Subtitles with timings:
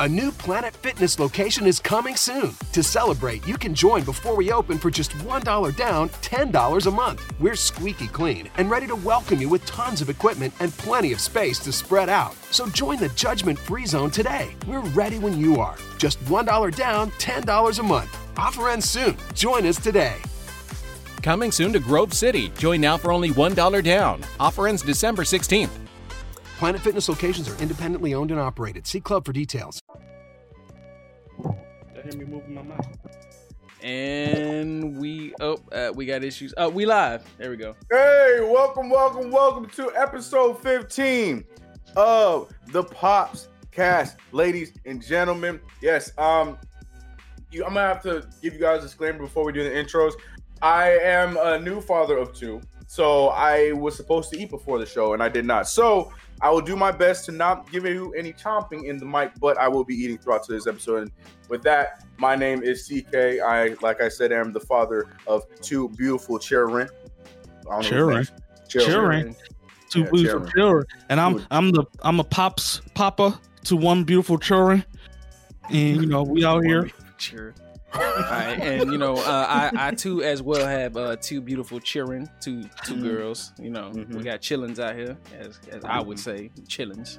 [0.00, 2.54] A new Planet Fitness location is coming soon.
[2.72, 7.22] To celebrate, you can join before we open for just $1 down, $10 a month.
[7.38, 11.20] We're squeaky clean and ready to welcome you with tons of equipment and plenty of
[11.20, 12.32] space to spread out.
[12.50, 14.56] So join the judgment free zone today.
[14.66, 15.76] We're ready when you are.
[15.98, 18.38] Just $1 down, $10 a month.
[18.38, 19.18] Offer ends soon.
[19.34, 20.16] Join us today.
[21.22, 22.48] Coming soon to Grove City.
[22.56, 24.24] Join now for only $1 down.
[24.38, 25.79] Offer ends December 16th.
[26.60, 28.86] Planet Fitness locations are independently owned and operated.
[28.86, 29.80] See Club for details.
[33.82, 36.52] And we oh uh, we got issues.
[36.58, 37.24] Oh, we live.
[37.38, 37.76] There we go.
[37.90, 41.44] Hey, welcome, welcome, welcome to episode 15
[41.96, 45.60] of the Pops Cast, ladies and gentlemen.
[45.80, 46.58] Yes, um,
[47.50, 50.12] you, I'm gonna have to give you guys a disclaimer before we do the intros.
[50.60, 54.84] I am a new father of two, so I was supposed to eat before the
[54.84, 55.66] show and I did not.
[55.66, 56.12] So
[56.42, 59.58] I will do my best to not give you any chomping in the mic, but
[59.58, 61.02] I will be eating throughout today's episode.
[61.02, 61.12] And
[61.48, 63.14] with that, my name is CK.
[63.14, 66.88] I, like I said, am the father of two beautiful children.
[67.82, 68.26] Children.
[68.68, 69.36] Children.
[69.90, 70.52] Two Yeah, beautiful children.
[70.52, 74.84] children, and I'm I'm the I'm a pops papa to one beautiful children,
[75.68, 76.88] and you know we out here.
[77.92, 81.80] All right, and you know, uh, I I too as well have uh, two beautiful
[81.80, 83.02] children, two two Mm-hmm.
[83.02, 83.52] girls.
[83.58, 84.24] You know, we Mhm.
[84.24, 86.08] got chillins out here, as as I Mm-hmm.
[86.08, 87.18] would say, chillins.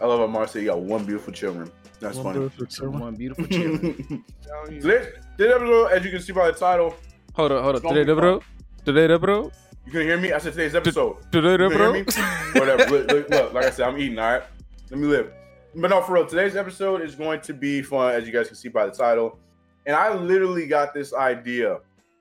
[0.00, 1.70] I love how Marcy you got one beautiful children.
[2.00, 2.38] That's One funny.
[2.40, 3.00] beautiful children.
[3.00, 4.24] One beautiful children.
[4.68, 6.94] this, this episode, as you can see by the title,
[7.34, 7.74] hold on, hold on.
[7.76, 8.40] It's gonna be Today, bro.
[8.84, 9.50] Today, bro.
[9.86, 10.32] you can hear me.
[10.32, 11.18] I said today's episode.
[11.30, 12.60] Today, You can hear bro.
[12.60, 12.90] Whatever.
[12.90, 14.18] look, look, look, like I said, I'm eating.
[14.18, 14.42] All right,
[14.90, 15.32] let me live.
[15.74, 18.56] But no, for real, today's episode is going to be fun, as you guys can
[18.56, 19.38] see by the title.
[19.86, 21.78] And I literally got this idea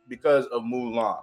[0.08, 1.22] because of Mulan.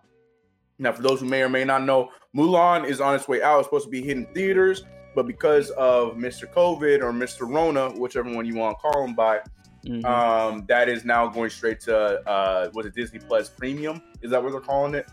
[0.79, 3.59] Now, for those who may or may not know, Mulan is on its way out.
[3.61, 6.45] It's supposed to be hitting theaters, but because of Mr.
[6.53, 7.49] COVID or Mr.
[7.53, 9.41] Rona, whichever one you want to call him by,
[9.87, 10.05] Mhm.
[10.05, 11.97] um, that is now going straight to
[12.29, 14.03] uh, was it Disney Plus Premium?
[14.23, 15.09] Is that what they're calling it?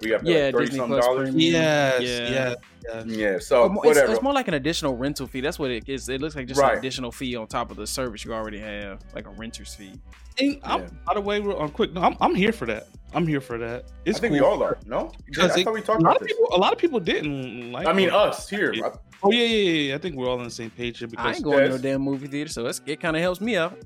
[0.00, 1.34] We got Yeah, like thirty Disney something Plus dollars.
[1.34, 2.08] Yes, Yeah.
[2.28, 3.04] yes, yes.
[3.06, 4.12] Yeah, so it's, whatever.
[4.12, 5.40] it's more like an additional rental fee.
[5.40, 6.08] That's what it is.
[6.08, 6.72] It looks like just Right.
[6.72, 9.92] an additional fee on top of the service you already have, like a renter's fee.
[10.40, 10.88] And I'm, Yeah.
[11.06, 11.92] by the way, we're on quick.
[11.92, 12.88] No, I'm, I'm here for that.
[13.14, 13.84] I'm here for that.
[14.04, 14.40] It's I think cool.
[14.40, 14.76] we all are.
[14.86, 16.36] No, Because I it- thought we a talked lot about of this.
[16.36, 16.48] people.
[16.52, 17.86] A lot of people didn't like.
[17.86, 18.14] I mean, it.
[18.14, 18.74] us here.
[18.84, 18.90] I-
[19.26, 19.94] Oh yeah, yeah, yeah, yeah.
[19.94, 21.70] I think we're all on the same page here because I because ain't going to
[21.70, 23.78] no damn movie theater, so it's, it kind of helps me out.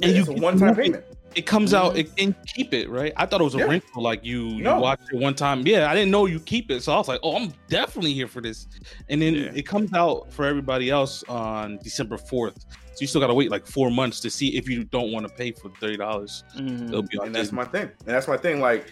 [0.00, 1.04] And you it's a one-time movie- payment.
[1.34, 1.98] It comes out Mhm.
[1.98, 3.12] it, and keep it right.
[3.16, 3.64] I thought it was a Yeah.
[3.64, 4.80] rental, like you you No.
[4.80, 5.66] watch it one time.
[5.66, 8.26] Yeah, I didn't know you keep it, so I was like, oh, I'm definitely here
[8.28, 8.66] for this.
[9.10, 9.50] And then Yeah.
[9.54, 12.64] it comes out for everybody else on December fourth.
[12.94, 15.28] So you still got to wait like four months to see if you don't want
[15.28, 16.44] to pay for thirty dollars.
[16.56, 16.94] Mhm.
[17.20, 17.82] On and that's my thing.
[18.06, 18.60] And that's my thing.
[18.60, 18.86] Like,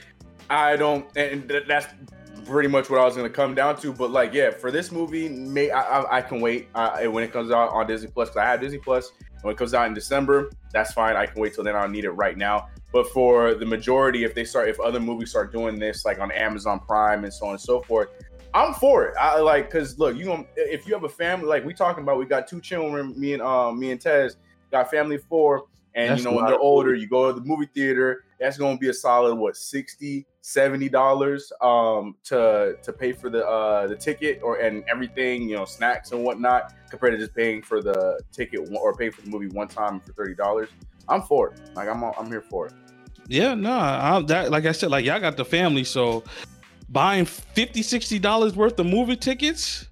[0.50, 1.86] I don't, and th- that's
[2.44, 3.90] pretty much what I was gonna come down to.
[3.94, 7.32] But like, yeah, for this movie, may I, I, I can wait uh, when it
[7.32, 9.10] comes out on Disney Plus because I have Disney Plus.
[9.44, 11.16] When it comes out in December, that's fine.
[11.16, 11.76] I can wait till then.
[11.76, 12.68] I don't need it right now.
[12.92, 16.32] But for the majority, if they start, if other movies start doing this, like on
[16.32, 18.08] Amazon Prime and so on and so forth,
[18.54, 19.14] I'm for it.
[19.20, 22.16] I like because look, you know, if you have a family, like we talking about,
[22.18, 24.38] we got two children, me and um, me and Tez
[24.70, 27.68] got family four, and That's you know when they're older, you go to the movie
[27.74, 28.24] theater.
[28.40, 33.30] That's going to be a solid what 60 70 dollars um to to pay for
[33.30, 37.34] the uh the ticket or and everything you know snacks and whatnot compared to just
[37.34, 40.68] paying for the ticket or pay for the movie one time for 30 dollars
[41.08, 42.74] i'm for it like i'm i'm here for it
[43.26, 46.24] Yeah, no, I, that like I said, like y'all got the family, so
[46.90, 49.88] buying 50 dollars worth of movie tickets,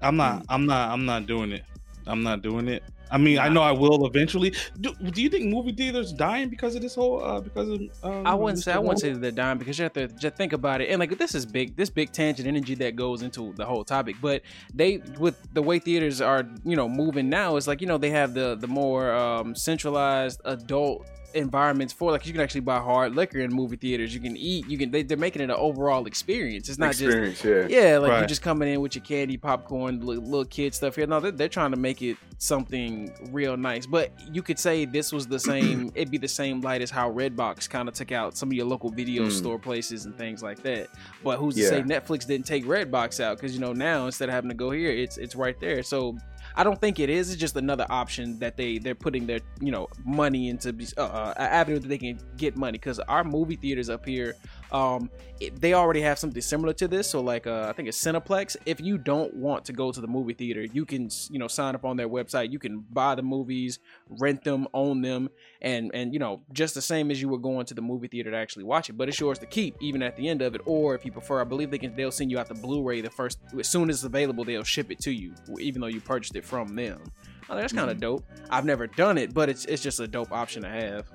[0.00, 0.46] I'm not, Mm.
[0.48, 1.64] I'm not, I'm not doing it.
[2.06, 2.82] I'm not doing it.
[3.14, 4.52] I mean, I know I will eventually.
[4.80, 8.26] Do, do you think movie theaters dying because of this whole uh because of um,
[8.26, 10.80] I wouldn't say I wouldn't say they're dying because you have to just think about
[10.80, 10.90] it.
[10.90, 14.16] And like this is big, this big tangent energy that goes into the whole topic.
[14.20, 14.42] But
[14.74, 18.10] they with the way theaters are, you know, moving now, it's like you know they
[18.10, 23.14] have the the more um, centralized adult environments for like you can actually buy hard
[23.14, 24.14] liquor in movie theaters.
[24.14, 24.68] You can eat.
[24.68, 26.68] You can they, they're making it an overall experience.
[26.68, 30.16] It's not just yeah yeah, like you're just coming in with your candy, popcorn, li-
[30.16, 31.06] little kid stuff here.
[31.06, 33.86] No, they're, they're trying to make it something real nice.
[33.86, 35.90] But you could say this was the same.
[35.94, 38.66] it'd be the same light as how Redbox kind of took out some of your
[38.66, 39.32] local video Mm.
[39.32, 40.88] store places and things like that.
[41.22, 43.36] But who's to say Netflix didn't take Redbox out?
[43.38, 45.82] Because you know now instead of having to go here, it's it's right there.
[45.82, 46.16] So.
[46.56, 47.30] I don't think it is.
[47.30, 51.34] It's just another option that they they're putting their you know money into uh, uh,
[51.36, 54.36] avenue that they can get money because our movie theaters up here
[54.74, 57.08] Um, it, they already have something similar to this.
[57.08, 58.56] So like, uh, I think it's Cineplex.
[58.66, 61.76] If you don't want to go to the movie theater, you can you know sign
[61.76, 62.50] up on their website.
[62.50, 63.78] You can buy the movies,
[64.08, 65.30] rent them, own them,
[65.62, 68.32] and and you know just the same as you were going to the movie theater
[68.32, 68.94] to actually watch it.
[68.94, 70.60] But it's yours to keep even at the end of it.
[70.66, 73.10] Or if you prefer, I believe they can they'll send you out the Blu-ray the
[73.10, 74.44] first as soon as it's available.
[74.44, 77.00] They'll ship it to you, even though you purchased it from them.
[77.48, 78.24] Oh, that's kind of dope.
[78.50, 81.06] I've never done it, but it's it's just a dope option to have.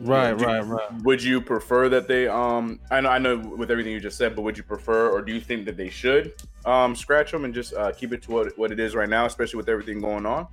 [0.00, 1.02] Right, Do- right, right.
[1.02, 4.34] Would you prefer that they um I know I know with everything you just said,
[4.34, 6.32] but would you prefer or do you think that they should
[6.64, 9.26] um scratch them and just uh, keep it to what, what it is right now,
[9.26, 10.46] especially with everything going on?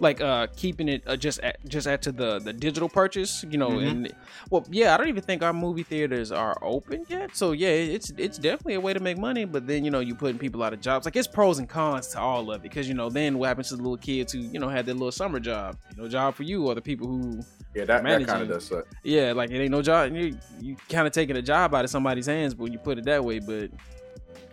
[0.00, 3.58] Like uh keeping it uh, just at, just add to the the digital purchase you
[3.58, 3.90] know Mhm.
[3.90, 4.12] and
[4.50, 8.10] well yeah i don't even think our movie theaters are open yet so yeah it's
[8.16, 10.72] it's definitely a way to make money but then you know you putting people out
[10.72, 13.38] of jobs like it's pros and cons to all of it because you know then
[13.38, 16.02] what happens to the little kids who you know had their little summer job you
[16.02, 17.40] know job for you or the people who
[17.74, 18.86] Yeah, that, that kind of does suck.
[19.04, 21.90] yeah like it ain't no job you you kind of taking a job out of
[21.90, 23.70] somebody's hands when you put it that way but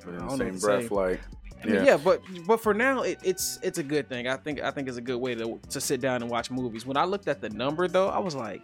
[0.05, 0.95] But in the same breath, say.
[0.95, 1.21] like
[1.63, 1.83] I mean, Yeah.
[1.83, 1.97] yeah.
[1.97, 4.27] but but for now, it, it's it's a good thing.
[4.27, 6.85] I think I think it's a good way to to sit down and watch movies.
[6.85, 8.63] When I looked at the number though, I was like,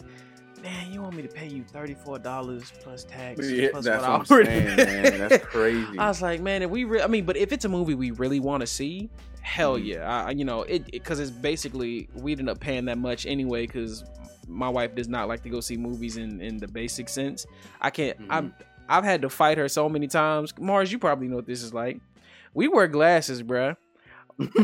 [0.61, 3.49] man, you want me to pay you thirty four dollars plus tax?
[3.49, 5.27] yeah, plus that's what I'm saying, man.
[5.29, 5.97] That's crazy.
[5.97, 8.11] I was like, man, if we, re- I mean, but if it's a movie we
[8.11, 9.09] really want to see,
[9.41, 9.85] hell Mhm.
[9.85, 13.65] yeah, I, you know, it because it's basically we'd end up paying that much anyway
[13.65, 14.03] because
[14.47, 17.45] my wife does not like to go see movies in in the basic sense.
[17.81, 18.19] I can't.
[18.21, 18.27] Mhm.
[18.29, 18.53] I'm
[18.87, 20.53] I've had to fight her so many times.
[20.59, 21.99] Mars, you probably know what this is like.
[22.53, 23.75] We wear glasses, bruh.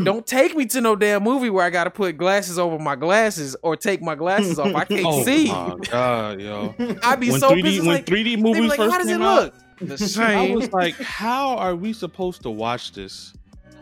[0.03, 3.55] Don't take me to no damn movie where I gotta put glasses over my glasses
[3.61, 4.73] or take my glasses off.
[4.75, 5.47] I can't Oh see.
[5.47, 6.73] my god, yo!
[7.03, 7.79] I'd be when so 3D pissed.
[7.79, 9.53] When like, 3D movies like, first how does it came out, look?
[9.81, 13.33] The I was like, how are we supposed to watch this?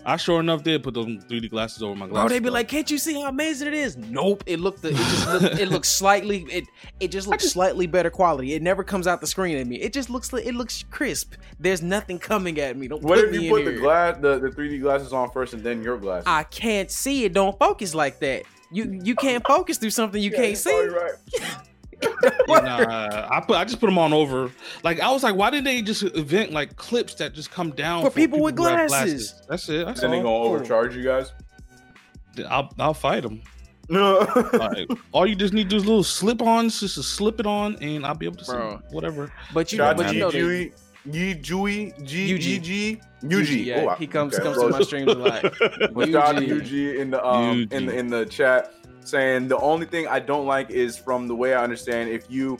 [0.07, 2.11] I sure enough did put those 3D glasses over my glasses.
[2.13, 2.31] Bro, glasses.
[2.31, 2.53] they'd be though.
[2.53, 4.43] like, "Can't you see how amazing it is?" Nope.
[4.47, 4.83] It looked.
[4.85, 5.27] It just.
[5.27, 6.43] Looked, it looks slightly.
[6.49, 6.63] It.
[7.01, 8.53] It just looks slightly better quality.
[8.53, 9.75] It never comes out the screen at me.
[9.81, 10.31] It just looks.
[10.33, 11.33] It looks crisp.
[11.59, 12.87] There's nothing coming at me.
[12.87, 13.79] Don't what put if me you put the here.
[13.81, 16.23] glass the, the 3D glasses on first and then your glasses?
[16.25, 17.33] I can't see it.
[17.33, 18.43] Don't focus like that.
[18.71, 20.87] You you can't focus through something you Yeah, can't see.
[20.87, 21.11] right.
[22.47, 24.51] nah, I put I just put them on over.
[24.83, 28.03] Like I was like, why didn't they just invent like clips that just come down
[28.03, 29.41] For people with who have glasses.
[29.47, 29.85] That's it.
[29.85, 30.43] That's Then they all.
[30.49, 31.31] gonna overcharge you guys.
[32.49, 33.41] I'll I'll fight them.
[33.89, 34.19] No.
[34.53, 37.77] Like, all you just need to do those little slip-ons, just to slip it on,
[37.81, 38.81] and I'll be able to see Bro.
[38.91, 39.31] whatever.
[39.53, 40.73] But you know, Shout but you to know, they- Yui,
[41.09, 43.65] Yi Jui, G, Yuji, Yuji.
[43.65, 45.41] yeah, Oh, he comes okay, comes to my streams a lot.
[45.41, 46.61] Shout out to Yuji.
[46.61, 47.97] Yuji in the um in the Yuji.
[47.97, 48.73] in the chat
[49.07, 52.57] saying the only thing I don't like is from the way I understand if you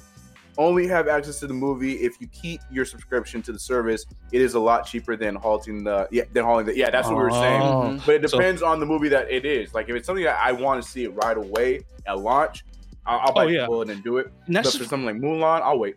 [0.60, 4.42] only have access to the movie if you keep your subscription to the service it
[4.42, 7.22] is a lot cheaper than halting the yeah than hauling the yeah that's what we
[7.24, 7.82] were saying Oh.
[7.84, 8.06] Mm-hmm.
[8.08, 10.40] but it So- depends on the movie that it is like if it's something that
[10.42, 12.66] I want to see it right away at launch
[13.06, 13.62] I'll, I'll Oh, yeah.
[13.62, 15.96] the bullet and do it And but that's for something like Mulan I'll wait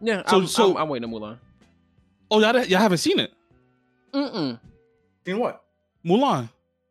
[0.00, 1.38] Yeah, So- I'm, so- I'm, I'm waiting on Mulan.
[2.32, 3.32] oh y'all, y'all haven't seen it,
[4.12, 4.58] Mm-mm.
[5.24, 5.62] seen what
[6.04, 6.48] Mulan.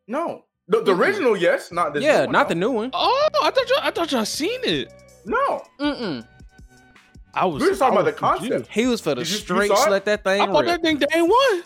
[0.08, 2.50] no the, the original yes not this Yeah, new one, not no.
[2.50, 2.90] the new one.
[2.94, 4.94] Oh, I thought y'all, I thought y'all seen it.
[5.26, 6.26] no Mm-mm.
[7.34, 7.62] I was.
[7.62, 8.52] We were talking I about the was confused.
[8.66, 8.72] concept.
[8.74, 9.92] He was for the Did you- you straight saw it?
[9.92, 10.68] let that thing I bought rip.
[10.68, 11.64] that thing day one.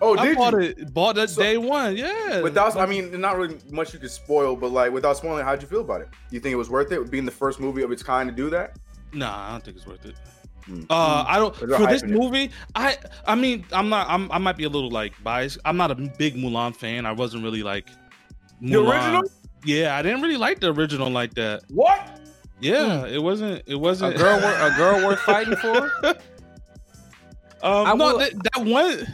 [0.00, 0.94] oh I did bought you it.
[0.94, 1.96] Bought that So- day one.
[1.96, 2.40] Yeah.
[2.40, 5.66] Without, I mean, not really much you could spoil, but like without spoiling, how'd you
[5.68, 6.08] feel about it?
[6.30, 8.48] You think it was worth it, being the first movie of its kind to do
[8.50, 8.78] that?
[9.12, 10.14] Nah, I don't think it's worth it.
[10.66, 10.82] Hmm.
[10.88, 12.08] Uh, I don't for this it.
[12.08, 12.50] movie.
[12.74, 12.96] I
[13.26, 14.08] I mean, I'm not.
[14.08, 15.58] I'm, I might be a little like biased.
[15.64, 17.04] I'm not a big Mulan fan.
[17.04, 17.88] I wasn't really like
[18.62, 19.22] The original?
[19.64, 21.62] Yeah, I didn't really like the original like that.
[21.68, 22.20] What?
[22.60, 23.62] Yeah, it wasn't.
[23.66, 24.14] It wasn't.
[24.14, 25.90] a girl, wor- a girl worth fighting for.
[26.06, 26.16] um,
[27.62, 29.06] I no, will- that, that one.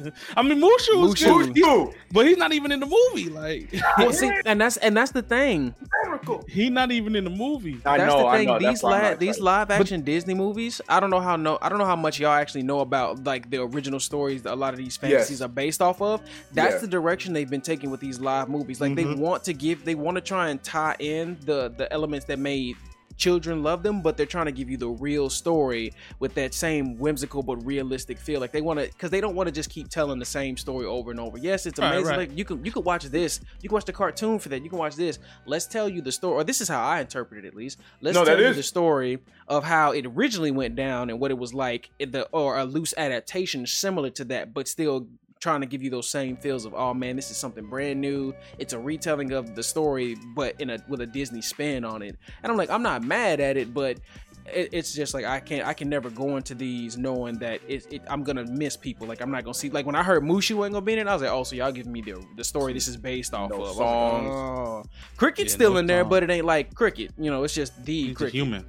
[0.36, 1.54] I mean, Mushu was Mushu.
[1.54, 3.30] good, but he's not even in the movie.
[3.30, 5.74] Like, Well, see, and that's and that's the thing.
[6.04, 6.44] Miracle.
[6.48, 7.80] he's not even in the movie.
[7.84, 8.58] I that's know, the I know.
[8.58, 10.80] These why I'm li- these live action Disney movies.
[10.88, 11.58] I don't know how no.
[11.62, 14.56] I don't know how much y'all actually know about like the original stories that a
[14.56, 15.42] lot of these fantasies Yes.
[15.42, 16.20] are based off of.
[16.52, 16.78] That's Yeah.
[16.80, 18.80] the direction they've been taking with these live movies.
[18.80, 19.18] Like they Mhm.
[19.18, 19.84] want to give.
[19.84, 22.76] They want to try and tie in the the elements that made
[23.16, 26.98] children love them but they're trying to give you the real story with that same
[26.98, 28.40] whimsical but realistic feel.
[28.40, 30.86] Like they want to because they don't want to just keep telling the same story
[30.86, 31.38] over and over.
[31.38, 32.06] Yes it's amazing.
[32.06, 32.18] right.
[32.18, 33.40] like you can you can watch this.
[33.60, 34.62] You can watch the cartoon for that.
[34.62, 35.18] You can watch this.
[35.46, 37.78] Let's tell you the story or this is how i interpret it at least.
[38.00, 39.18] Let's No, tell you is- the story
[39.48, 42.64] of how it originally went down and what it was like in the or a
[42.64, 45.06] loose adaptation similar to that but still
[45.44, 48.32] trying to give you those same feels of oh man this is something brand new
[48.58, 52.16] it's a retelling of the story but in a with a disney spin on it
[52.42, 53.98] and i'm like i'm not mad at it but
[54.46, 57.86] it, it's just like i can't i can never go into these knowing that it,
[57.92, 60.64] it i'm gonna miss people like i'm not gonna see like when i heard mushu
[60.64, 62.44] ain't gonna be in it i was like oh so y'all giving me the the
[62.44, 64.24] story this is based off No of songs.
[64.28, 64.82] like, oh.
[65.18, 66.10] cricket's Yeah, still no in there songs.
[66.10, 68.64] but it ain't like cricket you know it's just the He's a cricket human.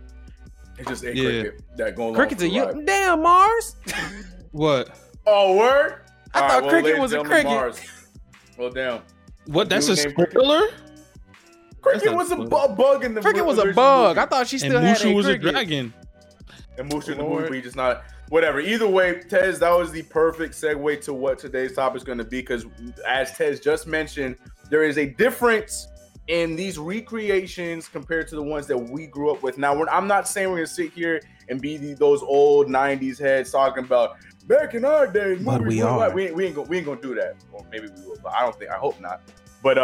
[0.77, 1.23] It's just a Yeah.
[1.43, 2.83] cricket that going along Cricket's a the you.
[2.85, 3.77] Damn Mars.
[4.51, 4.89] What?
[5.25, 6.01] Oh, word!
[6.35, 7.45] I All thought well, cricket ladies was a cricket.
[7.45, 7.79] Mars.
[8.57, 9.01] Well, damn.
[9.47, 9.69] What?
[9.69, 10.31] That's a New cricket.
[10.31, 10.67] spoiler.
[11.81, 14.15] Cricket was a bu- bug in the Cricket was a bug.
[14.15, 14.19] movie.
[14.19, 15.05] I thought she And still had a cricket.
[15.05, 15.93] And Mushu a was a dragon.
[16.77, 18.59] and Mushu in the movie, just not whatever.
[18.59, 22.23] Either way, Tez, that was the perfect segue to what today's topic is going to
[22.23, 22.65] be because,
[23.07, 24.35] as Tez just mentioned,
[24.69, 25.87] there is a difference
[26.27, 29.57] in these recreations compared to the ones that we grew up with.
[29.57, 33.19] Now, we're, I'm not saying we're to sit here and be the, those old '90s
[33.19, 34.17] heads talking about
[34.47, 35.35] back in our day.
[35.35, 35.97] But we are.
[35.97, 37.35] like-" We, ain't- we ain't gonna we ain't gonna do that.
[37.51, 38.71] Or maybe we will, but I don't think.
[38.71, 39.21] I hope not.
[39.61, 39.81] But uh,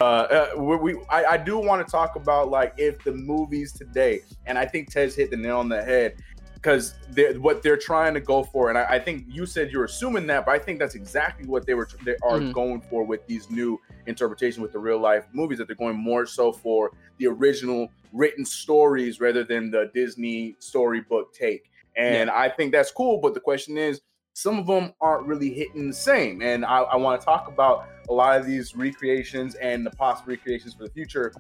[0.58, 4.22] uh we, we I, I do want to talk about like if the movies today,
[4.46, 6.16] and I think Tez hit the nail on the head
[6.62, 9.86] because they're what they're trying to go for, and I, I think you said you're
[9.86, 12.54] assuming that, but I think that's exactly what they were they are Mhm.
[12.54, 16.26] going for with these new interpretations with the real life movies that they're going more
[16.26, 21.72] so for the original written stories rather than the Disney storybook take.
[21.96, 24.02] And I think that's cool, but the question is,
[24.34, 26.42] some of them aren't really hitting the same.
[26.42, 30.30] And I, I want to talk about a lot of these recreations and the possible
[30.32, 31.34] recreations for the future.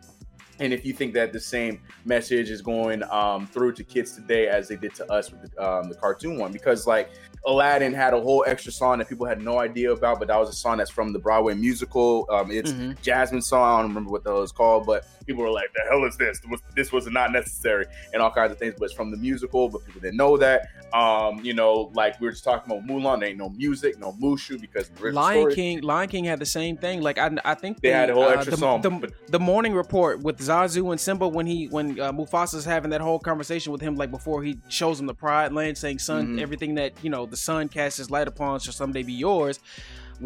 [0.61, 4.47] And if you think that the same message is going um, through to kids today
[4.47, 7.09] as they did to us with the, um, the cartoon one, because like
[7.45, 10.49] Aladdin had a whole extra song that people had no idea about, but that was
[10.49, 12.27] a song that's from the Broadway musical.
[12.29, 13.01] Um, it's Mhm.
[13.01, 13.63] Jasmine song.
[13.63, 16.17] I don't remember what the hell it's called, but people were like, "The hell is
[16.17, 16.39] this?
[16.75, 18.75] This was not necessary," and all kinds of things.
[18.77, 20.67] But it's from the musical, but people didn't know that.
[20.93, 23.19] Um, you know, like we were just talking about Mulan.
[23.21, 26.77] There ain't no music, no Mushu because Lion story, King, Lion King had the same
[26.77, 27.01] thing.
[27.01, 29.39] Like I, I think They had a whole uh, extra the, song, The, but- the
[29.39, 33.71] Morning Report with Zazu and Simba when he when uh, Mufasa's having that whole conversation
[33.71, 36.41] with him, like before he shows him the Pride Land, saying, "Son, Mhm.
[36.41, 39.59] everything that you know the sun casts his light upon shall someday be yours."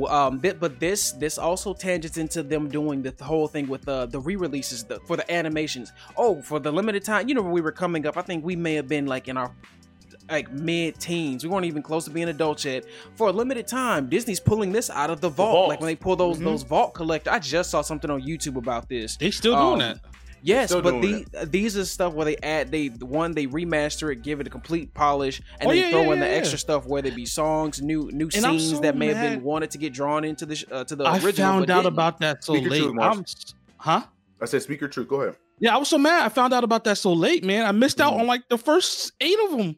[0.10, 4.06] Um, thi- but this this also tangents into them doing the whole thing with uh,
[4.08, 5.94] the re-releases the, for the animations.
[6.18, 8.58] Oh, for the limited time, you know, when we were coming up, I think we
[8.58, 9.52] may have been like in our
[10.30, 11.44] like mid-teens.
[11.44, 12.84] We weren't even close to being adults yet.
[13.16, 15.52] For a limited time, Disney's pulling this out of the vault.
[15.54, 15.70] vault.
[15.70, 16.44] Like when they pull those Mhm.
[16.46, 17.30] those vault collector.
[17.32, 19.16] I just saw something on YouTube about this.
[19.18, 20.00] They still Um, doing that.
[20.46, 24.22] Yes, but doing the, these are stuff where they add they one they remaster it,
[24.22, 26.58] give it a complete polish, and Oh, they yeah, throw yeah, in the yeah, extra
[26.60, 29.72] stuff where they be songs, new new And scenes so that may have been wanted
[29.72, 31.34] to get drawn into the uh, to the I original.
[31.52, 31.94] found out didn't.
[31.94, 32.82] about that so Speak your late.
[32.84, 33.26] truth, I'm,
[33.78, 34.04] huh?
[34.42, 35.36] I said, "Speak your truth." Go ahead.
[35.60, 36.26] Yeah, I was so mad.
[36.26, 37.66] I found out about that so late, man.
[37.66, 38.20] I missed out Mhm.
[38.20, 39.78] on like the first eight of them.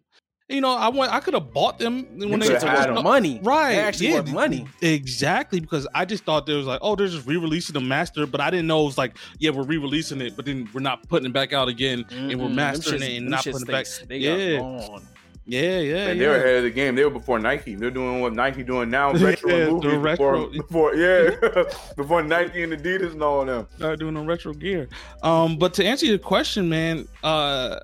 [0.49, 1.11] You know, I went.
[1.11, 3.03] I could have bought them when they could've first had Worth them.
[3.03, 4.65] money, Right, They're actually yeah, money.
[4.81, 8.39] Exactly, because I just thought there was like, oh, they're just re-releasing the master, but
[8.39, 11.25] I didn't know it was like, yeah, we're re-releasing it, but then we're not putting
[11.25, 13.87] it back out again, and we're mastering shits- it and not putting it back.
[14.07, 14.59] They Yeah.
[14.59, 15.07] got gone.
[15.49, 16.25] Yeah, yeah, And yeah.
[16.25, 16.95] they were ahead of the game.
[16.95, 17.75] They were before Nike.
[17.75, 19.11] They're doing what Nike doing now.
[19.13, 21.63] Retro Yeah, the movies retro- before, before yeah,
[21.97, 23.67] before Nike and Adidas and all of them.
[23.77, 24.87] Start doing the retro gear.
[25.23, 27.79] Um, but to answer your question, man, uh,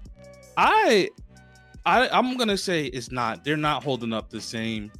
[0.57, 1.09] I,
[1.85, 3.43] I, I'm gonna say it's not.
[3.43, 4.91] They're not holding up the same.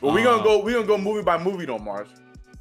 [0.00, 0.58] But we gonna Uh, go.
[0.62, 2.08] We gonna go movie by movie though, Mars.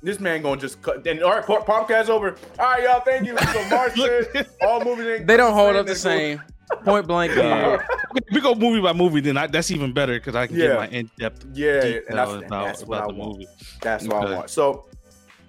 [0.03, 1.05] This man gonna just cut.
[1.07, 2.35] And all right, pop- podcast over.
[2.59, 3.01] All right, y'all.
[3.01, 3.38] Thank you.
[3.38, 3.93] So Mars
[4.33, 6.41] said all movies ain't They don't hold up They the go- same.
[6.85, 7.33] Point blank.
[7.35, 7.77] Yeah.
[8.31, 10.67] we go movie by movie, then I, that's even better because I can Yeah.
[10.67, 13.31] get my in-depth Yeah, detail and that's, about, that's what I about the want.
[13.33, 13.47] movie.
[13.81, 14.33] That's what Okay.
[14.33, 14.50] I want.
[14.50, 14.85] So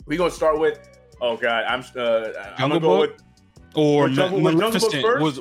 [0.07, 0.79] we gonna start with.
[1.21, 1.85] Oh God, I'm.
[1.97, 3.11] Uh, I'm gonna go Book?
[3.13, 3.23] with.
[3.75, 5.41] Or Was Ma- Jungle- was Jungle Maleficent was,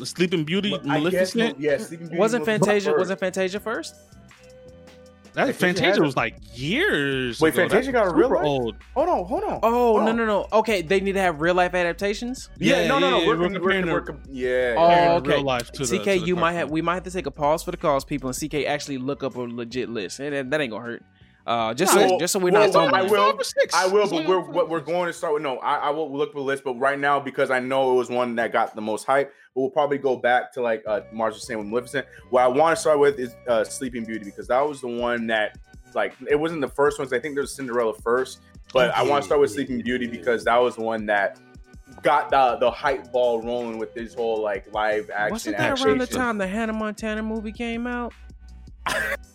[0.00, 1.60] was Sleeping Beauty I guess, Maleficent.
[1.60, 1.72] yeah,
[2.18, 2.90] Wasn't was Fantasia?
[2.90, 2.98] first.
[2.98, 3.94] Wasn't Fantasia first?
[5.34, 6.04] That Fantasia had Fantasia it.
[6.04, 7.40] was like years.
[7.40, 7.62] Wait, ago.
[7.62, 8.44] Fantasia That's got a real life?
[8.44, 8.76] old.
[8.94, 9.60] Hold on, hold on.
[9.62, 10.16] Oh hold no on.
[10.18, 10.46] no no.
[10.52, 12.50] Okay, they need to have real life adaptations.
[12.58, 13.20] Yeah, Yeah, no, no, no.
[13.20, 14.74] yeah, we're, we're we're, comparing we're, the- com- yeah.
[14.76, 15.06] Oh, yeah.
[15.08, 15.38] Real okay.
[15.42, 17.30] life to the- CK, to the you might have we might have to take a
[17.30, 20.18] pause for the cause people, and CK actually look up a legit list.
[20.18, 21.02] That, that ain't gonna hurt.
[21.46, 23.30] Uh, just Well, so just so we're well, not well, I will.
[23.32, 23.74] Five or six.
[23.74, 25.42] I will, but we're what we're going to start with.
[25.42, 27.96] No, I, I will look for the list, but right now because I know it
[27.96, 31.00] was one that got the most hype, but we'll probably go back to like uh,
[31.12, 32.06] Mars was saying with Maleficent.
[32.30, 35.26] What I want to start with is uh, Sleeping Beauty because that was the one
[35.28, 35.58] that
[35.94, 37.12] like it wasn't the first ones.
[37.12, 38.40] I think there's Cinderella first,
[38.72, 41.40] but I want to start with Sleeping Beauty because that was the one that
[42.02, 45.32] got the the hype ball rolling with this whole like live action.
[45.32, 48.14] Wasn't that around the time the Hannah Montana movie came out?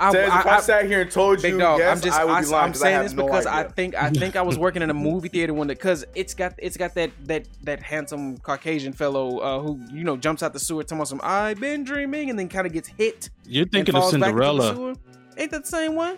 [0.00, 2.18] I, Says, if I, I- I- sat here and told you, dog, yes, I'm just
[2.18, 3.94] I would I, be lying am 'cause I saying have this no because I think
[3.96, 6.94] I think I was working in a movie theater one because it's got it's got
[6.94, 10.98] that that that handsome Caucasian fellow uh, who you know jumps out the sewer talking
[10.98, 13.30] about some I've been dreaming and then kind of gets hit.
[13.44, 14.96] You're thinking of falls back into the Cinderella.
[15.36, 16.16] Ain't that the same one?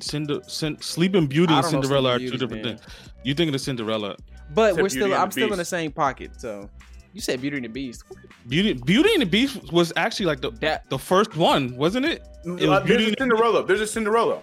[0.00, 2.76] Cinder, Cin- Sleeping Beauty and don't Cinderella are two Beauty, different man.
[2.78, 2.88] things.
[3.24, 4.16] You thinking of Cinderella?
[4.54, 6.40] But Except we're Beauty still I'm the still in the same pocket.
[6.40, 6.68] So
[7.12, 8.04] you said Beauty and the Beast.
[8.48, 12.22] Beauty, Beauty and the Beast was actually like the That the first one, wasn't it?
[12.44, 13.66] It was Uh, Beauty there's a and the Cinderella.
[13.66, 14.42] There's a Cinderella.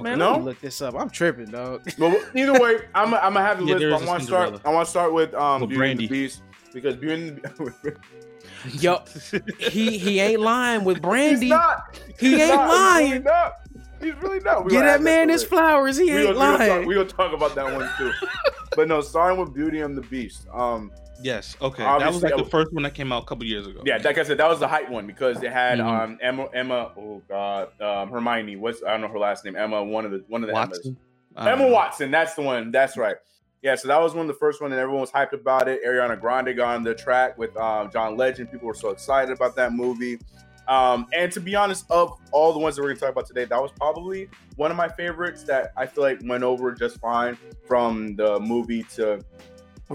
[0.00, 0.30] Man, No?
[0.32, 0.94] let me look this up.
[0.98, 1.82] I'm tripping, dog.
[1.98, 3.80] Well, either way, I'm, I'm gonna have the Yeah, list.
[3.80, 4.60] there But is want to start.
[4.64, 7.96] I want to start with um With Beauty and the Beast because Beauty and the
[8.80, 9.02] Yo,
[9.58, 11.40] he he ain't lying with Brandy.
[11.46, 11.98] He's not.
[12.18, 12.60] He He's ain't not.
[12.70, 13.10] He's lying.
[13.10, 13.52] really not.
[14.00, 14.64] He's really not.
[14.64, 15.96] We Get gonna that man to his flowers.
[15.98, 16.88] He We ain't gonna, we gonna talk, lying.
[16.88, 18.12] we gonna talk about that one too.
[18.76, 20.46] but no, starting with Beauty and the Beast.
[20.52, 20.90] Um,
[21.24, 21.56] Yes.
[21.60, 21.82] Okay.
[21.82, 23.80] that was Obviously, like the first one that came out a couple years ago.
[23.84, 25.84] yeah, like I said, that was the hype one because it had Mhm.
[26.04, 26.92] um Emma Emma.
[26.98, 28.56] Oh God, um, Hermione.
[28.56, 29.56] What's I don't know her last name.
[29.56, 29.82] Emma.
[29.82, 30.96] One of the one of the Watson.
[31.36, 31.72] Don't Emma know.
[31.72, 32.70] Watson, that's the one.
[32.70, 33.16] That's right.
[33.62, 35.82] Yeah, so that was one of the first one, and everyone was hyped about it.
[35.82, 38.52] Ariana Grande got on the track with um, John Legend.
[38.52, 40.18] People were so excited about that movie.
[40.68, 43.44] Um, and to be honest, of all the ones that we're gonna talk about today,
[43.46, 47.38] that was probably one of my favorites that I feel like went over just fine
[47.66, 49.20] from the movie to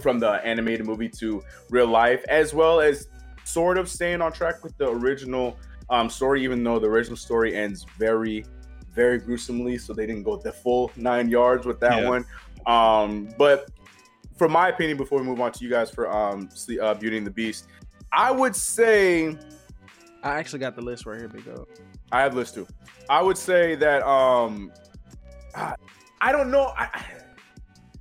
[0.02, 3.08] from the animated movie to real life, as well as
[3.44, 5.58] sort of staying on track with the original
[5.90, 8.46] um, story, even though the original story ends very,
[8.94, 9.78] very gruesomely.
[9.78, 12.10] So they didn't go the full nine yards with that Yeah.
[12.10, 12.26] one.
[12.68, 13.72] Um, but
[14.38, 16.50] from my opinion, before we move on to you guys for um,
[16.82, 17.68] uh, Beauty and the Beast,
[18.12, 19.36] I would say
[20.24, 21.44] I actually got the list right here, big.
[22.12, 22.68] I have list too.
[23.10, 24.72] I would say that um
[25.56, 25.76] I,
[26.22, 26.74] I don't know.
[26.78, 27.04] I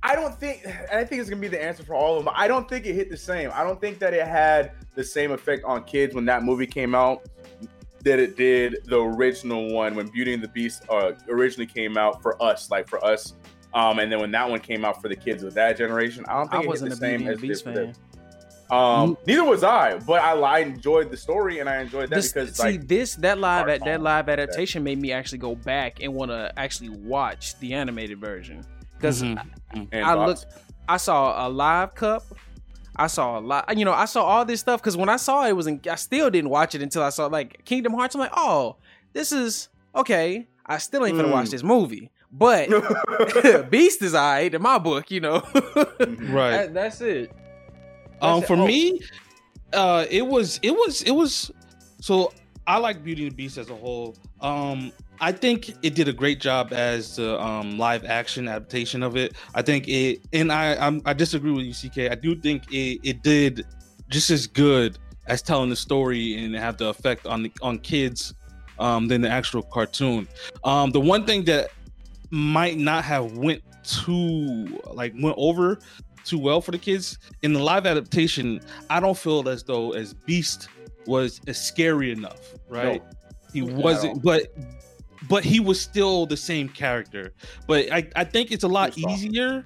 [0.01, 2.33] I don't think I think it's gonna be the answer for all of them.
[2.35, 3.51] I don't think it hit the same.
[3.53, 6.95] I don't think that it had the same effect on kids when that movie came
[6.95, 7.27] out
[8.03, 12.21] that it did the original one when Beauty and the Beast uh, originally came out
[12.21, 13.33] for us, like for us.
[13.73, 16.33] Um, and then when that one came out for the kids of that generation, I
[16.35, 17.95] don't I think it wasn't hit the same Beauty as Beast did fan.
[18.71, 22.31] Um, neither was I, but I, I enjoyed the story and I enjoyed that This,
[22.31, 26.03] because see like this that live at that live adaptation made me actually go back
[26.03, 28.63] and want to actually watch the animated version
[28.99, 29.41] because Mhm.
[29.73, 30.45] and I thoughts?
[30.45, 30.53] looked,
[30.87, 32.23] I saw a live cup.
[32.95, 35.45] I saw a lot, you know, I saw all this stuff because when I saw
[35.45, 38.13] it, it was in, I still didn't watch it until I saw like Kingdom Hearts.
[38.13, 38.75] I'm like, oh,
[39.13, 40.47] this is okay.
[40.65, 41.33] I still ain't gonna Mm.
[41.33, 42.67] watch this movie, but
[43.71, 45.41] Beast is alright in my book, you know.
[45.53, 46.51] Right.
[46.51, 47.31] That- that's it.
[48.21, 48.57] Um, That's for.
[48.57, 48.67] Oh.
[48.67, 48.99] me,
[49.71, 51.51] uh, it was it was it was.
[52.01, 52.33] So
[52.67, 54.17] I like Beauty and the Beast as a whole.
[54.41, 59.17] Um, I think it did a great job as the um, live action adaptation of
[59.17, 59.33] it.
[59.53, 62.11] I think it, and I I'm, I disagree with you, CK.
[62.11, 63.65] I do think it it did
[64.09, 64.97] just as good
[65.27, 68.33] as telling the story and have the effect on the on kids
[68.79, 70.27] um, than the actual cartoon.
[70.63, 71.69] Um, the one thing that
[72.31, 75.79] might not have went too like went over
[76.23, 78.59] too well for the kids in the live adaptation
[78.89, 80.67] i don't feel as though as beast
[81.07, 83.01] was as scary enough right
[83.53, 83.81] he at all.
[83.81, 84.53] wasn't but
[85.27, 87.33] but he was still the same character.
[87.67, 89.65] But i i think it's a lot easier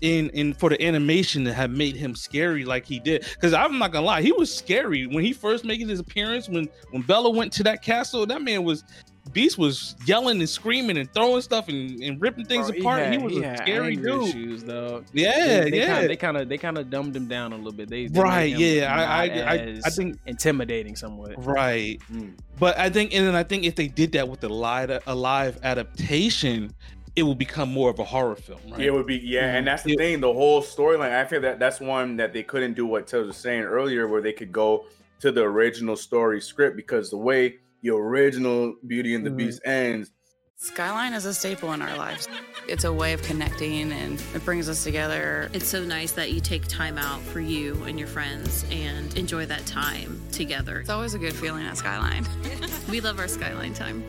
[0.00, 3.26] in in for the animation to have made him scary like he did.
[3.34, 5.06] Because i'm not gonna lie he was scary.
[5.06, 8.64] When he first making his appearance when when bella went to that castle that man
[8.64, 8.84] was
[9.32, 13.12] beast was yelling and screaming and throwing stuff and, and ripping things Bro, apart he,
[13.14, 15.04] had- was a had scary anger dude issues, though.
[15.12, 17.56] yeah they, they yeah Kinda, they kind of they kind of dumbed him down a
[17.56, 17.88] little bit.
[17.88, 21.34] They, they Right, yeah, I- I- I- I think- intimidating somewhat.
[21.44, 22.32] right Mm.
[22.58, 25.14] but i think and then i think if they did that with the live a
[25.14, 26.74] live adaptation
[27.14, 29.82] it will become more of a horror film right It would be yeah, and that's
[29.82, 29.96] the Yeah.
[29.98, 30.20] thing.
[30.20, 31.12] The whole storyline.
[31.12, 34.22] I feel that that's one that they couldn't do what Taylor was saying earlier, where
[34.22, 34.86] they could go
[35.20, 39.36] to the original story script because the way the original Beauty and the Mhm.
[39.36, 40.10] Beast ends,
[40.56, 42.28] Skyline is a staple in our lives.
[42.68, 45.50] It's a way of connecting and it brings us together.
[45.52, 49.46] It's so nice that you take time out for you and your friends and enjoy
[49.46, 50.78] that time together.
[50.78, 52.24] It's always a good feeling at Skyline.
[52.88, 54.04] We love our Skyline time.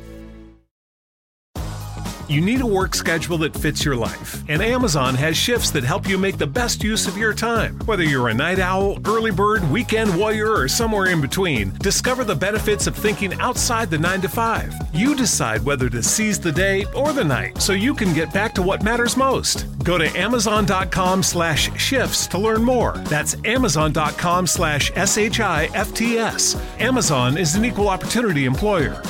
[2.34, 6.10] You need a work schedule that fits your life, and Amazon has shifts that help
[6.10, 7.78] you make the best use of your time.
[7.86, 12.34] Whether you're a night owl, early bird, weekend warrior, or somewhere in between, discover the
[12.34, 14.74] benefits of thinking outside the 9 to 5.
[14.96, 18.56] You decide whether to seize the day or the night so you can get back
[18.56, 19.68] to what matters most.
[19.84, 22.94] Go to amazon.com slash shifts to learn more.
[23.04, 26.56] That's amazon.com slash S-H-I-F-T-S.
[26.80, 29.04] Amazon is an equal opportunity employer.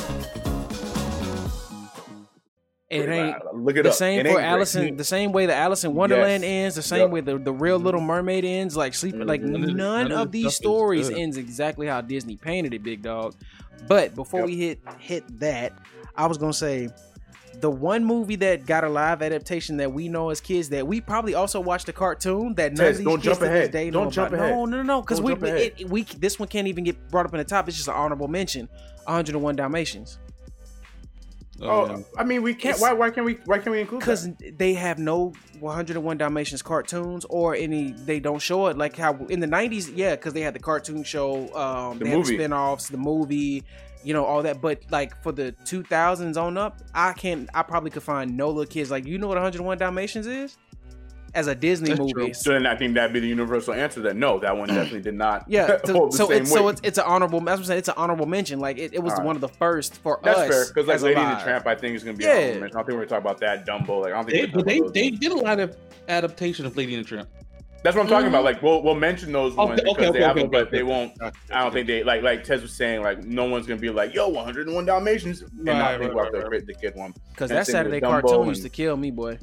[2.90, 3.94] It ain't look it the up.
[3.94, 4.44] same It for ain't great.
[4.44, 4.96] Allison.
[4.96, 6.50] The same way the Alice in Wonderland Yes.
[6.50, 6.74] ends.
[6.76, 7.10] The same Yep.
[7.10, 8.76] way the, the real Little Mermaid ends.
[8.76, 9.26] Like sleeping.
[9.26, 9.50] Like Mhm.
[9.50, 13.34] None of none, of of these stories ends exactly how Disney painted it, big dog.
[13.88, 14.48] But before Yep.
[14.48, 15.72] we hit hit that,
[16.14, 16.90] I was gonna say
[17.60, 21.00] the one movie that got a live adaptation that we know as kids that we
[21.00, 23.70] probably also watched the cartoon that none Tess, of these don't kids jump ahead.
[23.70, 24.40] day Don't jump about.
[24.44, 24.54] ahead.
[24.56, 27.38] No, no, no, because we, it, we this one can't even get brought up in
[27.38, 27.66] the top.
[27.66, 28.68] It's just an honorable mention.
[29.06, 30.18] 101 Dalmatians.
[31.62, 31.98] Oh, yeah.
[32.18, 32.78] I mean, we can't.
[32.80, 32.92] Why?
[32.92, 33.34] Why can't we?
[33.44, 37.92] Why can't we include because they have no 101 Dalmatians cartoons or any.
[37.92, 39.92] They don't show it like how in the 90s.
[39.94, 42.16] Yeah, because they had the cartoon show, um, The they movie.
[42.16, 43.62] had the spin-offs, the movie,
[44.02, 44.60] you know, all that.
[44.60, 47.48] But like for the 2000s on up, I can't.
[47.54, 50.56] I probably could find no little kids like you know what 101 Dalmatians is
[51.34, 52.12] as a Disney That's movie.
[52.12, 52.34] true.
[52.34, 54.00] So then I think that'd be the universal answer.
[54.02, 55.44] That no, that one definitely did not.
[55.48, 57.40] Yeah, hold so, the so same it's so it's, it's an honorable.
[57.40, 57.78] That's what I'm saying.
[57.80, 58.60] It's an honorable mention.
[58.60, 59.26] Like it, it was Alright.
[59.26, 60.48] one of the first for That's us.
[60.48, 61.42] fair because like Lady and the live.
[61.44, 62.24] Tramp, I think is gonna be.
[62.24, 62.34] Yeah.
[62.34, 62.62] mention.
[62.64, 63.66] I don't think we're gonna talk about that.
[63.66, 64.52] Dumbo, like I don't think.
[64.52, 65.18] They, but they, gonna talk about they those.
[65.18, 65.76] did a lot of
[66.08, 67.28] adaptation of Lady and the Tramp.
[67.82, 68.44] That's what I'm talking about.
[68.44, 69.60] Like we'll we'll mention those Mm-hmm.
[69.60, 71.12] Okay, ones okay, because okay, they have okay, them, but they won't.
[71.52, 73.02] I don't think they like like Tez was saying.
[73.02, 76.50] Like no one's gonna be like, "Yo, 101 Dalmatians," and Right, not think right, about
[76.50, 77.12] right, the, the kid one.
[77.30, 79.38] Because that Saturday cartoon and- used to kill me, boy.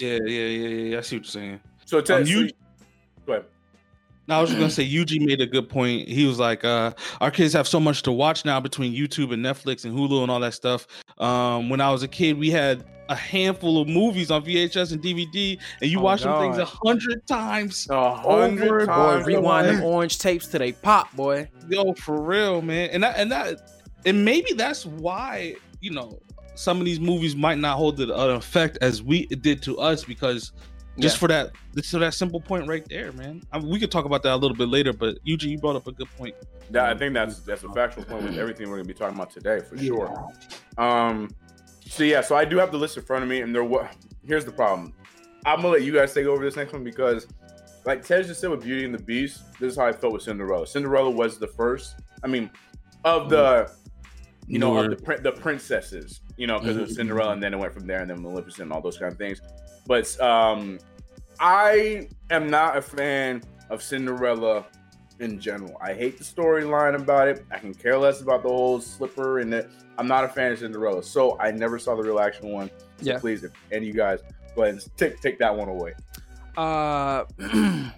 [0.00, 0.98] Yeah, yeah, yeah, yeah.
[0.98, 1.60] I see what you're saying.
[1.84, 2.50] So Tez, Um, so you- you,
[3.26, 3.44] go ahead.
[4.26, 6.08] Now I was just gonna say UG made a good point.
[6.08, 9.44] He was like, uh, our kids have so much to watch now between YouTube and
[9.44, 10.86] Netflix and Hulu and all that stuff.
[11.18, 15.02] Um, when I was a kid, we had a handful of movies on VHS and
[15.02, 17.86] DVD, and you Oh, watch them things a hundred times.
[17.90, 19.26] A hundred and Boy, times.
[19.26, 21.46] rewind them orange tapes to they pop, boy.
[21.68, 22.88] Yo, for real, man.
[22.92, 23.60] And that and that
[24.06, 26.18] and maybe that's why, you know,
[26.54, 29.78] some of these movies might not hold the uh, effect as we it did to
[29.78, 30.52] us because
[30.98, 31.18] just Yeah.
[31.20, 33.42] for that just for that simple point right there, man.
[33.52, 35.76] I mean, we could talk about that a little bit later, but UG, you brought
[35.76, 36.34] up a good point.
[36.70, 39.30] That, I think that's that's a factual point with everything we're gonna be talking about
[39.30, 40.30] today for sure.
[40.78, 41.28] Um,
[41.86, 43.64] so yeah, so I do have the list in front of me, and there.
[43.64, 43.94] What
[44.26, 44.92] here's the problem.
[45.44, 47.26] I'm gonna let you guys take over this next one because,
[47.84, 50.22] like Ted just said with Beauty and the Beast, this is how I felt with
[50.22, 50.66] Cinderella.
[50.66, 51.96] Cinderella was the first.
[52.22, 52.50] I mean,
[53.04, 53.70] of the
[54.46, 56.96] you know of the the princesses, you know, because it was Mhm.
[56.96, 59.18] Cinderella, and then it went from there, and then Maleficent, and all those kind of
[59.18, 59.40] things.
[59.86, 60.78] But um,
[61.40, 64.64] I am not a fan of Cinderella
[65.20, 65.76] in general.
[65.80, 67.44] I hate the storyline about it.
[67.50, 69.70] I can care less about the whole slipper and it.
[69.96, 72.68] I'm not a fan of Cinderella, so I never saw the real action one.
[73.00, 73.18] So Yeah.
[73.18, 74.20] please, if any of you guys
[74.56, 75.94] go ahead and take take that one away.
[76.56, 77.24] Uh,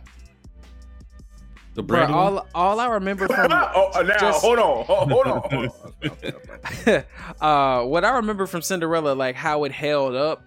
[1.77, 2.11] The one?
[2.11, 5.43] all all I remember from oh, uh, now just- hold on, hold on.
[5.51, 5.71] Hold
[7.41, 7.83] on.
[7.83, 10.43] uh, what I remember from Cinderella, like how it held up,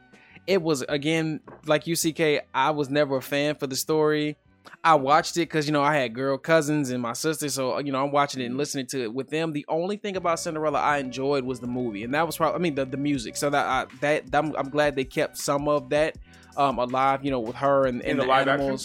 [0.48, 2.42] it was again like UCK.
[2.54, 4.38] I was never a fan for the story.
[4.84, 7.92] I watched it because you know I had girl cousins and my sister, so you
[7.92, 9.52] know I'm watching it and listening to it with them.
[9.52, 12.60] The only thing about Cinderella I enjoyed was the movie, and that was probably I
[12.62, 13.36] mean the, the music.
[13.36, 16.18] So that I, that I'm, I'm glad they kept some of that
[16.58, 17.24] um alive.
[17.24, 18.78] You know, with her and, and the the, live action?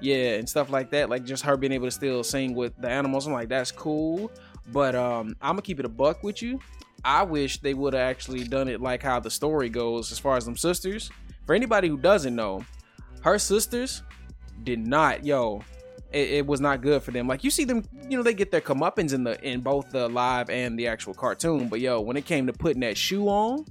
[0.00, 1.10] Yeah, and stuff like that.
[1.10, 3.26] Like just her being able to still sing with the animals.
[3.26, 4.30] I'm like, that's cool.
[4.72, 6.60] But um, I'm gonna keep it a buck with you.
[7.04, 10.36] I wish they would have actually done it like how the story goes as far
[10.36, 11.10] as them sisters.
[11.46, 12.64] For anybody who doesn't know,
[13.22, 14.02] her sisters
[14.62, 15.62] did not, yo,
[16.12, 17.26] it, it was not good for them.
[17.26, 20.08] Like you see them, you know, they get their comeuppance in the in both the
[20.08, 21.68] live and the actual cartoon.
[21.68, 23.64] But yo, when it came to putting that shoe on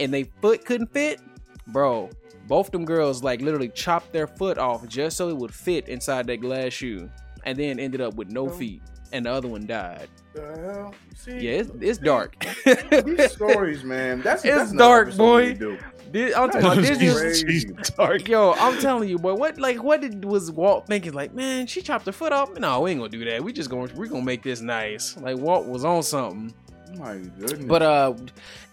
[0.00, 1.20] and they foot couldn't fit,
[1.68, 2.10] bro,
[2.48, 6.26] both them girls like literally chopped their foot off just so it would fit inside
[6.28, 7.08] that glass shoe,
[7.44, 10.08] and then ended up with no feet, and the other one died.
[10.34, 10.40] The
[10.72, 10.94] hell?
[11.14, 12.44] See, Yeah, it's, it's dark.
[13.04, 14.22] These stories, man.
[14.22, 15.54] That's It's that's dark, boy.
[16.10, 17.74] This- I'm talking about this is crazy.
[17.96, 18.28] dark.
[18.28, 19.34] Yo, I'm telling you, boy.
[19.34, 21.12] What like what did was Walt thinking?
[21.14, 22.52] Like, man, she chopped her foot off.
[22.58, 23.42] No, we ain't gonna do that.
[23.42, 25.16] We just gonna we gonna make this nice.
[25.16, 26.52] Like Walt was on something.
[26.98, 27.64] My goodness.
[27.64, 28.14] But uh,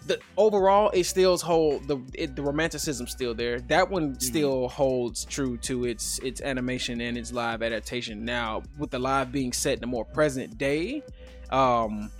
[0.06, 3.60] the overall it still hold the it, the romanticism still there.
[3.60, 8.24] That one still holds true to its its animation and its live adaptation.
[8.24, 11.02] Now with the live being set in a more present day,
[11.50, 12.10] um.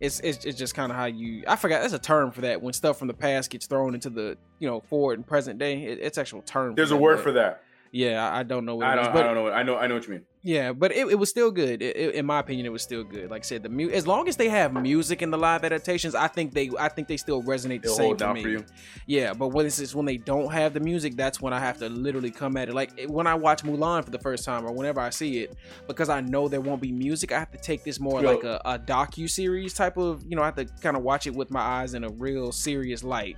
[0.00, 2.60] It's, it's, it's just kind of how you I forgot there's a term for that
[2.60, 5.82] when stuff from the past gets thrown into the you know forward and present day
[5.84, 7.62] it, it's actual term there's a that, word for that.
[7.94, 9.12] Yeah, I, I don't know what I don't.
[9.12, 9.52] but I don't know.
[9.52, 9.76] I know.
[9.78, 10.24] I know what you mean.
[10.42, 11.80] yeah, but it, it was still good.
[11.80, 13.30] It, it- in my opinion, it was still good.
[13.30, 16.14] Like I said, the mu- as long as they have music in the live adaptations,
[16.16, 18.42] I think they I think they still resonate the They'll same hold for me.
[18.42, 18.64] for you.
[19.06, 21.78] Yeah, but when it's just when they don't have the music, that's when I have
[21.78, 22.74] to literally come at it.
[22.74, 25.56] Like it- when I watch Mulan for the first time, or whenever I see it,
[25.86, 28.32] because I know there won't be music, I have to take this more Yo.
[28.34, 30.24] like a, a docu series type of.
[30.28, 32.50] You know, I have to kind of watch it with my eyes in a real
[32.50, 33.36] serious light.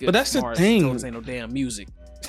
[0.00, 0.82] But that's the Mars, thing.
[0.82, 1.88] Notice ain't no damn music.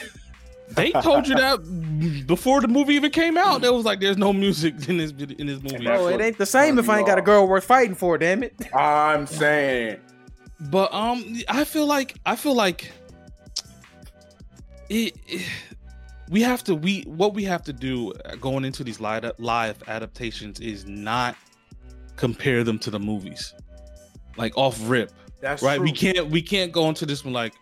[0.69, 3.62] They told you that before the movie even came out.
[3.62, 6.21] They was like, "There's no music in this in this movie." That's Bro, what it
[6.21, 8.17] ain't the same if I ain't got a girl worth fighting for.
[8.17, 8.56] Damn it.
[8.73, 9.99] I'm saying.
[10.71, 12.91] But um, I feel like I feel like
[14.89, 15.45] it, it-
[16.30, 20.60] we have to we what we have to do going into these live live adaptations
[20.60, 21.36] is not
[22.15, 23.54] compare them to the movies,
[24.38, 25.80] like off rip, That's right?
[25.80, 27.54] We can't we can't go into this one like,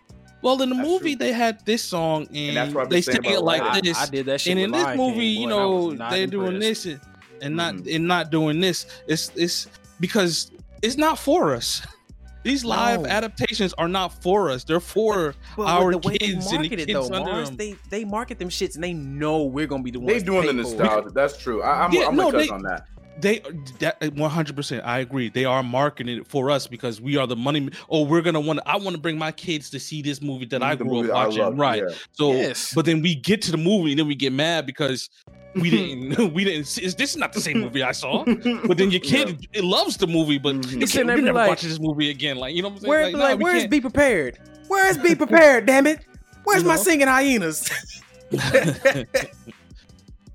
[0.41, 1.15] well, in the That's sang true.
[1.27, 3.81] they had this song and, that's what I've been they saying sang it like Lion.
[3.83, 3.97] this.
[3.97, 4.51] I, I did that shit.
[4.51, 6.99] and in this Lion movie, King, you boy, and know, they're doing this and,
[7.41, 7.95] and not Mhm.
[7.95, 8.85] and not doing this.
[9.07, 9.67] It's it's
[9.99, 10.51] because
[10.81, 11.81] it's not for us.
[12.43, 13.07] These live No.
[13.07, 14.63] adaptations are not for us.
[14.63, 17.31] They're for But our the way they kids and the market it, kids though, under
[17.31, 17.57] Mars, them.
[17.57, 20.11] they they market them shits and they know we're gonna be the ones.
[20.11, 21.09] They to doing the pay for nostalgia.
[21.13, 21.61] That's true.
[21.61, 22.87] I, I'm, Yeah, I'm no, with they- on that.
[23.19, 23.41] They
[23.79, 24.55] that 100.
[24.55, 25.29] percent I agree.
[25.29, 27.69] They are marketing it for us because we are the money.
[27.89, 28.61] Oh, we're gonna want.
[28.65, 31.41] I want to bring my kids to see this movie that I grew up watching.
[31.41, 31.83] love, right.
[31.87, 31.95] yeah.
[32.13, 32.73] So, Yes.
[32.73, 35.09] but then we get to the movie and then we get mad because
[35.55, 35.69] we
[36.15, 36.33] didn't.
[36.33, 36.65] we didn't.
[36.65, 38.23] See, this is not the same movie I saw.
[38.67, 40.71] But then your kid it loves the movie, but Mhm.
[40.71, 42.37] you He's sitting can't, there you're be never like, watching this movie again.
[42.37, 42.89] Like you know what I'm saying?
[42.89, 44.39] Where, nah, like, we where's be prepared?
[44.69, 45.65] Where's be prepared?
[45.65, 45.99] damn it!
[46.45, 46.81] Where's You my know?
[46.81, 47.69] singing hyenas?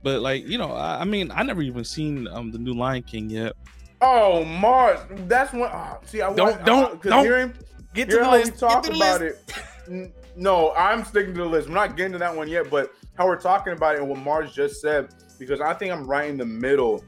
[0.07, 3.03] But like you know, I, I mean, I never even seen um the new Lion
[3.03, 3.55] King yet.
[4.01, 5.01] Oh, Mars.
[5.27, 5.69] That's one.
[5.73, 7.25] Oh, see, I Don't- want- don't- 'cause don't.
[7.25, 7.53] Hearing,
[7.93, 8.53] Get to hearing the list.
[8.53, 9.53] we talk the about list.
[9.89, 10.13] it.
[10.37, 11.67] No, I'm sticking to the list.
[11.69, 14.19] We're not getting to that one yet, but how we're talking about it and what
[14.21, 15.09] Mars just said,
[15.41, 17.03] because I think I'm right in the middle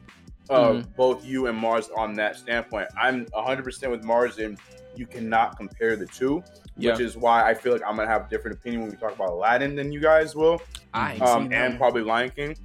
[0.50, 0.90] of Mm-hmm.
[0.96, 2.88] both you and Mars on that standpoint.
[3.00, 4.58] I'm 100% with Mars, and
[4.96, 6.42] you cannot compare the two,
[6.78, 6.92] Yeah.
[6.92, 9.14] which is why I feel like I'm gonna have a different opinion when we talk
[9.14, 10.60] about Aladdin than you guys will,
[10.94, 12.56] I um, and probably Lion King.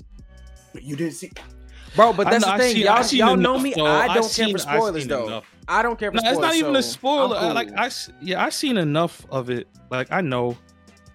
[0.74, 1.32] But you didn't see.
[1.96, 2.14] bro.
[2.14, 3.74] But that's know, the thing, seen- y'all, y'all know enough, me.
[3.76, 3.86] though.
[3.86, 5.28] I I don't seen- care for spoilers though.
[5.28, 5.46] enough.
[5.68, 6.38] I don't care for No, spoilers.
[6.38, 7.38] it's not even a spoiler.
[7.38, 8.16] I'm uh, I, like cool.
[8.22, 9.68] Yeah, I seen enough of it.
[9.90, 10.58] Like I know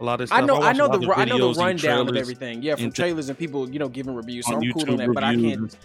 [0.00, 0.38] a lot of stuff.
[0.40, 2.62] I know, I watch a know the, of I know the rundown of everything.
[2.62, 4.46] Yeah, from and- trailers and people, you know, giving reviews.
[4.46, 5.76] So I'm YouTube cool on that, but I can't.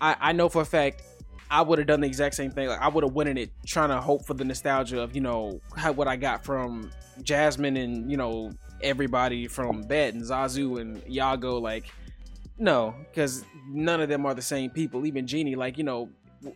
[0.00, 1.02] I, I know for a fact
[1.50, 2.68] I would have done the exact same thing.
[2.68, 5.20] Like I would have went in it trying to hope for the nostalgia of you
[5.20, 6.90] know how, what I got from
[7.22, 11.58] Jasmine and you know everybody from Bet and Zazu and Iago.
[11.58, 11.86] Like
[12.58, 15.06] no, because none of them are the same people.
[15.06, 16.08] Even Genie, like you know,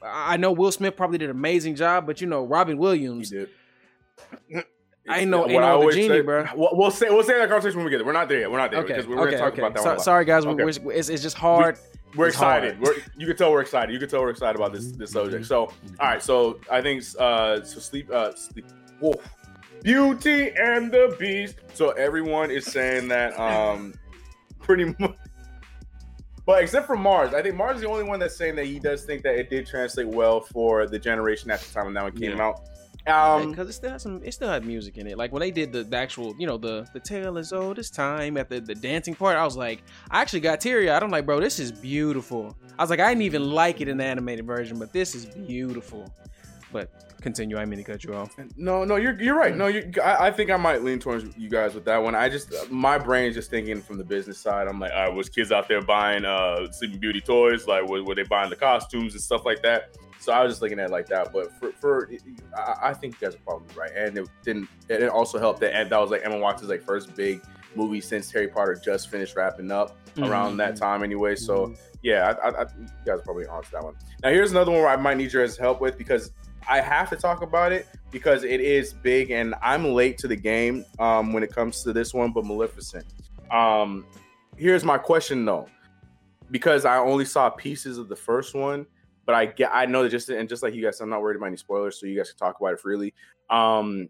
[0.02, 3.30] I know Will Smith probably did an amazing job, but you know Robin He Williams.
[3.30, 3.48] did.
[5.08, 6.46] I ain't What ain't other always genie, say- bro.
[6.54, 8.06] We'll, we'll say we'll say that conversation when we get there.
[8.06, 8.50] We're not there yet.
[8.52, 9.62] We're not there Okay, because we're okay, going to talk okay.
[9.62, 9.82] about that.
[9.82, 10.00] So- one.
[10.00, 10.62] sorry guys, Okay.
[10.84, 11.76] we're, it's, it's just hard.
[12.14, 12.74] We're It's excited.
[12.76, 12.86] hard.
[12.86, 13.92] We're, you can tell we're excited.
[13.92, 15.44] You can tell we're excited about this this subject.
[15.46, 16.22] So, all right.
[16.22, 18.66] So I think uh, so sleep uh, sleep.
[19.82, 21.56] Beauty and the Beast.
[21.74, 23.94] So everyone is saying that um,
[24.60, 25.16] pretty much.
[26.44, 28.78] But except for Mars, I think Mars is the only one that's saying that he
[28.80, 32.02] does think that it did translate well for the generation at the time when that
[32.02, 32.44] one came Yeah.
[32.46, 32.60] out.
[33.04, 35.18] Um, because it still has some, it still had music in it.
[35.18, 37.90] Like when they did the, the actual, you know, the the tale is old as
[37.90, 41.02] time at the the dancing part, I was like, I actually got teary eyed.
[41.02, 42.56] I'm like, bro, this is beautiful.
[42.78, 45.26] I was like, I didn't even like it in the animated version, but this is
[45.26, 46.14] beautiful.
[46.72, 47.56] But continue.
[47.56, 48.36] I mean to cut you off.
[48.56, 49.56] No, no, you're you're right.
[49.56, 49.90] No, you.
[50.02, 52.14] I, I think I might lean towards you guys with that one.
[52.14, 54.68] I just my brain is just thinking from the business side.
[54.68, 57.66] I'm like, all right, was kids out there buying uh Sleeping Beauty toys?
[57.66, 59.96] Like, were, were they buying the costumes and stuff like that?
[60.18, 61.32] So I was just looking at it like that.
[61.32, 62.10] But for for
[62.56, 64.68] I, I think you guys are probably right, and it didn't.
[64.88, 67.42] It also helped that and that was like Emma Watson's like first big
[67.74, 71.34] movie since Harry Potter just finished wrapping up around that time anyway.
[71.34, 73.94] So yeah, I, I, I, you guys are probably on to that one.
[74.22, 76.32] Now here's another one where I might need your help with because
[76.68, 80.36] I have to talk about it because it is big and I'm late to the
[80.36, 82.32] game um, when it comes to this one.
[82.32, 83.06] But Maleficent.
[83.50, 84.06] Um,
[84.56, 85.68] here's my question though,
[86.50, 88.86] because I only saw pieces of the first one,
[89.26, 91.36] but I get I know that just and just like you guys, I'm not worried
[91.36, 93.14] about any spoilers, so you guys can talk about it freely.
[93.50, 94.08] Um,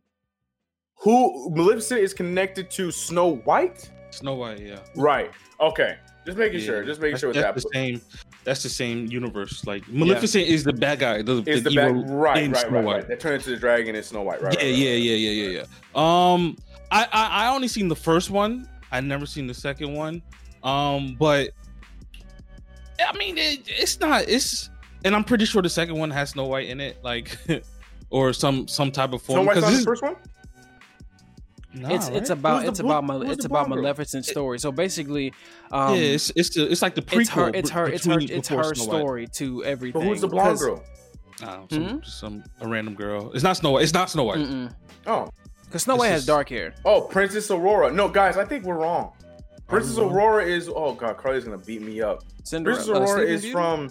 [0.97, 3.91] who Maleficent is connected to Snow White?
[4.11, 4.79] Snow White, yeah.
[4.95, 5.33] Right.
[5.61, 5.99] Okay.
[6.25, 6.67] Just making Yeah.
[6.67, 6.85] sure.
[6.85, 7.71] Just making That's- sure with that's that.
[7.73, 8.01] the same.
[8.45, 9.65] That's the same universe.
[9.67, 11.23] Like Maleficent is the bad guy.
[11.23, 13.09] The, Is the, the evil right, right, right, right.
[13.09, 14.55] That turned into the dragon in Snow White, right?
[14.55, 14.97] yeah, right, yeah, right.
[15.03, 16.33] yeah, yeah, yeah, yeah.
[16.35, 16.57] Um,
[16.91, 18.69] I, I I only seen the first one.
[18.91, 20.23] I never seen the second one.
[20.63, 21.51] Um, but
[23.01, 24.29] I mean, it, it's not.
[24.29, 24.71] It's
[25.05, 27.37] and I'm pretty sure the second one has Snow White in it, like
[28.11, 29.47] or some some type of Snow form.
[29.47, 30.17] White's not the first one.
[31.75, 33.83] Nah, it's it's about Who's the it's blue- about Male- who's it's about blonde girl?
[33.83, 34.59] Maleficent's story.
[34.59, 35.33] So basically,
[35.71, 37.55] um, yeah, it's it's the, it's like the prequel.
[37.55, 40.01] it's her it's her it's her it's her story to everything.
[40.03, 40.85] But who's the blonde 'Cause- girl?
[41.41, 41.97] Nah, some, Hmm?
[42.05, 43.33] some a random girl.
[43.33, 43.83] It's not Snow White.
[43.85, 44.39] It's not Snow White.
[44.41, 44.73] Mm-mm.
[45.07, 45.29] Oh,
[45.71, 46.75] Cause Snow This White has dark hair.
[46.85, 47.91] oh, Princess Aurora.
[47.91, 49.13] No, guys, I think we're wrong.
[49.67, 50.13] Princess wrong?
[50.13, 50.69] Aurora is.
[50.69, 52.23] Oh God, Carly's gonna beat me up.
[52.45, 52.77] Cinderella.
[52.85, 53.53] Princess uh, Aurora Sleeping is Beauty?
[53.55, 53.91] from.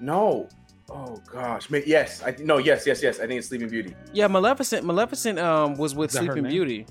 [0.00, 0.48] No.
[0.94, 1.70] Oh gosh.
[1.70, 2.22] Ma- Yes.
[2.22, 2.58] I no.
[2.58, 2.86] Yes.
[2.86, 3.02] Yes.
[3.02, 3.18] Yes.
[3.18, 3.94] I think it's Sleeping Beauty.
[4.12, 4.84] Yeah, Maleficent.
[4.84, 6.50] Maleficent um was with Is that her Sleeping?
[6.50, 6.86] Beauty.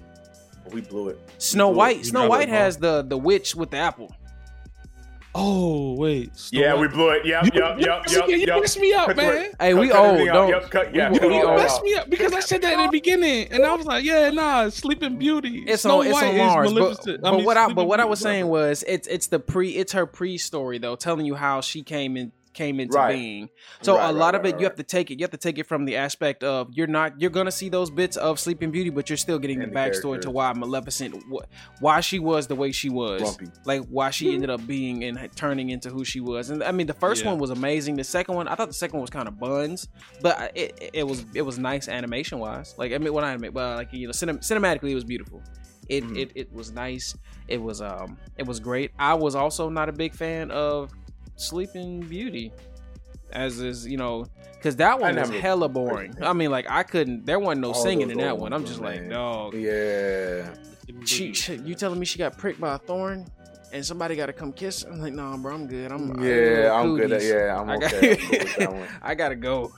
[0.71, 1.19] We blew it.
[1.37, 1.77] Snow blew.
[1.77, 1.97] White.
[1.97, 4.15] We Snow White has the the witch with the apple.
[5.33, 6.35] Oh wait.
[6.37, 7.25] Snow Yeah, White- we blew it.
[7.25, 7.43] Yep.
[7.45, 7.79] You- Yep.
[7.79, 8.03] you- Yep.
[8.09, 8.27] Yep.
[8.27, 8.59] you Yep.
[8.61, 9.25] messed me up, Cut man.
[9.27, 9.37] word.
[9.61, 10.27] Hey, Cut- we cut old.
[10.27, 10.69] Don't- Yep.
[10.71, 10.95] Cut.
[10.95, 11.09] Yeah.
[11.11, 11.57] we- cut we it old.
[11.57, 14.29] messed me up because I said that in the beginning, and I was like, "Yeah,
[14.31, 16.73] nah, Sleeping Beauty." It's Snow on it's White on is Mars.
[16.73, 17.21] But, Maleficent.
[17.21, 19.93] but mean, what I but what I was saying was it's it's the pre it's
[19.93, 23.15] her pre story though, telling you how she came in came into Right.
[23.15, 23.49] being.
[23.81, 25.19] So Right, a right, lot of right, it you have to take it.
[25.19, 27.89] You have to take it from the aspect of you're not you're gonna see those
[27.89, 31.15] bits of Sleeping Beauty, but you're still getting And the the backstory to why Maleficent,
[31.31, 31.43] wh-
[31.81, 33.47] why she was the way she was, Grumpy.
[33.65, 36.49] like why she ended up being and turning into who she was.
[36.49, 37.31] And I mean, the first Yeah.
[37.31, 37.95] one was amazing.
[37.95, 39.87] The second one, I thought the second one was kind of buns,
[40.21, 42.75] but it, it, it was it was nice animation wise.
[42.77, 45.41] Like I mean, what I admit, well, like you know, cinem- cinematically, it was beautiful.
[45.89, 46.17] It, Mhm.
[46.17, 47.15] it it was nice.
[47.49, 48.91] It was um it was great.
[48.97, 50.91] I was also not a big fan of
[51.35, 52.51] Sleeping Beauty,
[53.31, 56.13] as is you know, because that one was never- hella boring.
[56.21, 57.25] I mean, like I couldn't.
[57.25, 58.53] There wasn't no singing in that one.
[58.53, 59.09] I'm just like, man.
[59.09, 59.53] dog.
[59.55, 60.53] Yeah.
[61.05, 63.25] She, she- you telling me she got pricked by a thorn,
[63.73, 64.83] and somebody got to come kiss?
[64.83, 65.91] I'm like, nah, bro, I'm good.
[65.91, 67.11] I'm I Yeah, I'm good.
[67.13, 67.85] At, yeah, I'm okay.
[67.85, 68.87] I'm good with that one.
[69.01, 69.71] I gotta go.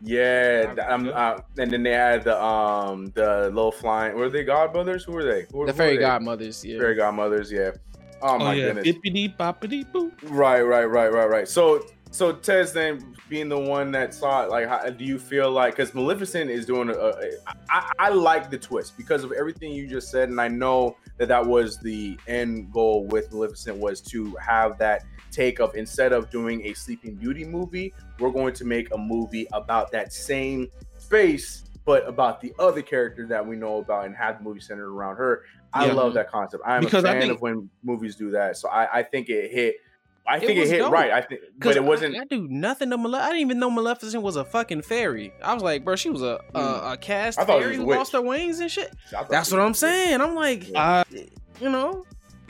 [0.00, 4.14] Yeah, I'm, uh, and then they had the um the little flying.
[4.16, 5.02] Were they godmothers?
[5.04, 5.46] Who were they?
[5.52, 6.02] Who, The who fairy they?
[6.02, 6.64] godmothers.
[6.64, 6.78] Yeah.
[6.78, 7.50] Fairy godmothers.
[7.50, 7.70] Yeah.
[8.22, 8.88] Oh Oh, my yeah, goodness.
[8.88, 10.12] bippity boppity boo.
[10.22, 11.48] Right, right, right, right, right.
[11.48, 15.50] So, so Tez then being the one that saw it, like, how, do you feel
[15.50, 17.14] like because Maleficent is doing a, a
[17.70, 21.28] I, I like the twist because of everything you just said, and I know that
[21.28, 26.30] that was the end goal with Maleficent was to have that take of instead of
[26.30, 31.64] doing a Sleeping Beauty movie, we're going to make a movie about that same space,
[31.84, 35.16] but about the other character that we know about and have the movie centered around
[35.16, 35.44] her.
[35.72, 35.92] I Yeah.
[35.92, 36.62] love that concept.
[36.66, 38.56] I'm Because a I fan think- of when movies do that.
[38.56, 39.76] So I, I think it hit.
[40.30, 40.92] I think it, was hit dope.
[40.92, 41.10] right.
[41.10, 42.14] I think, but it wasn't.
[42.16, 45.32] I, I do nothing to Male- I didn't even know Maleficent was a fucking fairy.
[45.42, 47.38] I was like, bro, she was a a, a cast.
[47.38, 48.92] I thought it fairy who lost her wings and shit.
[49.30, 50.20] That's what I'm was- saying.
[50.20, 51.04] I'm like, I
[51.62, 52.04] you know,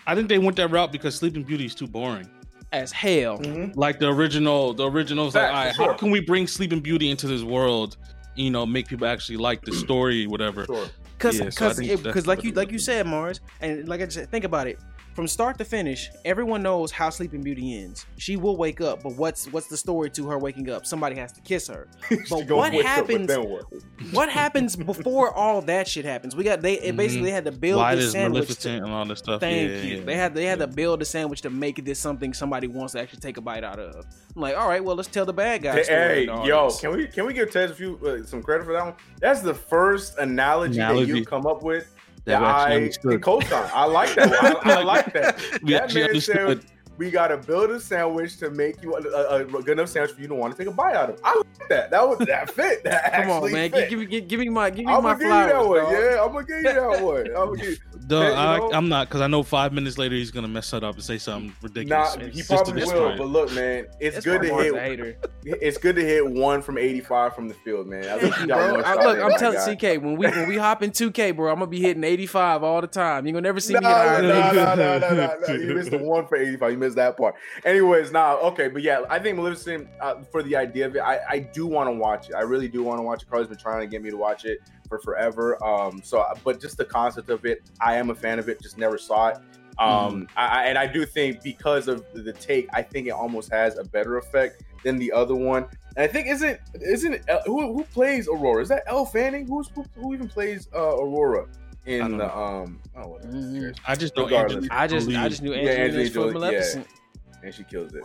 [0.09, 2.29] I think they went that route because Sleeping Beauty is too boring.
[2.73, 3.39] as hell.
[3.39, 3.75] Mhm.
[3.77, 5.93] Like the original, the original's like, Facts, all right, for sure.
[5.93, 7.97] how can we bring Sleeping Beauty into this world?
[8.35, 10.65] You know, make people actually like the story, whatever.
[10.67, 10.87] Sure.
[11.19, 14.09] Cause, Yeah, so cause, it- cause like you, like you said, Mars, and like I
[14.09, 14.79] said, think about it.
[15.19, 18.07] From start to finish, everyone knows how Sleeping Beauty ends.
[18.19, 20.87] She will wake up, but what's what's the story to her waking up?
[20.87, 21.89] Somebody has to kiss her.
[22.31, 23.37] But what wake up, but happens?
[23.37, 23.65] what?
[24.13, 26.37] What happens before all that shit happens?
[26.37, 28.43] We got they it basically they had to build Why this sandwich.
[28.43, 29.41] To, Maleficent and all this stuff?
[29.41, 29.97] thank Yeah, you.
[29.97, 30.67] yeah, they had they had yeah.
[30.67, 33.65] to build a sandwich to make this something somebody wants to actually take a bite
[33.65, 33.97] out of.
[34.37, 35.83] I'm like, all right, well, let's tell the bad guy.
[35.83, 36.81] Hey, hey, yo, this.
[36.81, 38.95] can we can we give Tez a few uh, some credit for that one?
[39.21, 41.93] That's the first analogy, that you've come up with
[42.29, 43.23] That that we actually I understood.
[43.23, 43.71] co-sign.
[43.75, 44.33] I like that.
[44.67, 45.41] I, I like that.
[45.63, 46.63] We that actually man understood.
[46.63, 49.89] said we got to build a sandwich to make you a, a, a good enough
[49.89, 51.21] sandwich for you to want to take a bite out of.
[51.25, 51.91] I like that.
[51.91, 52.85] That was that fit.
[52.85, 53.89] That Come on, man, fit.
[53.89, 55.53] give, give, me give me my give me I'm my gonna give you flowers.
[55.53, 55.93] that one.
[55.93, 56.63] Yeah, I'm gonna give you
[56.97, 57.27] that one.
[57.29, 57.77] I'm gonna give you.
[58.09, 60.49] The, Man, you I, know- I'm not because I know five minutes later he's gonna
[60.49, 62.17] mess it up and say something ridiculous.
[62.17, 63.09] Nah, he probably will.
[63.11, 63.19] it.
[63.19, 64.75] But look, man, it's That's good to hit.
[64.77, 65.19] hater.
[65.45, 68.05] It's good to hit one from 85 from the field, man.
[68.05, 69.77] I think you got bro, I, look, I'm telling.
[69.77, 72.81] CK when we when we hop in 2K, bro, I'm gonna be hitting 85 all
[72.81, 73.27] the time.
[73.27, 74.79] You're gonna never see No, me hit higher no, than no, 85.
[74.79, 75.55] no, no, no, no.
[75.55, 76.71] You missed the one for 85.
[76.73, 77.35] You missed that part.
[77.65, 81.21] Anyways, now, okay, but yeah, I think Maleficent, uh, for the idea of it, I,
[81.29, 82.35] I do want to watch it.
[82.35, 83.31] I really do want to watch it.
[83.31, 85.63] Carly's been trying to get me to watch it for forever.
[85.65, 88.61] Um, so, but just the concept of it, I am a fan of it.
[88.61, 89.39] Just never saw it.
[89.79, 93.53] Um, I, I, and I do think because of the, take, I think it almost
[93.53, 95.67] has a better effect than the other one.
[95.97, 98.63] And I think isn't isn't El- who who plays Aurora?
[98.63, 99.47] Is that Elle Fanning?
[99.47, 101.47] Who's who, who even plays uh, Aurora
[101.89, 102.31] in the know.
[102.31, 102.81] um?
[102.97, 103.33] Oh, whatever.
[103.33, 103.79] Who Mhm.
[103.87, 104.55] I just know Regardless.
[104.57, 107.43] Angelina I just I just knew Yeah, Angelina Angelina was from Jolie, yeah.
[107.45, 108.05] And she kills it.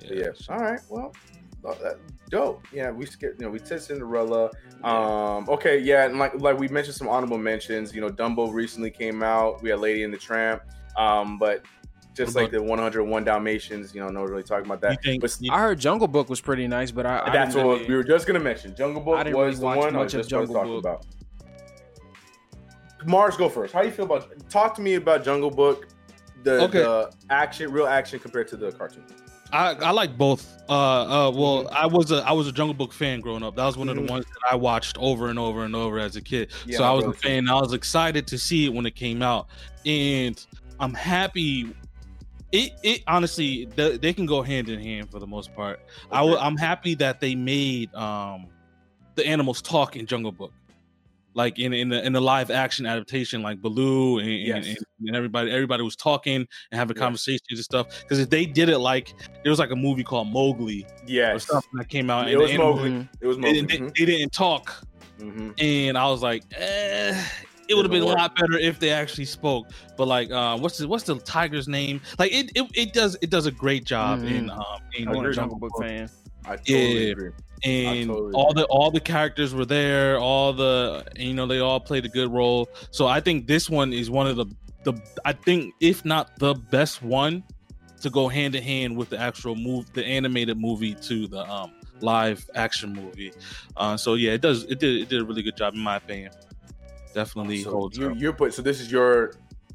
[0.00, 0.54] Yeah, Yeah.
[0.54, 0.80] All right.
[0.88, 1.12] Well,
[1.64, 1.98] uh, that-
[2.30, 2.64] dope.
[2.72, 3.40] Yeah, we skipped.
[3.40, 4.50] You know, we said Cinderella.
[4.82, 5.48] Um.
[5.48, 5.78] Okay.
[5.78, 6.04] Yeah.
[6.06, 7.94] And like like we mentioned some honorable mentions.
[7.94, 9.62] You know, Dumbo recently came out.
[9.62, 10.62] We had Lady in the Tramp.
[10.96, 11.38] Um.
[11.38, 11.64] But
[12.16, 15.02] just like the 101 Dalmatians, you know, no really talking about that.
[15.02, 17.86] Think- but I heard Jungle Book was pretty nice, but I, I that's what really-
[17.88, 18.72] we were just gonna mention.
[18.76, 20.54] Jungle Book I didn't was really the watch one I much was of just Jungle
[20.54, 20.78] talk Book.
[20.78, 21.06] about.
[23.06, 23.72] Mars, go first.
[23.74, 24.48] How do you feel about?
[24.50, 25.88] Talk to me about Jungle Book.
[26.42, 26.78] The, Okay.
[26.80, 29.04] the action, real action compared to the cartoon.
[29.52, 30.50] I, I like both.
[30.68, 33.54] Uh, uh, well, I was a I was a Jungle Book fan growing up.
[33.54, 36.16] That was one of the ones that I watched over and over and over as
[36.16, 36.50] a kid.
[36.66, 37.28] Yeah, so I was a brother too.
[37.28, 37.48] fan.
[37.48, 39.46] I was excited to see it when it came out,
[39.86, 40.44] and
[40.80, 41.72] I'm happy.
[42.50, 45.80] It it honestly they, they can go hand in hand for the most part.
[46.10, 48.46] I w- I'm happy that they made um
[49.14, 50.52] the animals talk in Jungle Book.
[51.34, 54.66] Like in in the in the live action adaptation, like Baloo and, and- Yes.
[54.68, 56.36] and, and everybody everybody was talking
[56.70, 57.02] and having Yeah.
[57.02, 58.02] conversations and stuff.
[58.02, 61.46] Because if they did it like there was like a movie called Mowgli or Yes,
[61.46, 63.08] something that came out, it and was the animals- Mowgli.
[63.20, 63.60] It was They, Mowgli.
[63.62, 63.96] they- Mhm.
[63.96, 64.84] they didn't talk,
[65.18, 65.60] Mhm.
[65.60, 67.20] and I was like, eh,
[67.68, 69.66] it would have been a lot better if they actually spoke.
[69.96, 72.00] But like, uh, what's the what's the tiger's name?
[72.18, 74.30] Like it it, it does it does a great job Mhm.
[74.30, 74.62] in um
[74.96, 76.10] in I'm a Jungle Jungle Book Book.
[76.46, 77.12] I totally Yeah.
[77.12, 77.30] agree.
[77.64, 78.62] and totally all agree.
[78.62, 82.30] the all the characters were there all the you know they all played a good
[82.30, 84.44] role so i think this one is one of the
[84.82, 84.92] the
[85.24, 87.42] i think if not the best one
[88.00, 91.72] to go hand in hand with the actual move, the animated movie to the um
[92.00, 93.32] live action movie.
[93.78, 94.64] Uh, so yeah, it does.
[94.64, 95.00] It did.
[95.00, 96.30] It did a really good job in my opinion.
[97.14, 98.18] Definitely So holds you up.
[98.18, 99.32] you put so this is your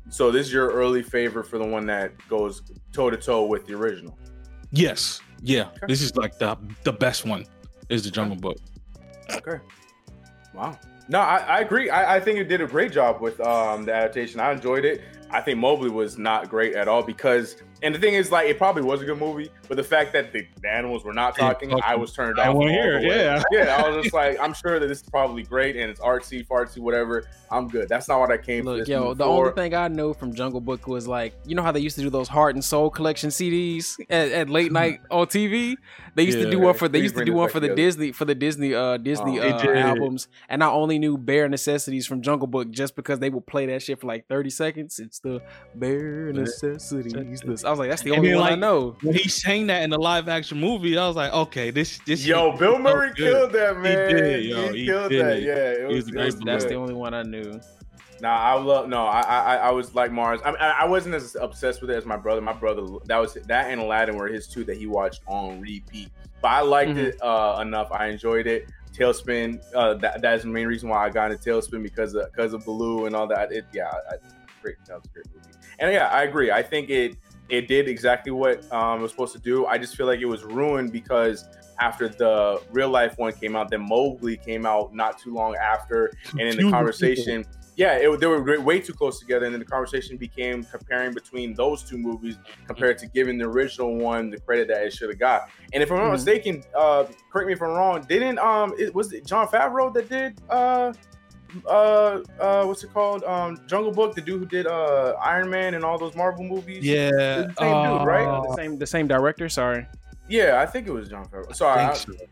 [0.10, 3.66] so this is your early favorite for the one that goes toe to toe with
[3.66, 4.16] the original.
[4.72, 5.22] Yes.
[5.42, 5.70] Yeah.
[5.88, 7.46] This is like the the best one.
[7.90, 8.58] Is the Jungle Book.
[9.32, 9.60] Okay.
[10.54, 10.78] Wow.
[11.08, 11.90] No, I, I agree.
[11.90, 14.40] I, I think it did a great job with um, the adaptation.
[14.40, 15.02] I enjoyed it.
[15.32, 18.58] I think Mowgli was not great at all because, and the thing is, like, it
[18.58, 21.74] probably was a good movie, but the fact that the, the animals were not talking,
[21.82, 22.46] I was turned off.
[22.46, 22.56] I off.
[22.56, 23.42] wanna hear it, yeah.
[23.52, 23.84] yeah.
[23.84, 26.80] I was just like, I'm sure that this is probably great and it's artsy, fartsy,
[26.80, 27.24] whatever.
[27.52, 27.90] I'm good.
[27.90, 29.30] That's not what I came for Look, this yo, the for.
[29.30, 32.02] only thing I know from Jungle Book was like, you know how they used to
[32.02, 35.76] do those Heart and Soul collection CDs at, at late night on TV.
[36.16, 37.76] They used to do one for they used to do one for the together.
[37.88, 39.48] Disney for the Disney uh Disney Oh.
[39.50, 43.46] Uh, albums, and I only knew Bare Necessities from Jungle Book just because they would
[43.48, 45.00] play that shit for like thirty seconds.
[45.00, 45.42] It's the
[45.76, 47.42] Bare Necessities.
[47.42, 48.98] This- I was like, that's the only then, one I know.
[49.04, 52.26] When he sang that in the live action movie, I was like, okay, this this.
[52.26, 53.32] Yo, Bill Murray so good.
[53.32, 54.16] killed that man.
[54.16, 55.38] did, yo, he, he killed did that.
[55.38, 55.44] it.
[55.44, 56.72] Yeah, it was, was a it great was That's good.
[56.72, 57.62] the only one I knew.
[58.22, 59.06] Nah, I love no.
[59.06, 60.42] I I, I was like Mars.
[60.44, 62.42] I, I I wasn't as obsessed with it as my brother.
[62.42, 66.10] My brother that was that and Aladdin were his two that he watched on repeat.
[66.42, 66.98] But I liked Mhm.
[66.98, 67.92] it uh, enough.
[67.92, 68.68] I enjoyed it.
[68.94, 69.62] TaleSpin.
[69.74, 72.54] Uh, that that is the main reason why I got into TaleSpin because of, because
[72.54, 73.52] of Baloo and all that.
[73.52, 74.16] It yeah, I,
[74.62, 74.76] great.
[74.88, 75.46] That was a great movie.
[75.80, 76.52] And yeah, I agree.
[76.52, 77.16] I think it
[77.50, 79.66] it did exactly what um, it was supposed to do.
[79.66, 81.48] I just feel like it was ruined because
[81.80, 86.12] after the real life one came out, then Mowgli came out not too long after,
[86.38, 87.46] and in the conversation,
[87.78, 91.14] yeah, it, they were way- way too close together, and then the conversation became comparing
[91.14, 92.36] between those two movies
[92.68, 95.44] compared to giving the original one the credit that it should have got.
[95.72, 96.12] And if I'm not Mhm.
[96.14, 100.10] mistaken, uh, correct me if I'm wrong, didn't um it was it Jon Favreau that
[100.10, 100.92] did uh
[101.68, 105.74] uh uh what's it called um Jungle Book the dude who did uh Iron Man
[105.74, 108.28] and all those Marvel movies Yeah, the same dude, right?
[108.28, 109.50] uh, The same the same director.
[109.50, 109.88] Sorry.
[110.28, 112.26] yeah I think it was Jon Favreau sorry I I, think so.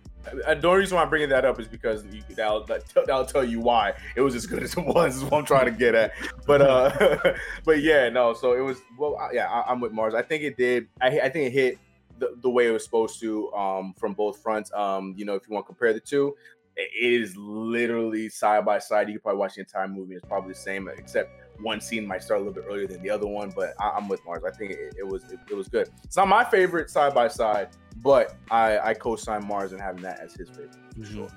[0.45, 3.25] I, the only reason why I'm bringing that up is because you, that'll, that, that'll
[3.25, 5.15] tell you why it was as good as it was.
[5.15, 6.11] Is what I'm trying to get at.
[6.45, 8.33] But uh, but yeah, no.
[8.33, 8.81] So it was.
[8.97, 10.13] Well, I- yeah, I, I'm with Mars.
[10.13, 10.89] I think it did.
[10.99, 11.77] I, I think it hit
[12.19, 14.69] the, the way it was supposed to um, from both fronts.
[14.73, 16.35] Um, you know, if you want to compare the two,
[16.77, 19.07] it is literally side by side.
[19.07, 20.15] You can probably watch the entire movie.
[20.15, 23.09] It's probably the same, except one scene might start a little bit earlier than the
[23.09, 23.51] other one.
[23.55, 24.43] But I, I'm with Mars.
[24.47, 25.89] I think it, it was it, it was good.
[26.03, 30.19] It's not my favorite side by side, but I I co-sign Mars and having that
[30.19, 31.29] as his favorite for sure.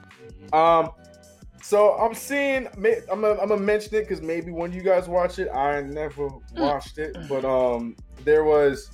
[0.53, 0.91] Um,
[1.62, 2.68] so I'm seeing.
[2.76, 6.28] I'm gonna, I'm gonna mention it because maybe when you guys watch it, I never
[6.57, 8.91] watched it, but um, there was.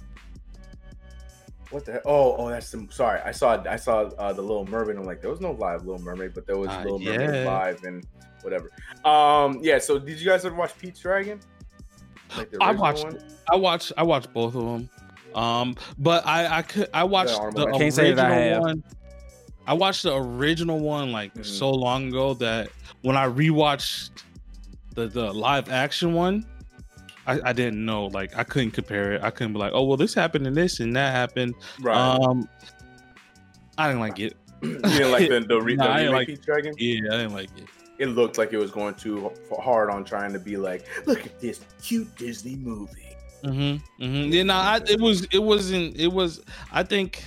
[1.70, 2.00] What the hell?
[2.04, 2.86] Oh, oh, that's the.
[2.90, 3.62] Sorry, I saw.
[3.68, 4.96] I saw uh, the Little Mermaid.
[4.96, 7.82] I'm like, there was no live Little Mermaid, but there was Uh, Little Mermaid live
[7.84, 8.06] and
[8.42, 8.70] whatever.
[9.04, 9.78] Um, yeah.
[9.78, 11.40] So, did you guys ever watch Pete's Dragon?
[12.36, 13.18] Like I original watched one?
[13.52, 14.90] I watched I watched both of them.
[15.34, 18.04] Um, but I I could I watched honorable the mention.
[18.04, 18.84] Can't that I original one.
[19.66, 21.44] I watched the original one like Mhm.
[21.44, 22.68] so long ago that
[23.02, 24.10] when I rewatched
[24.94, 26.46] the the live action one,
[27.26, 29.22] I, I didn't know like I couldn't compare it.
[29.22, 31.54] I couldn't be like, oh well, this happened and this and that happened.
[31.80, 31.96] Right.
[31.96, 32.48] Um,
[33.78, 34.36] I didn't like it.
[34.62, 36.74] you didn't like the the, re- Nah, the I like- Dragon?
[36.78, 37.64] Yeah, I didn't like it.
[37.98, 41.40] It looked like it was going too hard on trying to be like, look at
[41.40, 43.16] this cute Disney movie.
[43.42, 44.02] Mm-hmm.
[44.04, 44.32] mm-hmm.
[44.32, 47.24] Yeah, no, I, it was it wasn't it was I think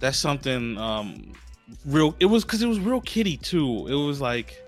[0.00, 1.32] that's something um
[1.86, 3.86] real it was because it was real kitty too.
[3.86, 4.62] It was like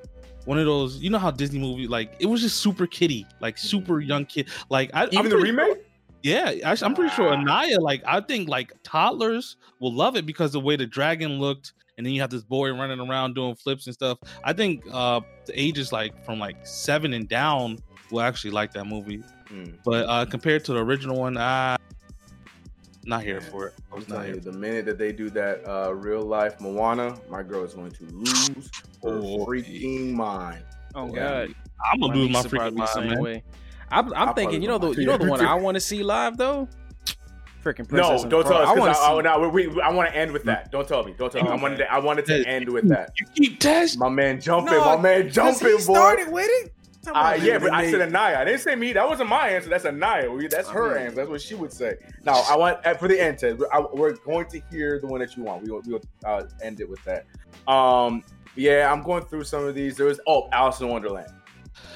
[0.46, 3.58] one of those you know how Disney movie like it was just super kitty, like
[3.58, 4.48] super young kid.
[4.70, 5.82] Like I I'm Even the pretty sure- remake?
[6.22, 10.52] yeah, actually, I'm pretty sure Anaya, like I think like toddlers will love it because
[10.52, 13.86] the way the dragon looked, and then you have this boy running around doing flips
[13.86, 14.18] and stuff.
[14.42, 17.78] I think uh the ages like from like seven and down
[18.10, 19.22] will actually like that movie.
[19.48, 19.64] Hmm.
[19.84, 21.76] But uh compared to the original one, I
[23.06, 23.74] not here Man, for it.
[23.90, 24.34] I I'm not telling here.
[24.36, 27.90] you, the minute that they do that uh, real life Moana, my girl is going
[27.92, 28.70] to lose
[29.02, 30.64] her Oh, freaking mind.
[30.94, 31.46] Oh Yeah.
[31.46, 31.54] God.
[31.92, 33.20] I'm gonna lose my freaking mind, same man.
[33.22, 33.42] way.
[33.90, 35.40] I'm, I'm thinking, you know the you know the one.
[35.46, 36.68] I want to see live though.
[37.62, 38.68] Freaking No, Princess and don't tell us.
[38.68, 39.48] I 'cause want I, to I, see.
[39.50, 40.70] we, we- I want to end with that.
[40.70, 41.14] Don't tell me.
[41.18, 41.50] Don't tell me.
[41.50, 43.10] I wanted to, I wanted to end with that.
[43.18, 43.98] You keep testing.
[43.98, 44.72] My man jumping.
[44.74, 45.78] No, my man jumping, boy.
[45.78, 46.72] started with it.
[47.14, 48.38] Uh, yeah, but I said Anaya.
[48.40, 48.92] I didn't say me.
[48.92, 49.68] That wasn't my answer.
[49.68, 50.30] That's Anaya.
[50.30, 51.16] We- That's her answer.
[51.16, 51.96] That's what she would say.
[52.24, 53.60] Now, I want uh, for the end, Ted.
[53.72, 55.62] I, we're going to hear the one that you want.
[55.62, 57.26] We will, we will uh, end it with that.
[57.70, 58.22] Um,
[58.54, 59.96] yeah, I'm going through some of these.
[59.96, 61.30] There was oh, Alice in Wonderland.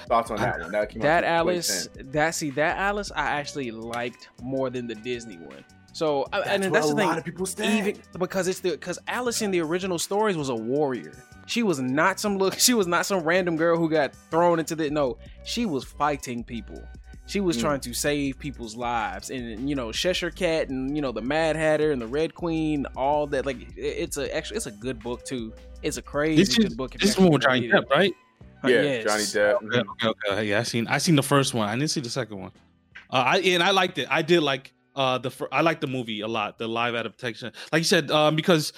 [0.06, 0.72] Thoughts on that one?
[0.72, 5.38] That came that Alice, that see that Alice, I actually liked more than the Disney
[5.38, 5.64] one.
[5.92, 7.08] So I- That's and that's a the thing.
[7.08, 7.88] lot of people stand.
[7.88, 11.12] even because it's the because Alice in the original stories was a warrior.
[11.50, 12.54] She was not some look.
[12.58, 14.88] She was not some random girl who got thrown into the.
[14.90, 16.82] No, she was fighting people.
[17.26, 17.60] She was Mm.
[17.60, 21.54] trying to save people's lives, and you know Cheshire Cat, and you know the Mad
[21.56, 23.46] Hatter and the Red Queen, all that.
[23.46, 25.52] Like it- it's a actually it's a good book too.
[25.82, 26.92] It's a crazy This good is book.
[26.98, 27.68] this one with Johnny.
[27.68, 28.12] Depp, right?
[28.64, 29.04] Uh, Yeah, yes.
[29.04, 29.54] Johnny Depp.
[29.64, 29.78] Okay,
[30.08, 30.44] okay, okay.
[30.48, 31.68] Yeah, I seen I seen the first one.
[31.68, 32.52] I didn't see the second one.
[33.10, 34.06] Uh, I and I liked it.
[34.10, 36.58] I did like uh the fir- I liked the movie a lot.
[36.58, 38.72] The live adaptation, like you said, um, because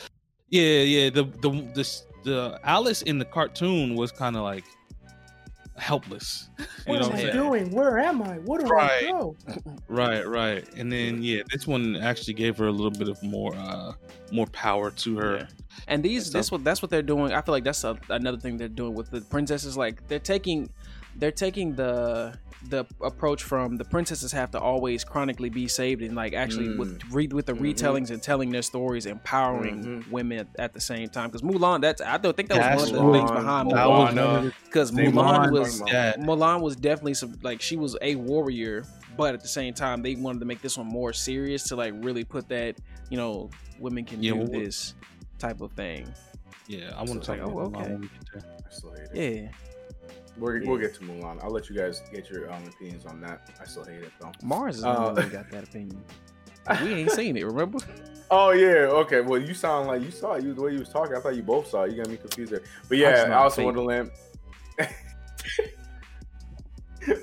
[0.50, 4.64] yeah, yeah, the the this the Alice in the cartoon was kind of like
[5.76, 6.48] helpless.
[6.86, 7.32] You know what I'm saying?
[7.32, 7.70] doing?
[7.70, 8.38] Where am I?
[8.40, 9.08] What do Right.
[9.10, 9.36] go?
[9.88, 10.66] Right, right.
[10.76, 13.92] And then yeah, this one actually gave her a little bit of more uh
[14.30, 15.36] more power to her.
[15.38, 15.46] Yeah.
[15.88, 17.32] And these, That's this what that's what they're doing.
[17.32, 19.76] I feel like that's a, another thing they're doing with the princesses.
[19.76, 20.68] Like they're taking,
[21.16, 22.38] they're taking the
[22.68, 27.02] the approach from the princesses have to always chronically be saved and like actually with
[27.10, 27.60] read with the Mhm.
[27.74, 30.10] retellings and telling their stories, empowering Mhm.
[30.12, 31.28] women at the same time.
[31.28, 33.88] Because Mulan, that's I don't think that was That's one of the things behind Mulan.
[33.88, 37.76] was one of the- Because Mulan Mulan was talking Mulan was definitely some like she
[37.76, 38.84] was a warrior,
[39.16, 41.94] but at the same time they wanted to make this one more serious to like
[41.96, 42.76] really put that
[43.10, 43.50] you know
[43.80, 44.94] women can Yeah, do well, this
[45.40, 46.06] type of thing.
[46.68, 47.90] Yeah, I want it's to talk like, about oh, Mulan okay.
[47.90, 48.42] when we get there.
[48.64, 49.42] I still hate it.
[49.42, 49.48] Yeah,
[50.38, 51.42] We're, We'll get to Mulan.
[51.44, 53.50] I'll let you guys get your um, opinions on that.
[53.60, 54.32] I still hate it though.
[54.42, 56.02] Mars is the Uh, one that got that opinion.
[56.82, 57.78] We ain't seen it, remember?
[58.30, 59.20] Oh yeah, okay.
[59.20, 60.44] Well, you sound like you saw it.
[60.44, 61.14] You the way you was talking.
[61.14, 61.90] I thought you both saw it.
[61.92, 62.62] You got me confused there.
[62.88, 63.66] But yeah, not Alice in fake.
[63.66, 64.10] Wonderland.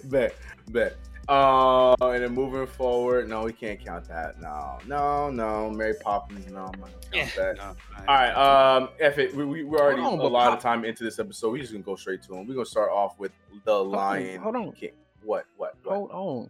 [0.06, 0.36] bet,
[0.70, 0.98] bet.
[1.30, 4.42] Uh, and then moving forward, no, we can't count that.
[4.42, 5.70] No, no, no.
[5.70, 7.58] Mary Poppins, no, I'm not gonna count that.
[7.58, 7.76] No,
[8.08, 9.36] All right, um, F it.
[9.36, 11.52] We, we, we're already Hold on, a but lot of time into this episode.
[11.52, 12.48] We're just gonna go straight to him.
[12.48, 13.32] We're gonna start off with
[13.64, 14.72] the Lion hold on.
[14.72, 14.92] King.
[15.24, 15.46] What?
[15.58, 15.76] What?
[15.84, 15.94] What?
[15.96, 16.50] Hold on.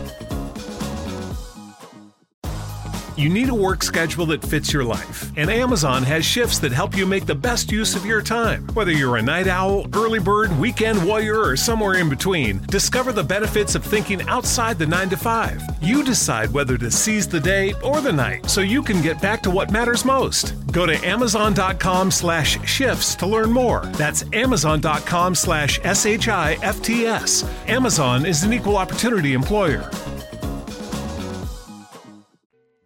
[3.21, 6.97] You need a work schedule that fits your life, and Amazon has shifts that help
[6.97, 8.65] you make the best use of your time.
[8.73, 13.23] Whether you're a night owl, early bird, weekend warrior, or somewhere in between, discover the
[13.23, 15.61] benefits of thinking outside the 9 to 5.
[15.83, 19.43] You decide whether to seize the day or the night so you can get back
[19.43, 20.55] to what matters most.
[20.71, 23.81] Go to amazon.com slash shifts to learn more.
[23.97, 27.45] That's amazon.com slash S-H-I-F-T-S.
[27.67, 29.91] Amazon is an equal opportunity employer.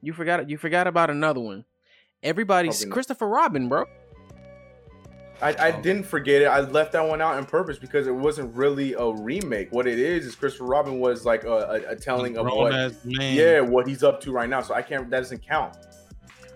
[0.05, 1.65] You forgot you forgot about another one.
[2.21, 3.85] Everybody's Christopher Robin, bro.
[5.41, 6.45] I, I didn't forget it.
[6.45, 9.71] I left that one out on purpose because it wasn't really a remake.
[9.71, 11.51] What it is is Christopher Robin was like a,
[11.87, 14.61] a, a telling of Grown what, yeah, what he's up to right now.
[14.61, 15.09] So I can't.
[15.09, 15.75] That doesn't count.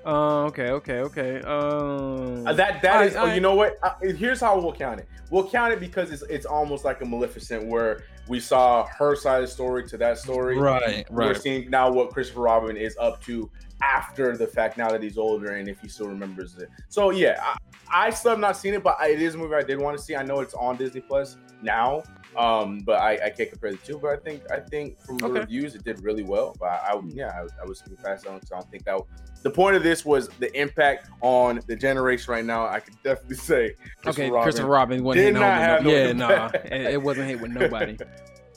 [0.06, 1.42] Uh, okay, okay, okay.
[1.42, 3.16] Um, Uh, that that I- is.
[3.16, 3.78] oh, I- you know what?
[3.82, 5.08] Uh, here's how we'll count it.
[5.32, 9.42] We'll count it because it's it's almost like a Maleficent where we saw her side
[9.44, 10.58] of the story to that story.
[10.58, 11.28] Right, right.
[11.28, 13.50] We're seeing now what Christopher Robin is up to
[13.82, 14.78] after the fact.
[14.78, 16.70] Now that he's older and if he still remembers it.
[16.90, 17.58] So yeah, I,
[17.92, 19.98] I still have not seen it, but I, it is a movie I did want
[19.98, 20.16] to see.
[20.16, 22.04] I know it's on Disney Plus now.
[22.38, 23.98] Um, but I, I can't compare the two.
[23.98, 25.40] But I think I think from the Okay.
[25.40, 26.56] reviews it did really well.
[26.60, 28.40] But I, I yeah, I, I was super fast on.
[28.46, 29.02] So I don't think that
[29.42, 32.68] the point of this was the impact on the generation right now.
[32.68, 33.76] I could definitely say.
[34.06, 37.28] okay, Robin Christopher Robin wasn't did not have no, no Yeah, nah, it, it wasn't
[37.28, 37.98] hit with nobody.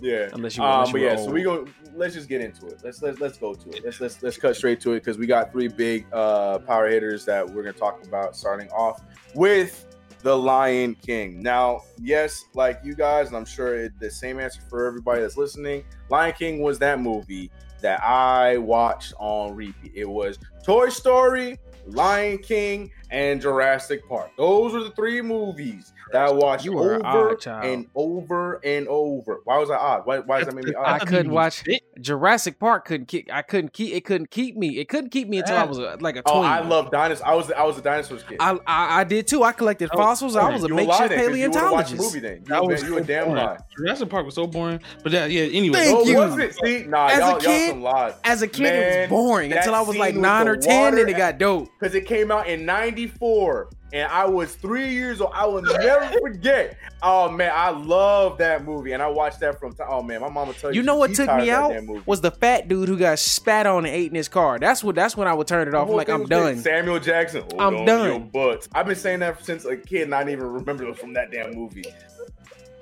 [0.02, 0.30] Yeah.
[0.32, 1.64] Unless you- um, unless you but yeah, so we go.
[1.94, 2.80] Let's just get into it.
[2.82, 3.84] Let's let's let's go to it.
[3.84, 7.24] Let's let's let's cut straight to it because we got three big uh power hitters
[7.26, 8.34] that we're gonna talk about.
[8.34, 9.00] Starting off
[9.36, 9.86] with
[10.22, 11.40] the Lion King.
[11.40, 15.36] Now, yes, like you guys, and I'm sure it, the same answer for everybody that's
[15.36, 15.84] listening.
[16.08, 17.50] Lion King was that movie
[17.82, 19.92] that I watched on repeat.
[19.94, 24.30] It was Toy Story, Lion King, and Jurassic Park.
[24.36, 29.40] Those were the three movies that I watched You over odd and over and over.
[29.44, 30.06] Why was I odd?
[30.06, 31.64] Why, why does that make me I couldn't watch
[32.02, 32.84] Jurassic Park.
[32.84, 33.32] Couldn't keep.
[33.32, 33.94] I couldn't keep.
[33.94, 34.78] It couldn't keep me.
[34.78, 36.42] It couldn't keep me until I was a, like a Oh.
[36.42, 37.22] I love dinosaurs.
[37.26, 38.36] I was I was a dinosaurs kid.
[38.40, 39.42] I, I I did too.
[39.42, 40.36] I collected Oh, fossils.
[40.36, 41.96] I was a makeshift then, 'cause you paleontologist.
[41.96, 42.36] the movie then.
[42.38, 43.44] You, That a- was you a damn boring.
[43.44, 43.58] lie.
[43.78, 44.80] Jurassic Park was so boring.
[45.02, 45.42] But yeah, yeah.
[45.56, 46.16] Anyway, Thank Oh, you.
[46.18, 46.54] was it?
[46.62, 48.14] See, nah, As a y'all, y'all kid- some lies.
[48.24, 51.08] As a kid, it Man, was boring until I was like nine or ten, and
[51.08, 51.68] it got dope.
[51.80, 55.32] because it came out in '94, and I was three years old.
[55.34, 56.78] I will never forget.
[57.02, 59.74] Oh man, I love that movie, and I watched that from.
[59.74, 59.88] time.
[59.90, 60.80] Oh man, my mama tell you.
[60.80, 61.74] You know what took me out
[62.06, 64.58] was the fat dude who got spat on and ate in his car.
[64.58, 64.94] That's what.
[64.94, 65.88] That's when I would turn it off.
[65.88, 66.58] Like, I'm done.
[66.58, 67.44] Samuel Jackson.
[67.58, 68.08] I'm oh, on done.
[68.08, 68.68] Your butt.
[68.74, 71.30] I've been saying that since a kid, and I didn't even remember it from that
[71.30, 71.84] damn movie.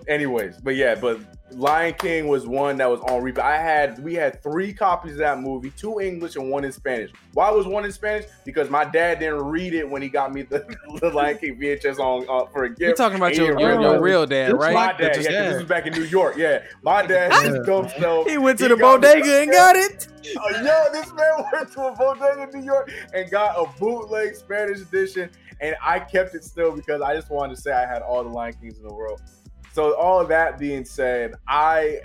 [0.08, 1.18] Anyways, but yeah, but
[1.52, 3.40] Lion King was one that was on repeat.
[3.42, 7.10] I had we had three copies of that movie, two English and one in Spanish.
[7.34, 8.26] Why was one in Spanish?
[8.44, 10.64] Because my dad didn't read it when he got me the,
[11.00, 12.80] the Lion King VHS on uh, for a gift.
[12.80, 14.72] You're talking about your, your, your real dad, right?
[14.72, 14.98] My right?
[14.98, 15.48] dad, yeah, 'cause Yeah.
[15.48, 16.36] this was back in New York.
[16.36, 18.28] Yeah, my dad just dumb self.
[18.28, 20.06] He went to the got me- bodega and got it.
[20.38, 24.36] Oh, yo, this man went to a bodega in New York and got a bootleg
[24.36, 25.30] Spanish edition,
[25.62, 28.28] and I kept it still because I just wanted to say I had all the
[28.28, 29.22] Lion Kings in the world.
[29.72, 32.00] So, all of that being said, I,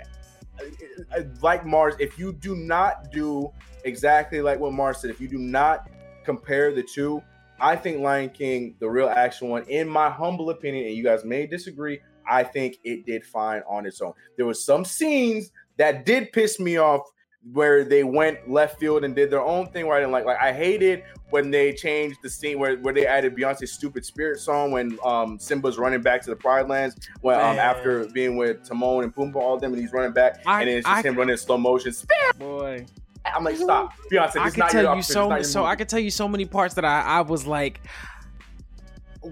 [1.42, 1.94] like Mars.
[1.98, 3.52] If you do not do
[3.84, 5.88] exactly like what Mars said, if you do not
[6.24, 7.22] compare the two,
[7.60, 11.24] I think Lion King, the real action one, in my humble opinion, and you guys
[11.24, 14.12] may disagree, I think it did fine on its own.
[14.36, 17.02] There was some scenes that did piss me off
[17.52, 20.24] where they went left field and did their own thing where I didn't like.
[20.24, 24.40] Like I hated when they changed the scene where, where they added Beyonce's stupid spirit
[24.40, 28.64] song when um Simba's running back to the Pride Lands when um after being with
[28.64, 31.04] Timon and Pumbaa all of them and he's running back I- and then it's just
[31.04, 31.92] I- him running in slow motion.
[31.92, 32.86] Spirit Boy,
[33.24, 34.32] I'm like, stop, Beyonce.
[34.34, 35.70] This I can not your tell you outfit, this is so so movie.
[35.70, 37.80] I can tell you so many parts that I I was like,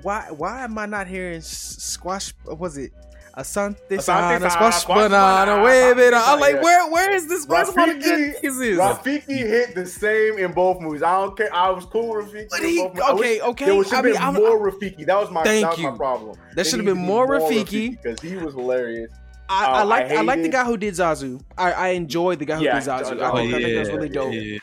[0.02, 2.32] why why am I not hearing squash?
[2.44, 2.92] what Was it?
[3.36, 6.14] Asante Asante sana, sana, squash squash banana, banana, wave it.
[6.14, 7.46] Asante I'm like, sana, where where is this?
[7.46, 8.78] Where's all the good Rafiki, kisses?
[8.78, 11.02] Rafiki hit the same in both movies.
[11.02, 11.52] I don't care.
[11.52, 12.46] I was cool with Rafiki.
[12.50, 13.02] But he- both movies.
[13.02, 15.04] I okay, wish okay, There should I have mean, been I'm- more Rafiki.
[15.06, 16.36] That was my Thank that was my problem.
[16.54, 17.90] There should have been more Rafiki.
[18.00, 19.10] because he was hilarious.
[19.48, 21.40] I, Uh, I like I I, like the guy who did Zazu.
[21.58, 23.00] I, I enjoyed the guy who Yeah, did Zazu.
[23.00, 24.32] I, think, Oh, I think that was yeah, really dope.
[24.32, 24.58] yeah.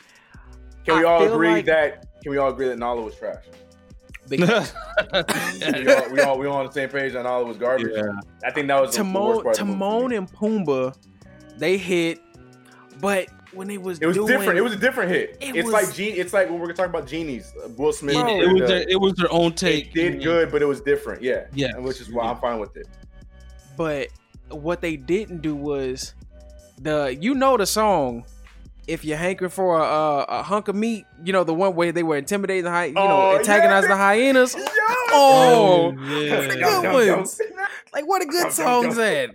[0.86, 2.06] Can we all agree like- that?
[2.22, 3.44] Can we all agree that Nala was trash?
[4.28, 4.46] Big we,
[5.92, 7.88] all, we all we all on the same page on all Nala was garbage.
[7.94, 8.02] Yeah.
[8.44, 9.46] I think that was the, the worst Timon, part.
[9.60, 9.72] of the.
[9.72, 10.96] Timon and Pumbaa,
[11.58, 12.20] they hit,
[13.00, 14.58] but when they was It was doing, different.
[14.58, 15.36] It was a different hit.
[15.40, 16.14] It it's was- like Gene.
[16.16, 17.52] It's like when we're talking about genies.
[17.62, 18.14] Uh, Will Smith.
[18.14, 19.88] Bro, it, was the- their, it was their own take.
[19.88, 21.22] it did good, but it was different.
[21.22, 21.46] Yeah.
[21.52, 21.76] Yeah.
[21.78, 22.86] Which is why I'm fine with it.
[23.76, 24.08] but
[24.50, 26.14] what they didn't do was
[26.80, 28.24] the you know the song.
[28.92, 31.90] If you're hankering for a, a, a hunk of meat, you know the one way
[31.90, 33.96] they were intimidating the hy- you know Oh, antagonizing yeah.
[33.96, 34.54] the hyenas.
[34.54, 34.62] Yo,
[35.14, 36.40] Oh, oh yeah.
[36.48, 37.40] the Yum, good yum, ones.
[37.92, 39.04] Like what a good Yum, yum, songs yum.
[39.06, 39.30] at.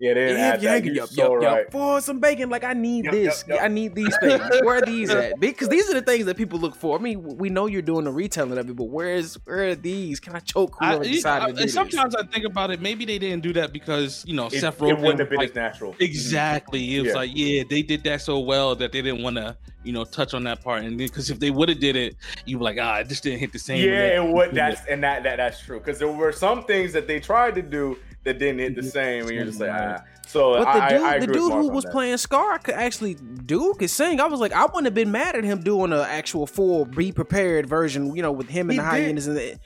[0.00, 0.68] Yeah, they didn't Yeah, add if that.
[0.68, 1.72] hanging, You're yup, so yup, yup, right.
[1.72, 2.50] for some bacon.
[2.50, 3.44] Like I need Yup, this.
[3.48, 3.64] yup, yup.
[3.64, 4.40] I need these things.
[4.62, 5.40] Where are these at?
[5.40, 6.96] Because these are the things that people look for.
[6.96, 9.74] I mean, we know you're doing the retelling of it, but where is where are
[9.74, 10.20] these?
[10.20, 11.74] Can I choke I, whoever you- decided I- to do this?
[11.74, 12.80] sometimes I think about it.
[12.80, 15.50] Maybe they didn't do that because you know It, Seth it wouldn't have been like,
[15.50, 15.96] as natural.
[15.98, 16.96] Exactly.
[16.96, 17.14] It was Yeah.
[17.14, 20.32] like, yeah, they did that so well that they didn't want to, you know, touch
[20.34, 20.84] on that part.
[20.84, 23.40] And because if they would have did it, you were like, ah, it just didn't
[23.40, 23.84] hit the same.
[23.84, 26.92] Yeah, And and what that's and that, that that's true because there were some things
[26.92, 28.90] that they tried to do that didn't hit the Mm-hmm.
[28.90, 29.87] same, and you're just like, ah.
[30.26, 31.92] So But the dude, I, I the dude who was that.
[31.92, 34.20] playing Scar could actually do could sing.
[34.20, 37.12] I was like, I wouldn't have been mad at him doing an actual full be
[37.12, 38.14] prepared version.
[38.14, 39.58] You know, with him and He the hyenas and the,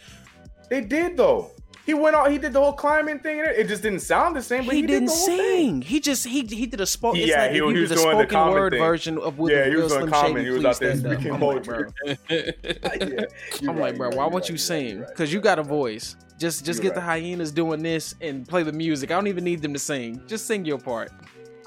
[0.70, 1.50] They did though.
[1.84, 2.30] He went out.
[2.30, 3.40] He did the whole climbing thing.
[3.40, 4.64] And it, just didn't sound the same.
[4.66, 5.36] But he, he, didn't the sing.
[5.36, 5.82] thing.
[5.82, 7.22] He just he he did a spoken.
[7.26, 8.80] Yeah, like he- he he was was a doing the spoken common word thing.
[8.80, 10.44] version of with Yeah, the he real was doing Slim common.
[10.44, 11.84] He was out there speaking I'm like, poetry.
[12.04, 12.14] bro.
[12.30, 13.24] Yeah,
[13.62, 15.00] I'm right, like, bro, why right, won't right, sing?
[15.00, 16.14] Because you got a voice.
[16.42, 19.12] Just just You're get the hyenas doing this and play the music.
[19.12, 20.20] I don't even need them to sing.
[20.26, 21.12] Just sing your part.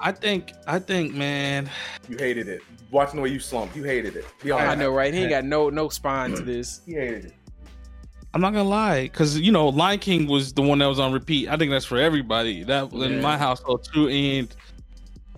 [0.01, 1.69] I think, I think, man,
[2.09, 2.61] You hated it.
[2.91, 4.25] Watching the way you slumped, you hated it.
[4.43, 4.69] Be honest.
[4.71, 5.13] I know, right?
[5.13, 6.81] He ain't got no no spine to this.
[6.85, 7.33] He hated it.
[8.33, 11.13] I'm not gonna lie, because you know, Lion King was the one that was on
[11.13, 11.47] repeat.
[11.47, 12.65] I think that's for everybody.
[12.65, 13.05] That Yeah.
[13.05, 14.53] in my household too, and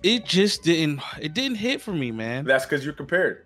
[0.02, 1.00] it just didn't.
[1.20, 2.44] It didn't hit for me, man.
[2.44, 3.44] That's because you're compared.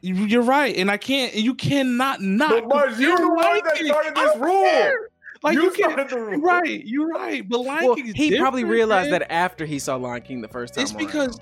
[0.00, 1.34] You- You're right, and I can't.
[1.34, 2.48] You cannot not.
[2.52, 3.88] But Mars, you're the one that King.
[3.88, 4.64] started I this don't rule.
[4.64, 5.08] care.
[5.42, 5.92] Like you you, can't.
[5.92, 6.40] started the rule.
[6.40, 7.46] Right, you're right.
[7.48, 9.20] But Lion Well, King he probably realized man.
[9.20, 10.82] that after he saw Lion King the first time.
[10.82, 11.04] It's around.
[11.06, 11.40] because,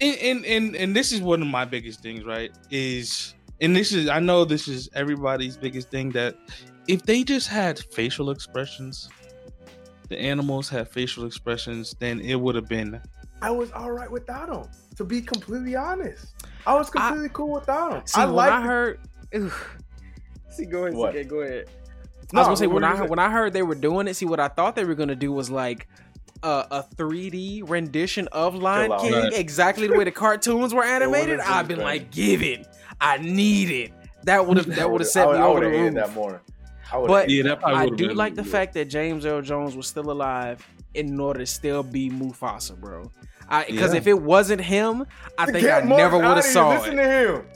[0.00, 2.50] and, and and and this is one of my biggest things, right?
[2.70, 6.36] Is and this is I know this is everybody's biggest thing that
[6.88, 9.08] if they just had facial expressions,
[10.08, 13.00] the animals had facial expressions, then it would have been.
[13.42, 14.70] I was all right without them.
[14.96, 16.32] To be completely honest,
[16.66, 18.02] I was I- completely cool without them.
[18.06, 18.50] See, I like.
[18.50, 19.00] I heard,
[19.34, 19.52] Ugh.
[20.48, 21.14] see, go ahead, What?
[21.14, 21.68] CK, go ahead.
[22.32, 24.14] No, I was gonna say when I when I heard they were doing it.
[24.14, 25.86] See, what I thought they were gonna do was like
[26.42, 29.00] a, a 3D rendition of Lion out.
[29.00, 29.32] King, Right.
[29.32, 31.40] exactly the way the cartoons were animated.
[31.40, 31.86] I've been better.
[31.88, 32.66] like, give it.
[33.00, 33.92] I need it.
[34.24, 35.94] That would have that would have set I me I over the would've roof.
[35.94, 36.42] that more.
[36.92, 40.10] I But Yeah, that I do like the fact that James Earl Jones was still
[40.10, 43.10] alive in order to still be Mufasa, bro.
[43.68, 43.98] Because Yeah.
[43.98, 45.06] if it wasn't him,
[45.38, 46.52] I think Get I Mars never would have here.
[46.52, 47.02] saw Listen it.
[47.02, 47.46] to him.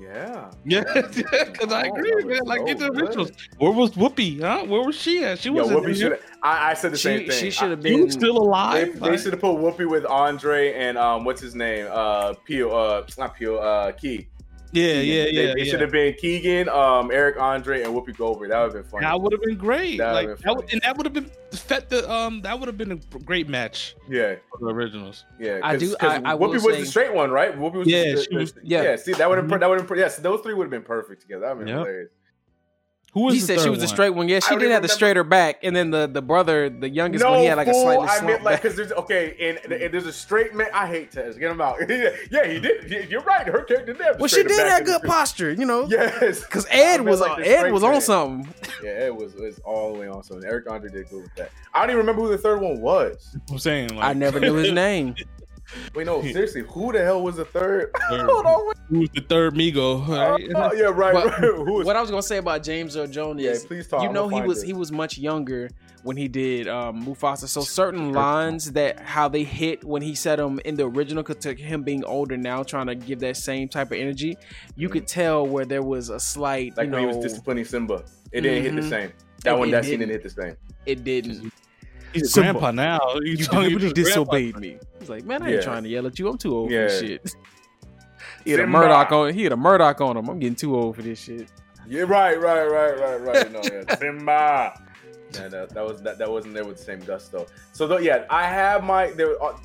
[0.00, 0.50] Yeah.
[0.64, 2.38] Yeah, because I Oh, agree, that man.
[2.40, 3.00] was Like, get the so good.
[3.08, 3.30] rituals.
[3.58, 4.40] Where was Whoopi?
[4.40, 4.64] Huh?
[4.64, 5.38] Where was she at?
[5.38, 5.78] She wasn't.
[5.80, 6.02] Whoopi in should.
[6.12, 6.20] here.
[6.42, 7.38] I, I said the same She, thing.
[7.40, 9.00] she should have been still They, alive.
[9.00, 11.86] they should have put Whoopi with Andre and um, what's his name?
[11.90, 12.74] Uh, Peele.
[12.74, 13.58] Uh, not Peele.
[13.58, 14.28] Uh, Key.
[14.72, 15.40] Yeah, yeah, yeah.
[15.50, 15.64] It yeah.
[15.64, 18.50] should have been Keegan, um, Eric Andre, and Whoopi Goldberg.
[18.50, 19.02] That would have been fun.
[19.02, 19.98] That would have been great.
[19.98, 22.58] That like would've been that would, and that would have been fet the um that
[22.58, 25.24] would have been a great match yeah, for the originals.
[25.40, 25.58] yeah.
[25.62, 27.58] I do- I- I will Whoopi was say- the straight one, right?
[27.58, 27.88] Whoopi was.
[27.88, 28.82] Yeah, the, she was- yeah.
[28.82, 28.96] yeah.
[28.96, 29.46] See, that would have.
[29.48, 29.58] Mhm.
[29.60, 29.98] That would have.
[29.98, 31.46] Yes, those three would have been perfect together.
[31.46, 31.86] That would have been Yep.
[31.86, 32.10] hilarious.
[33.12, 33.94] Who was He the said she third was the one?
[33.94, 34.28] straight one.
[34.28, 36.88] Yeah, she don't did even have the straighter back, and then the the brother, the
[36.88, 38.62] youngest No, one, he had like a fool, slightly I meant like back.
[38.62, 39.34] because there's okay,
[39.64, 40.68] and, and there's a straight man.
[40.72, 41.36] I hate Tez.
[41.36, 41.78] Get him out.
[41.88, 43.10] yeah, he did.
[43.10, 43.46] You're right.
[43.48, 44.00] Her character did.
[44.00, 45.88] have Well, she did have good posture, you know.
[45.88, 48.00] Yes, Because Ed was like on, the Ed straight was on man.
[48.00, 48.54] something.
[48.84, 50.48] Yeah, it was was all the way on something.
[50.48, 51.50] Eric Andre did good with that.
[51.74, 53.36] I don't even remember who the third one was.
[53.50, 55.16] I'm saying like, I never knew his name.
[55.94, 57.90] Wait, no, seriously, who the hell was the third?
[58.10, 58.28] Third.
[58.30, 58.76] Hold on, wait.
[58.88, 60.06] Who was the third Migo?
[60.08, 60.48] Right?
[60.54, 61.34] Oh, yeah, right, But right.
[61.40, 61.86] Who was?
[61.86, 64.02] What I was gonna say about James Earl Jones Yeah, is, please talk.
[64.02, 64.66] you know, he was this.
[64.66, 65.70] he was much younger
[66.02, 67.46] when he did um, Mufasa.
[67.46, 71.36] So certain lines that how they hit when he said them in the original, cause
[71.36, 74.36] to him being older now, trying to give that same type of energy,
[74.76, 77.64] you could tell where there was a slight, like you when he know, was disciplining
[77.64, 78.02] Simba.
[78.32, 78.88] It didn't hit the Mhm.
[78.90, 79.12] same.
[79.44, 80.08] That It- one, it that scene didn't.
[80.08, 80.56] didn't hit the same.
[80.86, 81.52] it didn't.
[82.12, 83.00] He's a grandpa now.
[83.16, 84.32] You, You deliberately he's a grandpa.
[84.32, 84.78] disobeyed me.
[84.98, 85.60] He's like, man, I ain't Yeah.
[85.62, 86.28] trying to yell at you.
[86.28, 86.86] I'm too old Yeah.
[86.88, 87.34] for this shit.
[88.44, 89.34] He had a Murtaugh on.
[89.34, 90.28] He had a Murtaugh on him.
[90.28, 91.50] I'm getting too old for this shit.
[91.86, 93.52] Yeah, right, right, right, right, right.
[93.52, 94.80] No, yeah, Simba.
[95.34, 97.46] Yeah, that, that was that, that wasn't there with the same gusto.
[97.72, 99.40] So though, yeah, I have my there.
[99.42, 99.56] Uh,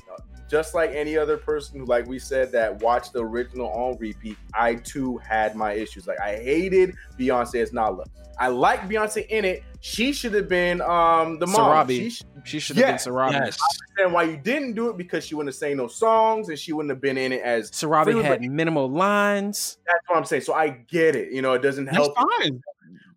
[0.48, 4.36] just like any other person who, like we said, that watched the original on repeat,
[4.54, 6.06] I too had my issues.
[6.06, 8.04] Like I hated Beyonce as Nala.
[8.38, 9.62] I like Beyonce in it.
[9.80, 11.86] She should have been um the mom.
[11.88, 11.96] Sarabi.
[11.98, 13.32] She sh- She should have Yes, been Sarabi.
[13.32, 13.58] Yes.
[13.90, 16.72] understand why you didn't do it because she wouldn't have sang no songs and she
[16.72, 19.78] wouldn't have been in it as Sarabi Freely, had but- minimal lines.
[19.86, 20.42] that's what I'm saying.
[20.42, 21.32] So I get it.
[21.32, 22.14] You know, it doesn't That's help.
[22.16, 22.62] fine.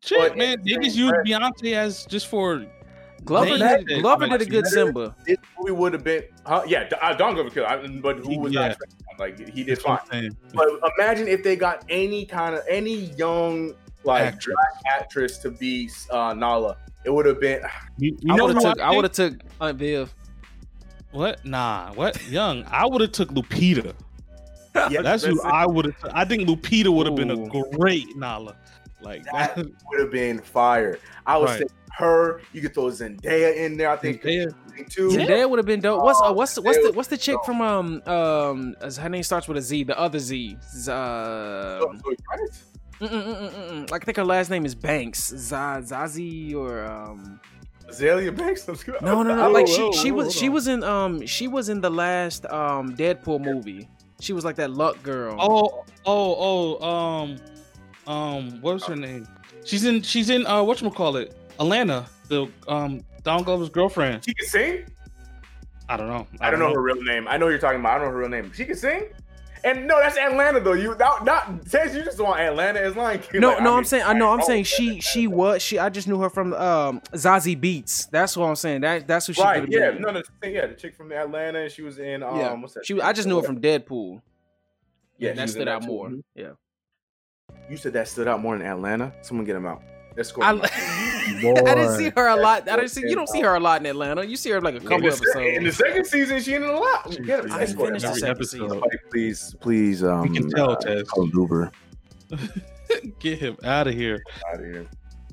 [0.02, 2.66] Shit, But- man, they just used Beyonce as just for
[3.26, 5.16] Glover They- did, Glover did a good better- Simba.
[5.26, 6.64] This movie would have been, huh?
[6.66, 8.70] Yeah, D- uh, Don Glover killed, I, but who was Yeah.
[8.70, 8.78] not
[9.20, 9.92] like he did That's fine.
[9.96, 10.38] what I'm saying.
[10.54, 13.74] But imagine if they got any kind of any young
[14.06, 14.56] like Actress.
[14.56, 17.62] black actress to be uh, Nala, it would have been.
[17.98, 18.80] You, you I would have took.
[18.80, 20.14] I think- would have took Aunt Viv.
[21.12, 21.44] What?
[21.46, 21.92] Nah.
[21.94, 22.22] What?
[22.30, 22.64] Young.
[22.70, 23.94] I would have took Lupita.
[24.92, 25.96] Yeah, That's who I would have.
[26.14, 27.48] I think Lupita would have been a
[27.78, 28.56] great Nala.
[29.02, 29.66] Like That that.
[29.88, 31.00] would have been fire.
[31.26, 31.60] I would Right.
[31.62, 31.66] say
[31.98, 32.40] her.
[32.54, 33.90] You could throw Zendaya in there.
[33.90, 34.54] I think Zendaya.
[34.90, 35.10] too.
[35.10, 36.04] Zendaya would have been dope.
[36.04, 39.48] What's uh, Oh, what's what's the what's the chick from um um her name starts
[39.48, 39.84] with a Z.
[39.86, 40.56] The other Z.
[40.78, 41.80] Z- Uh,
[43.00, 43.92] So- so it's- mm, mm, mm, mm, mm.
[43.92, 45.30] like I think her last name is Banks.
[45.30, 47.40] Z- Zazie or um.
[47.88, 48.68] Azealia Banks.
[48.68, 48.86] let's.
[49.02, 49.50] No, no, no.
[49.50, 52.46] Like she oh, she oh, was she was in um she was in the last
[52.48, 53.90] um Deadpool movie.
[54.20, 55.36] She was like that luck girl.
[55.40, 56.88] Oh, oh, oh.
[56.88, 57.38] Um,
[58.06, 58.62] um.
[58.62, 59.28] What's her name?
[59.66, 60.02] She's in.
[60.02, 60.46] She's in.
[60.46, 61.36] Uh, what call it?
[61.60, 62.06] Atlanta.
[62.28, 64.24] The um Don Glover's girlfriend.
[64.26, 64.86] She can sing.
[65.88, 66.28] I don't know.
[66.40, 67.28] I don't know her real name.
[67.28, 67.96] I know who you're talking about.
[67.96, 68.52] I don't know her real name.
[68.54, 69.06] She can sing.
[69.64, 70.74] And no, that's Atlanta though.
[70.74, 73.42] You not not Tess, you just want Atlanta as Lion King.
[73.42, 75.80] No, Like, no, I I'm saying I know I'm oh, saying she she was she
[75.80, 78.10] I just knew her from um Zazie Beetz.
[78.10, 78.82] That's what I'm saying.
[78.82, 79.66] That that's who she right.
[79.70, 80.02] Yeah, been.
[80.02, 81.70] no, no, yeah, the chick from Atlanta.
[81.70, 82.54] She was in um, yeah.
[82.54, 82.86] what's that?
[82.86, 84.22] She I just knew her from Deadpool.
[85.18, 86.12] Yeah, that in stood out more.
[86.36, 86.52] Yeah.
[87.70, 89.14] You said that stood out more than Atlanta.
[89.22, 89.84] Someone get him out.
[90.20, 90.34] Let's.
[90.38, 90.52] I.
[91.40, 91.42] I
[91.76, 92.68] didn't see her a lot.
[92.68, 94.26] I didn't see you don't see her a lot in Atlanta.
[94.26, 96.64] You see her like a in, couple the, se- in the second season, she in
[96.64, 97.10] it a lot.
[97.24, 97.52] Get him.
[97.54, 98.16] I Let's didn't score him the out.
[98.16, 98.70] second season.
[98.70, 101.08] Somebody Please, please, um, We can tell, uh, Tess.
[101.10, 101.72] call Uber
[103.20, 104.22] Get him out of here.
[104.52, 104.88] out of here.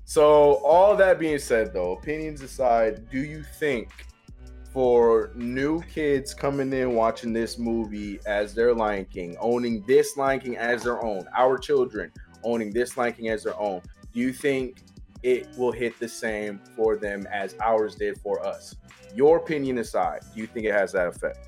[0.05, 3.89] So, all that being said, though, opinions aside, do you think
[4.72, 10.39] for new kids coming in watching this movie as their Lion King, owning this Lion
[10.39, 12.12] King as their own, our children
[12.45, 13.80] owning this Lion King as their own,
[14.17, 14.79] do you think
[15.23, 18.75] it will hit the same for them as ours did for us?
[19.14, 21.39] Your opinion aside, do you think it has that effect?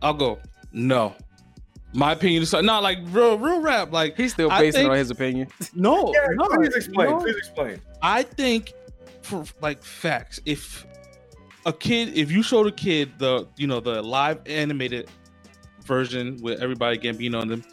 [0.00, 0.38] I'll go.
[0.72, 1.14] No.
[1.92, 3.92] My opinion is not like real, real rap.
[3.92, 5.48] Like He's still I basing think- it on his opinion.
[5.74, 6.46] no, Yeah, no.
[6.48, 7.10] please explain.
[7.10, 7.18] no.
[7.18, 7.78] Please explain.
[8.00, 8.72] I think
[9.20, 10.86] for like facts, if
[11.66, 15.10] a kid, if you showed a kid the you know the live animated
[15.84, 17.64] version with everybody Gambino and them,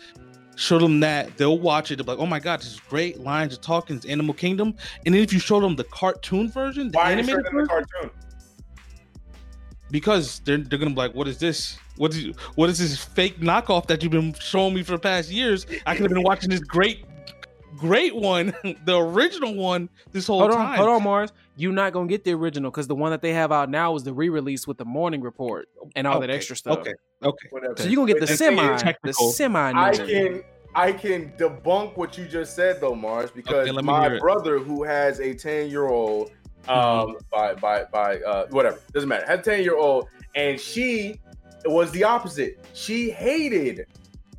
[0.56, 1.98] show them that they'll watch it.
[1.98, 3.20] They'll be like, oh my god, this is great.
[3.20, 3.96] Lions are talking.
[3.96, 4.76] It's Animal Kingdom.
[5.06, 7.68] And then if you show them the cartoon version, the Why animated showing the version,
[7.68, 8.12] cartoon?
[9.92, 11.78] because they're they're gonna be like, what is this?
[11.98, 15.30] What is what is this fake knockoff that you've been showing me for the past
[15.30, 15.66] years?
[15.86, 17.06] I could have been watching this great,
[17.84, 18.54] great one,
[18.86, 20.78] the original one, this whole Hold on, time.
[20.78, 21.34] hold on, Mars.
[21.56, 24.04] You're not gonna get the original because the one that they have out now is
[24.04, 26.80] the re-release with the morning report and all that extra stuff.
[26.80, 27.48] Okay, okay.
[27.52, 27.76] Whatever.
[27.78, 29.74] So you're gonna get the But semi, the semi.
[29.74, 30.44] I can
[30.76, 34.20] I can debunk what you just said though, Mars, because Okay, let me my it.
[34.20, 36.32] brother who has a 10 year old
[36.70, 41.20] um by by by uh whatever, doesn't matter, has a 10 year old, and she
[41.66, 42.66] was the opposite.
[42.74, 43.86] She hated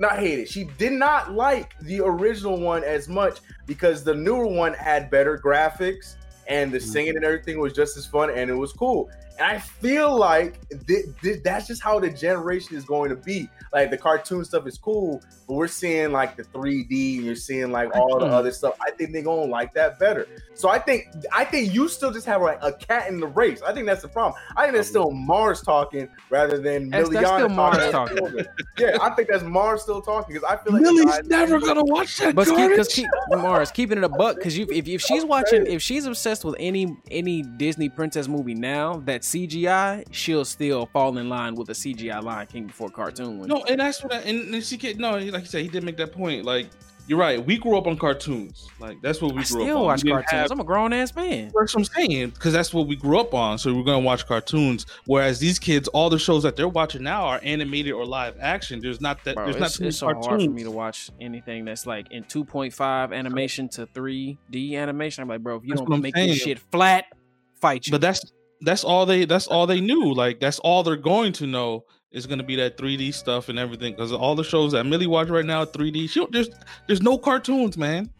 [0.00, 0.48] not hate it.
[0.48, 5.38] She did not like the original one as much because the newer one had better
[5.38, 6.16] graphics
[6.46, 6.86] and the mm-hmm.
[6.86, 9.10] singing and everything was just as fun and it was cool.
[9.38, 13.48] And I feel like th- th- that's just how the generation is going to be.
[13.72, 17.72] Like the cartoon stuff is cool, but we're seeing like the 3D and you're seeing
[17.72, 18.76] like all the other stuff.
[18.80, 20.28] I think they're gonna like that better.
[20.54, 23.60] So I think I think you still just have like a cat in the race.
[23.62, 24.40] I think that's the problem.
[24.56, 28.16] I think that's still Mars talking rather than That's- that's still Mars talking.
[28.16, 28.44] talking.
[28.78, 31.82] yeah, I think that's Mars still talking because I feel like Millie's guys- never gonna
[31.84, 35.00] watch that But keep, cause keep Mars keeping it a buck because you if, if
[35.02, 40.44] she's watching if she's obsessed with any any Disney princess movie now that CGI she'll
[40.44, 43.48] still fall in line with a CGI Lion King before cartoon one.
[43.48, 45.82] No, and that's what I and, and she can no, like you said, he did
[45.82, 46.44] make that point.
[46.44, 46.68] Like
[47.06, 48.68] you're right, we grew up on cartoons.
[48.78, 49.84] Like that's what we I grew up still on.
[49.84, 50.40] watch We didn't cartoons.
[50.42, 51.52] have- I'm a grown ass man.
[51.58, 53.56] That's what I'm saying, because that's what we grew up on.
[53.58, 54.84] So we're gonna watch cartoons.
[55.06, 58.78] Whereas these kids, all the shows that they're watching now are animated or live action.
[58.80, 59.36] There's not that.
[59.36, 62.24] Bro, there's not too it's so hard for me to watch anything that's like in
[62.24, 65.22] 2.5 animation to 3D animation.
[65.22, 67.06] I'm like, bro, if you That's don't make this shit flat,
[67.54, 67.90] fight you.
[67.90, 68.20] But that's
[68.60, 70.12] that's all they that's all they knew.
[70.14, 73.58] Like that's all they're going to know is going to be that 3D stuff and
[73.58, 73.92] everything.
[73.94, 76.08] Because all the shows that Millie watch right now, 3D.
[76.08, 76.48] She there's
[76.86, 78.10] there's no cartoons, man.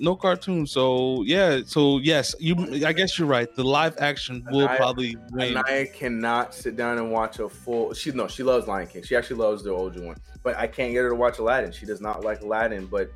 [0.00, 0.70] No cartoons.
[0.70, 1.60] So yeah.
[1.64, 2.54] So yes, you.
[2.86, 3.52] I guess you're right.
[3.54, 5.56] The live action will I- probably win.
[5.56, 7.94] I cannot sit down and watch a full.
[7.94, 9.02] She no, she loves Lion King.
[9.02, 11.72] She actually loves the older one, but I can't get her to watch Aladdin.
[11.72, 13.10] She does not like Aladdin, but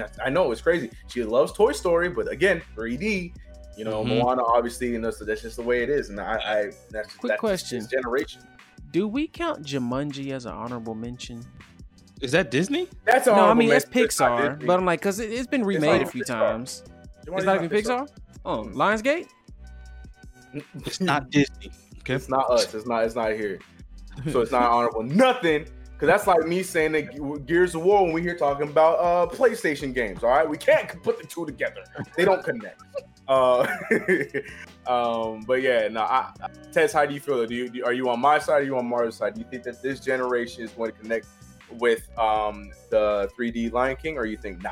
[0.00, 0.90] uh, I know it's crazy.
[1.08, 3.32] She loves Toy Story, but again, 3D.
[3.76, 4.18] You know, Mhm.
[4.18, 6.08] Moana obviously, you know, so that's just the way it is.
[6.10, 7.78] And I, I that's Quick that's question.
[7.80, 8.42] This generation.
[8.92, 11.44] Do we count Jumanji as an honorable mention?
[12.22, 12.88] Is that Disney?
[13.04, 16.00] That's No, I mean that's it's Pixar, but I'm like, cause it, it's been remade
[16.00, 16.26] not a few Pixar.
[16.26, 16.82] times.
[17.26, 18.08] Jumanji's It's not even Pixar.
[18.44, 18.74] Oh, Mm.
[18.74, 19.28] Lionsgate.
[20.86, 21.70] It's not Disney.
[22.00, 22.14] Okay.
[22.14, 22.72] It's not us.
[22.72, 23.04] It's not.
[23.04, 23.58] It's not here.
[24.30, 25.02] So it's not honorable.
[25.26, 25.66] Nothing.
[25.92, 29.34] Because that's like me saying that Gears of War when we here talking about uh
[29.34, 30.22] PlayStation games.
[30.22, 31.82] All right, we can't put the two together.
[32.16, 32.82] They don't connect.
[33.28, 33.66] Uh,
[34.86, 36.02] um, but yeah, no.
[36.02, 37.44] I, I- Tess, how do you feel?
[37.46, 38.52] Do you do- are you on my side?
[38.52, 39.34] Or are you on Mars' side?
[39.34, 41.26] Do you think that this generation is going to connect
[41.78, 44.70] with um the 3D Lion King, or you think nah?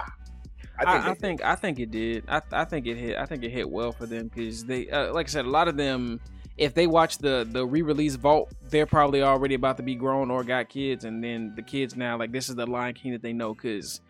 [0.79, 2.25] I, I they- think I think it did.
[2.29, 3.17] I, I think it hit.
[3.17, 5.69] I think it hit well for them because they, uh, like I said, a lot
[5.69, 6.21] of them,
[6.59, 10.45] if they watch the the re-release Vault, they're probably already about to be grown or
[10.45, 13.33] got kids, and then the kids now like this is the Lion King that they
[13.33, 13.55] know.
[13.55, 14.01] Because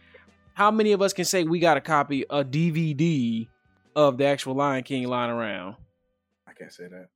[0.54, 3.46] how many of us can say we got a copy, a DVD
[3.96, 5.76] of the actual Lion King lying around?
[6.46, 7.08] I can't say that.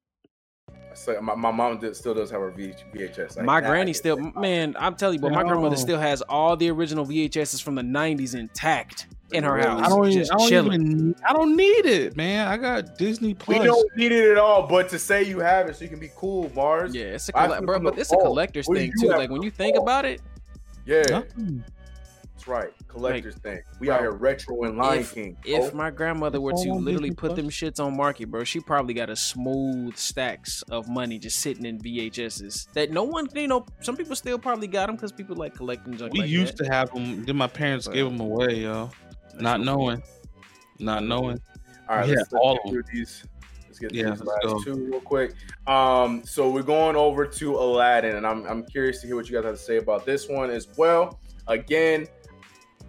[0.91, 3.37] I say, my, my mom did, still does have her V- VHS.
[3.37, 6.71] Like, my granny still, man, I'm telling you, but my grandmother still has all the
[6.71, 9.83] original VHSs from the '90s intact in her house.
[9.83, 10.07] I don't.
[10.07, 11.15] Even, just I don't even.
[11.27, 12.49] I don't need it, man.
[12.49, 13.61] I got Disney Plus.
[13.61, 16.01] We don't need it at all, but to say you have it so you can
[16.01, 16.95] be cool, Mars.
[16.95, 19.09] Yeah, it's a I colle- feel bro, but it's a collector's What thing too.
[19.09, 19.85] Like when you think vault?
[19.87, 20.21] about it,
[20.85, 21.65] Yeah, Nothing.
[22.49, 22.89] That's right.
[22.89, 23.61] Collector's thing.
[23.81, 25.37] We bro, out here retro and Lion if, King.
[25.45, 28.95] if Oh, my grandmother were to literally put them shits on market, bro, she probably
[28.95, 33.65] got a smooth stacks of money just sitting in VHSs that no one, you know,
[33.81, 36.13] some people still probably got them because people like collecting junk.
[36.13, 36.65] We like used that.
[36.65, 37.25] to have them.
[37.25, 38.91] Then my parents But- gave them away, yo.
[39.39, 40.03] Not knowing.
[40.79, 41.39] Not knowing.
[41.89, 43.25] all right, yeah, let's, let's all get through these.
[43.67, 44.63] Let's get through Yeah, these last go.
[44.63, 45.35] two real quick.
[45.67, 49.37] Um, so we're going over to Aladdin, and I'm I'm curious to hear what you
[49.37, 51.21] guys have to say about this one as well.
[51.47, 52.07] Again,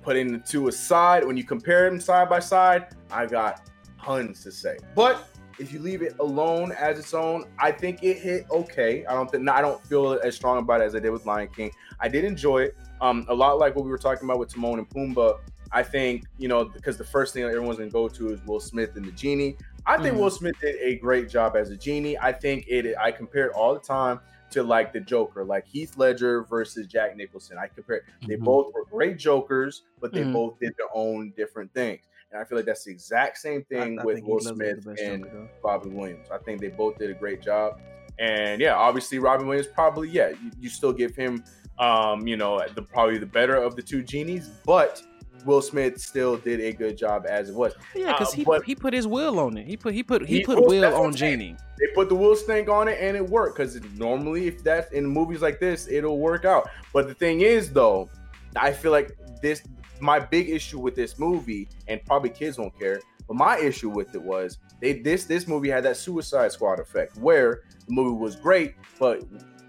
[0.09, 3.69] putting the two aside, when you compare them side by side, I got
[4.03, 4.75] tons to say.
[4.95, 5.29] But
[5.59, 9.05] if you leave it alone as its own, I think it hit okay.
[9.05, 11.47] I don't think I don't feel as strong about it as I did with Lion
[11.55, 11.69] King.
[11.99, 12.77] I did enjoy it.
[13.01, 15.41] Um, a lot like what we were talking about with Timon and Pumbaa.
[15.71, 18.59] I think you know because the first thing that everyone's gonna go to is Will
[18.59, 19.57] Smith and the genie.
[19.85, 20.21] I think Mhm.
[20.21, 22.17] Will Smith did a great job as a genie.
[22.17, 22.95] I think it.
[22.99, 24.21] I compare it all the time
[24.51, 27.57] to like the Joker, like Heath Ledger versus Jack Nicholson.
[27.57, 28.01] I compare.
[28.27, 28.43] They Mhm.
[28.45, 30.33] both were great Jokers, but they Mhm.
[30.33, 32.01] both did their own different things.
[32.31, 34.91] And I feel like that's the exact same thing I with Will Smith was the
[34.91, 35.49] best and Joker.
[35.63, 36.29] Robin Williams.
[36.31, 37.79] I think they both did a great job.
[38.19, 41.43] And yeah, obviously Robin Williams probably yeah, you, you still give him
[41.79, 45.01] um, you know, the probably the better of the two genies, but
[45.45, 47.73] Will Smith still did a good job as it was.
[47.95, 49.65] Yeah, because Uh, he he put his will on it.
[49.65, 51.13] He put he put he, He- put will on.
[51.15, 51.55] Genie.
[51.79, 55.05] They put the Will stank on it and it worked because normally if that's in
[55.05, 56.69] movies like this, it'll work out.
[56.93, 58.09] But the thing is though,
[58.55, 59.63] I feel like this
[60.01, 64.13] my big issue with this movie, and probably kids won't care, but my issue with
[64.15, 68.35] it was they this this movie had that Suicide Squad effect where the movie was
[68.35, 69.23] great, but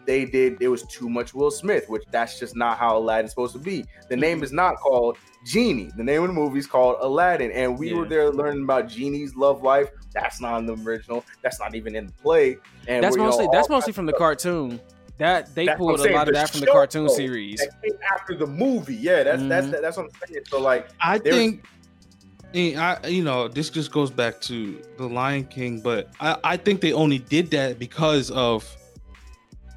[0.07, 3.53] they did it was too much Will Smith, which that's just not how Aladdin's supposed
[3.55, 3.85] to be.
[4.09, 5.91] The name is not called Genie.
[5.97, 9.35] The name of the movie is called Aladdin, and we were there learning about Genie's
[9.37, 9.89] love life.
[10.13, 11.25] That's not in the original.
[11.43, 12.57] That's not even in the play.
[12.89, 14.81] And That's we're, you know, mostly that's mostly from the cartoon.
[15.19, 17.59] That they That's pulled I'm a saying, lot of that from the cartoon though, series.
[17.59, 18.97] that came after the movie.
[18.97, 19.83] Yeah, that's that's Mhm.
[19.83, 20.45] that's what I'm saying.
[20.49, 21.63] So like, I think,
[22.55, 26.81] I you know, this just goes back to the Lion King, but I I think
[26.81, 28.65] they only did that because of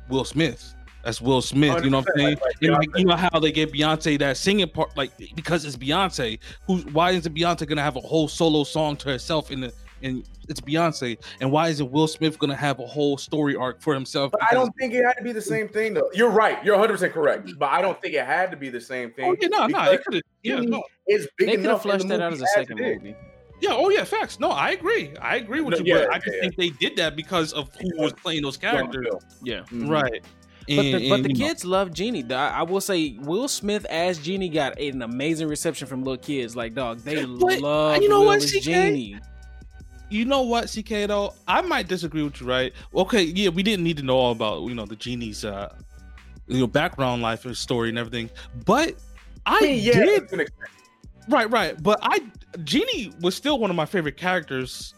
[0.09, 0.73] Will Smith.
[1.03, 1.83] That's Will Smith.
[1.83, 2.35] You know what I'm saying?
[2.35, 5.65] like- like And like, you know how they gave Beyonce that singing part, like because
[5.65, 6.39] it's Beyonce.
[6.67, 6.77] Who?
[6.93, 9.73] Why isn't Beyonce gonna have a whole solo song to herself in the?
[10.01, 11.17] And it's Beyonce.
[11.39, 14.31] And why isn't Will Smith gonna have a whole story arc for himself?
[14.31, 16.09] but I don't think it had to be the same thing though.
[16.13, 16.63] You're right.
[16.63, 17.51] You're 100 percent correct.
[17.57, 19.25] But I don't think it had to be the same thing.
[19.25, 19.91] Oh yeah, no, no.
[19.91, 20.23] It could have.
[20.41, 20.83] Yeah, Disney no.
[21.07, 23.15] is big They could have enough fleshed that out as a second movie.
[23.63, 24.39] Yeah, oh yeah, facts.
[24.41, 25.15] No, I agree.
[25.21, 27.53] I agree with No, you, yeah, but I just yeah, think they did that because
[27.53, 29.07] of who was playing those characters.
[29.41, 29.61] Yeah.
[29.71, 29.89] Mhm.
[29.89, 30.21] Right.
[30.67, 32.25] But the, And- but the you know, kids love Genie.
[32.33, 36.57] I, I will say Will Smith as Genie got an amazing reception from little kids.
[36.57, 38.61] Like dog, they But, love you know Will what, as CK?
[38.63, 39.17] Genie.
[40.09, 42.73] you know what, CK though, I might disagree with you, right?
[42.93, 45.73] Okay, yeah, we didn't need to know all about you know the genie's uh
[46.47, 48.29] you know background life and story and everything,
[48.65, 48.95] but
[49.45, 50.69] I I yeah, did to an extent.
[51.29, 51.81] Right, right.
[51.81, 52.19] But I
[52.63, 54.93] Genie was still one of my favorite characters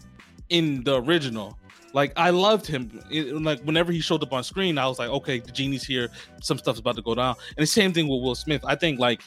[0.50, 1.58] in the original.
[1.94, 3.02] Like I loved him.
[3.10, 6.10] It- like whenever he showed up on screen, I was like, okay, the genie's here.
[6.42, 7.36] Some stuff's about to go down.
[7.58, 8.64] And the same thing with Will Smith.
[8.66, 9.22] I think like,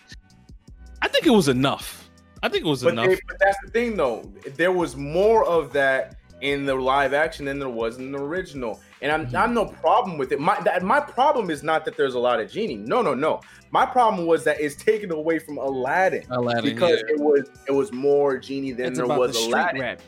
[1.02, 2.10] I think it was enough.
[2.42, 3.06] I think it was But, enough.
[3.06, 4.30] they, but that's the thing, though.
[4.54, 8.80] There was more of that in the live action than there was in the original,
[9.02, 9.36] and I'm, Mm-hmm.
[9.36, 10.40] I'm no problem with it.
[10.40, 12.76] My that, my problem is not that there's a lot of genie.
[12.76, 13.40] No, no, no.
[13.70, 17.14] My problem was that it's taken away from Aladdin, Aladdin, because yeah.
[17.14, 19.80] it was it was more genie than It's there about was the Aladdin.
[19.80, 20.02] rap.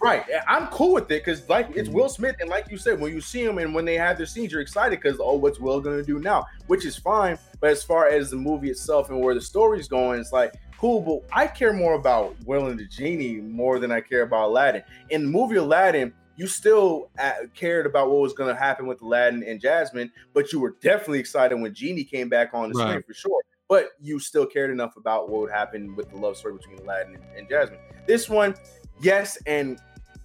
[0.00, 0.24] Right.
[0.46, 1.78] I'm cool with it because like Mm-hmm.
[1.80, 4.16] it's Will Smith, and like you said, when you see him and when they have
[4.16, 6.46] their scenes, you're excited because oh, what's Will gonna do now?
[6.68, 7.36] Which is fine.
[7.60, 11.00] But as far as the movie itself and where the story's going, it's like cool.
[11.00, 14.82] But I care more about Will and the Genie more than I care about Aladdin.
[15.10, 19.42] In the movie Aladdin, you still uh, cared about what was gonna happen with Aladdin
[19.42, 23.12] and Jasmine, but you were definitely excited when Genie came back on the screen for
[23.12, 23.42] sure.
[23.68, 27.16] But you still cared enough about what would happen with the love story between Aladdin
[27.16, 27.80] and, and Jasmine.
[28.06, 28.54] This one,
[29.00, 29.78] yes and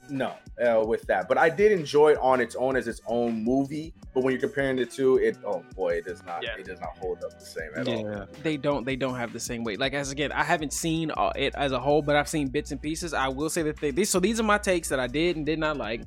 [0.10, 3.44] no uh, with that but i did enjoy it on its own as its own
[3.44, 6.56] movie but when you're comparing the two it oh boy it does not Yeah.
[6.58, 8.26] it does not hold up the same at all yeah.
[8.44, 8.86] They don't.
[8.86, 9.80] They don't have the same weight.
[9.80, 12.72] Like as again, I haven't seen uh, it as a whole, but I've seen bits
[12.72, 13.14] and pieces.
[13.14, 13.92] I will say that they.
[13.92, 16.02] These, so these are my takes that I did and did not like.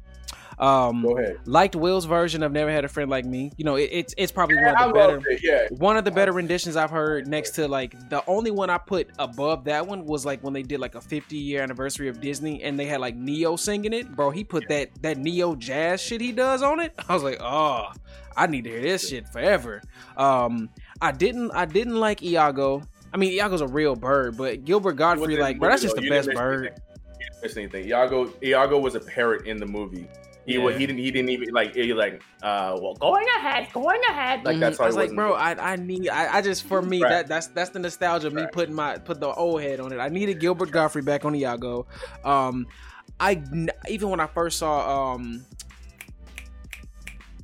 [0.59, 3.77] Um, go ahead liked Will's version of "Never Had a Friend Like Me." You know,
[3.77, 5.31] it, it's it's probably Yeah, one of the better.
[5.31, 7.27] it, yeah One of the better renditions I've heard.
[7.27, 10.63] Next to like the only one I put above that one was like when they
[10.63, 14.15] did like a 50 year anniversary of Disney and they had like Ne-Yo singing it.
[14.17, 16.95] Bro, he put that that Neo jazz shit he does on it.
[17.09, 17.89] I was like, oh,
[18.37, 19.83] I need to hear this shit forever.
[20.17, 20.71] Um,
[21.03, 22.83] I didn't I didn't like Iago.
[23.13, 26.29] I mean, Iago's a real bird, but Gilbert Gottfried, like, bro, that's just the best
[26.31, 26.67] bird.
[26.67, 26.83] anything.
[27.21, 30.09] You didn't miss anything Iago Iago was a parrot in the movie
[30.47, 30.71] he Yeah.
[30.79, 34.59] he didn't he didn't even like he like uh well going ahead going ahead like
[34.61, 35.35] that's how I was like, bro.
[35.35, 37.11] I, I need, I, I just for me Right.
[37.11, 39.99] that that's that's the nostalgia of me putting my put the old head on it.
[39.99, 41.87] I needed Gilbert Gottfried back on Iago.
[42.25, 42.67] Um,
[43.19, 43.43] I
[43.89, 45.45] even when I first saw um,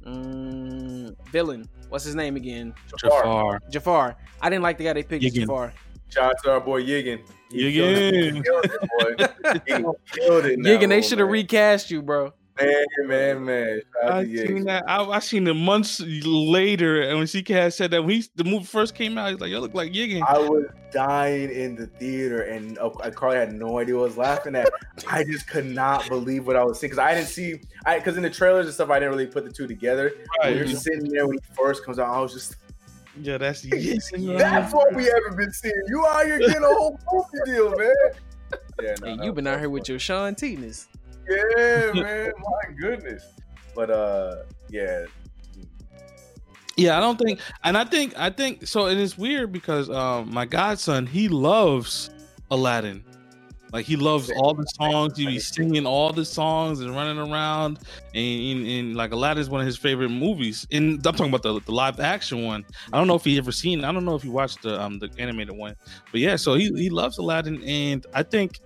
[0.06, 2.72] mm, villain, what's his name again?
[2.98, 3.60] Jafar.
[3.70, 4.16] Jafar.
[4.40, 5.40] I didn't like the guy they picked as Yiggin.
[5.42, 5.72] Jafar.
[6.08, 8.44] shout out to our boy Yiggin He Yiggin.
[8.44, 9.50] killed it, boy.
[9.66, 12.32] He killed it in Yiggin, they should have recast you, bro.
[12.60, 14.84] Man man man shout I seen that.
[14.86, 18.44] I, I seen it months later, and when CK had said that when he, the
[18.44, 21.86] movie first came out, he's like, "You look like Yiggin." I was dying in the
[21.86, 24.68] theater, and uh, Carly had no idea what I was laughing at.
[25.10, 28.16] I just could not believe what I was seeing because I didn't see, I because
[28.16, 30.12] in the trailers and stuff, I didn't really put the two together.
[30.42, 32.56] When you're sitting there when he first comes out, I was just,
[33.20, 34.38] Yeah, that's Yiggin.
[34.38, 35.74] that's what we haven't been seeing.
[35.88, 37.94] You out here getting a whole movie deal, man.
[38.82, 40.86] Yeah, no, Hey, no, you been out here with your Sean Teeness.
[41.28, 42.32] Yeah, man.
[42.38, 43.24] My goodness.
[43.74, 44.36] But uh,
[44.68, 45.06] yeah.
[46.76, 48.86] Yeah, I don't think, and I think, I think so.
[48.86, 52.10] And it's weird because um, my godson he loves
[52.50, 53.04] Aladdin.
[53.72, 55.16] Like he loves all the songs.
[55.16, 57.78] He be singing all the songs and running around.
[58.14, 60.66] And, and, and like Aladdin is one of his favorite movies.
[60.70, 62.66] And I'm talking about the, the live action one.
[62.92, 63.82] I don't know if he ever seen.
[63.82, 65.74] I don't know if he watched the um the animated one.
[66.10, 68.60] But yeah, so he he loves Aladdin, and I think.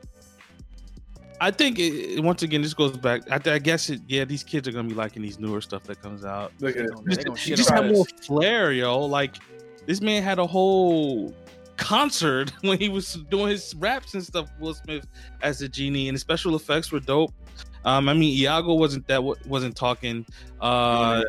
[1.41, 3.23] I think it, it- once again, this goes back.
[3.31, 4.01] I, I guess it.
[4.09, 6.77] Yeah, these kids are gonna be liking these newer stuff that comes out Look at
[6.77, 6.91] They this.
[6.91, 8.99] gonna- they gonna just, just have more flair, yo.
[9.01, 9.37] Like
[9.87, 11.35] this man had a whole
[11.77, 14.49] concert when he was doing his raps and stuff.
[14.59, 15.07] Will Smith
[15.43, 17.33] as a genie, and the special effects were dope.
[17.85, 20.27] Um, I mean, Iago wasn't that wa- wasn't talking.
[20.61, 21.23] Uh,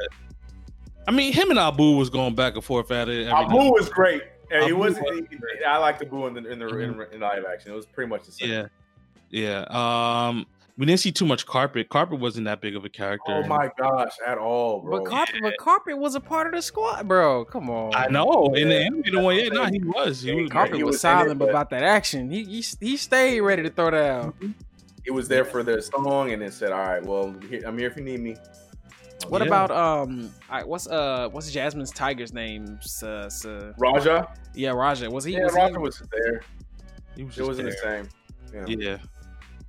[1.07, 3.27] I mean, him and Abu was going back and forth at it.
[3.27, 4.23] every Abu now- was great.
[4.49, 4.95] Yeah, he Abu was.
[4.95, 5.21] was
[5.67, 7.71] I like the Boo in the in the in, in live action.
[7.73, 8.49] It was pretty much the same.
[8.49, 8.67] Yeah,
[9.29, 9.65] yeah.
[9.69, 10.45] Um,
[10.77, 11.89] We didn't see too much carpet.
[11.89, 13.31] Carpet wasn't that big of a character.
[13.31, 14.99] Oh my gosh, at all, bro.
[14.99, 17.45] But carpet, but carpet was a part of the squad, bro.
[17.45, 17.95] Come on.
[17.95, 18.53] I know.
[18.55, 20.21] In the animated one, yeah, no, he was.
[20.21, 20.51] He was.
[20.51, 22.29] Carpet he was, was in it, silent but- about that action.
[22.29, 24.33] He, he he stayed ready to throw down.
[25.03, 27.87] He was there for the song and then said, "All right, well, here- I'm here
[27.87, 28.35] if you need me."
[29.29, 29.47] What Yeah.
[29.47, 30.31] about um?
[30.49, 31.29] I, what's uh?
[31.31, 32.77] What's Jasmine's tiger's name?
[32.83, 34.27] S- uh, s- uh, Rajah?
[34.53, 35.09] yeah, Rajah.
[35.09, 35.31] Was he?
[35.33, 36.41] Yeah, was Rajah he, was there.
[37.15, 38.03] He was It wasn't there.
[38.03, 38.05] the
[38.53, 38.67] same.
[38.77, 38.85] Yeah.
[38.91, 38.97] Yeah.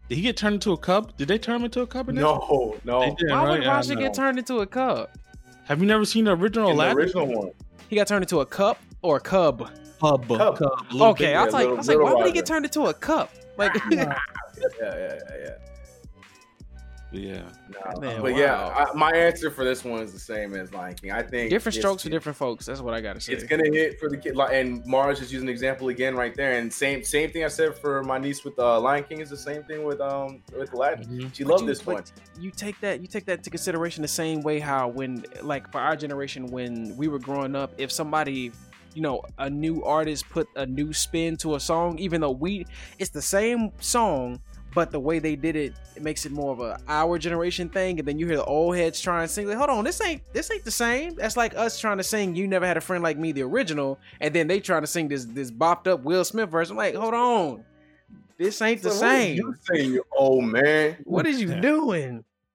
[0.09, 1.15] Did he get turned into a cub?
[1.17, 2.15] Did they turn him into a cub in?
[2.15, 3.01] No, no.
[3.01, 3.51] They did, Why right?
[3.51, 5.11] would Yeah, Rajah get turned into a cub?
[5.65, 6.99] Have you never seen the original In the Aladdin?
[6.99, 7.51] original one.
[7.91, 9.71] He got turned into a cup or a cub.
[10.01, 10.27] Cub.
[10.29, 10.63] Cub.
[10.63, 11.37] a little Okay, bit.
[11.37, 13.31] I was like, I was like, little why would he get turned into a cup?
[13.59, 14.19] Like, Yeah,
[14.61, 15.51] yeah, yeah, yeah.
[17.11, 17.43] Yeah.
[17.95, 18.67] No, Man, but yeah.
[18.69, 21.11] I, my answer for this one is the same as Lion King.
[21.13, 22.67] I think different strokes for different folks.
[22.67, 23.33] That's what I gotta say.
[23.33, 26.59] It's gonna hit for the kid, and Mars just using an example again right there.
[26.59, 29.39] And same same thing I said for my niece with uh, Lion King is the
[29.39, 31.07] same thing with um with Aladdin.
[31.07, 31.35] Mhm.
[31.35, 32.05] She But loved you- this but one.
[32.39, 35.81] You take that you take that into consideration the same way how when like for
[35.81, 38.53] our generation when we were growing up, if somebody
[38.95, 42.67] you know a new artist put a new spin to a song, even though we
[42.99, 44.41] it's the same song,
[44.79, 47.99] but the way they did it, it makes it more of a our generation thing.
[47.99, 50.23] And then you hear the old heads trying to sing like, hold on, this ain't
[50.33, 51.17] this ain't the same.
[51.17, 53.99] That's like us trying to sing "You Never Had a Friend Like Me" the original,
[54.21, 56.75] and then they trying to sing this this bopped up Will Smith version.
[56.75, 57.65] I'm like, hold on,
[58.39, 59.37] this ain't the So what is same.
[59.39, 60.97] You saying, you old man?
[61.03, 62.23] What is you doing?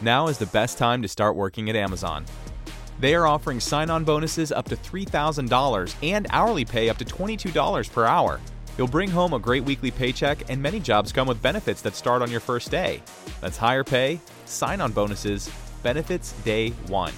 [0.00, 2.24] Now is the best time to start working at Amazon.
[3.00, 7.92] They are offering sign on bonuses up to $3,000 and hourly pay up to $22
[7.92, 8.40] per hour.
[8.76, 12.22] You'll bring home a great weekly paycheck, and many jobs come with benefits that start
[12.22, 13.02] on your first day.
[13.40, 15.50] That's higher pay, sign on bonuses,
[15.82, 17.12] benefits day one.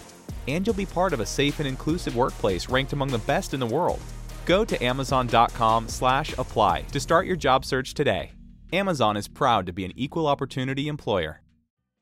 [0.49, 3.61] And you'll be part of a safe and inclusive workplace ranked among the best in
[3.61, 4.01] the world.
[4.47, 8.33] Go to amazon.com slash apply to start your job search today.
[8.72, 11.43] Amazon is proud to be an equal opportunity employer.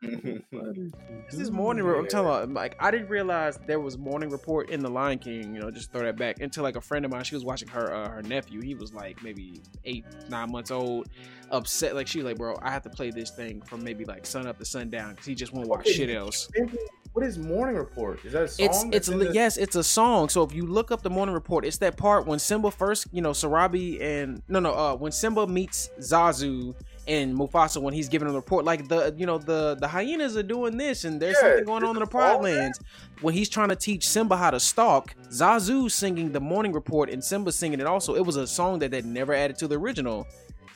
[0.00, 4.80] This morning, report, I'm telling you, like I didn't realize there was morning report in
[4.80, 5.54] the Lion King.
[5.54, 7.24] You know, just throw that back until like a friend of mine.
[7.24, 8.60] She was watching her uh, her nephew.
[8.62, 11.08] He was like maybe eight nine months old,
[11.50, 11.94] upset.
[11.96, 14.46] Like she was like, bro, I have to play this thing from maybe like sun
[14.46, 16.48] up to sundown because he just won't watch Okay, shit else.
[17.14, 18.24] What is Morning Report?
[18.24, 18.92] Is that a song?
[18.92, 20.28] It's it's the- yes, it's a song.
[20.28, 23.22] So if you look up the morning report, it's that part when Simba first, you
[23.22, 26.74] know, Sarabi and no no, uh, when Simba meets Zazu
[27.08, 30.42] and Mufasa when he's giving a report, like the you know the the hyenas are
[30.42, 32.78] doing this and there's Yeah, something going on in the Pride Lands.
[33.22, 37.22] When he's trying to teach Simba how to stalk, Zazu singing the morning report and
[37.24, 38.14] Simba singing it also.
[38.14, 40.26] It was a song that they never added to the original.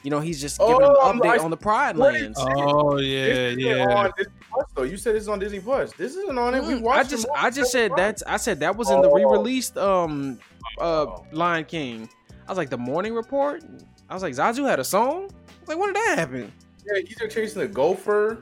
[0.05, 2.39] You know, he's just giving Oh, an update I- on the Pride What is Lands.
[2.41, 3.85] Oh yeah, isn't yeah.
[3.85, 4.83] On Disney Plus, though.
[4.83, 5.93] You said it's on Disney Plus.
[5.93, 6.65] This isn't on it.
[6.65, 7.07] We Mm, watched.
[7.07, 8.23] I just I just said times.
[8.23, 9.15] that I said that was in the Oh.
[9.15, 10.39] re-released um
[10.81, 11.27] uh Oh.
[11.31, 12.09] Lion King.
[12.49, 13.63] I was like the morning report.
[14.11, 15.31] I was like Zazu had a song.
[15.63, 16.53] I was like what did that happen?
[16.85, 18.39] Yeah, he's are chasing the gopher.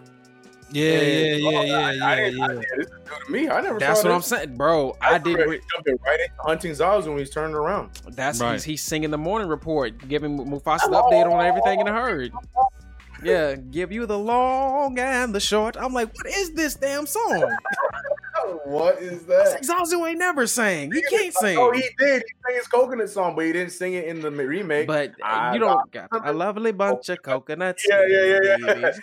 [0.72, 2.52] Yeah, yeah, yeah, Oh, yeah, I, I yeah, didn't, I, yeah.
[2.54, 3.48] yeah, this is new to me.
[3.48, 3.78] I never.
[3.80, 4.96] That's saw what I'm saying, bro.
[5.00, 5.36] I did.
[5.36, 7.90] jumped Re- right into hunting Zazu when he's turning around.
[8.10, 8.52] that's Right.
[8.54, 12.32] he's, he's singing the morning report, giving Mufasa the update on everything in the herd.
[13.22, 15.76] Yeah, give you the long and the short.
[15.76, 17.42] I'm like, what is this damn song?
[18.64, 19.62] What is that?
[19.62, 20.92] Zazu ain't never sang.
[20.92, 21.58] He can't sing.
[21.58, 22.22] Oh, he did.
[22.26, 24.86] He sang his coconut song, but he didn't sing it in the remake.
[24.86, 27.86] But uh, I you don't got a lovely bunch of coconuts.
[27.88, 28.74] Yeah, yeah, yeah, yeah.
[28.74, 29.00] babies.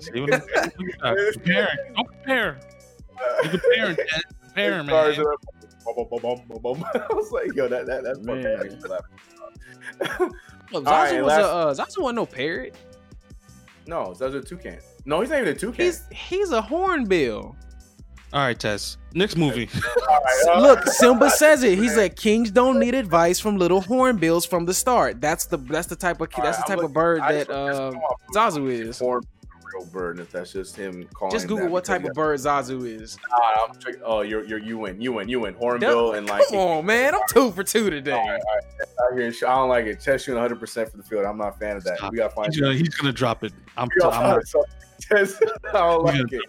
[0.00, 1.32] See what I'm saying?
[1.32, 1.78] Comparing.
[1.94, 2.60] Don't compare.
[3.42, 4.22] You comparing, Dad.
[4.44, 4.94] Comparing, man.
[5.86, 8.60] I was like, yo, that that that's fucking Man.
[8.62, 9.04] excellent.
[10.00, 10.10] Look,
[10.74, 12.74] All right, Zazu was last- a uh, Zazu wasn't no parrot.
[13.86, 14.78] No, Zazu a toucan.
[15.06, 15.84] No, he's not even a toucan.
[15.84, 17.56] He's he's a hornbill.
[18.32, 18.98] All right, Tess.
[19.14, 19.68] Next movie.
[20.08, 21.78] All right, uh, Look, Simba says it.
[21.78, 25.20] He's like kings don't need advice from little hornbills from the start.
[25.20, 27.92] That's the that's the type of that's the type of bird that uh.
[28.34, 28.98] Zazu is.
[28.98, 29.22] Horn,
[29.74, 30.20] real bird.
[30.20, 31.32] If that's just him calling.
[31.32, 33.16] Just Google what type of bird Zazu is.
[33.30, 33.72] Nah,
[34.04, 35.54] oh, you're you're you win, you win, you win.
[35.54, 36.46] Hornbill and like.
[36.48, 37.14] Come on, man.
[37.14, 38.12] I'm two for two today.
[38.12, 38.64] right, all right.
[39.06, 40.00] Out here, in sh- I don't like it.
[40.00, 41.24] Chess shooting 100 percent for the field.
[41.24, 41.96] I'm not a fan of that.
[41.96, 42.12] Stop.
[42.12, 42.52] We gotta find.
[42.52, 43.54] He's gonna, he's gonna drop it.
[43.78, 44.46] I'm, We gotta I'm not.
[44.46, 44.70] something.
[45.70, 46.42] I don't like it.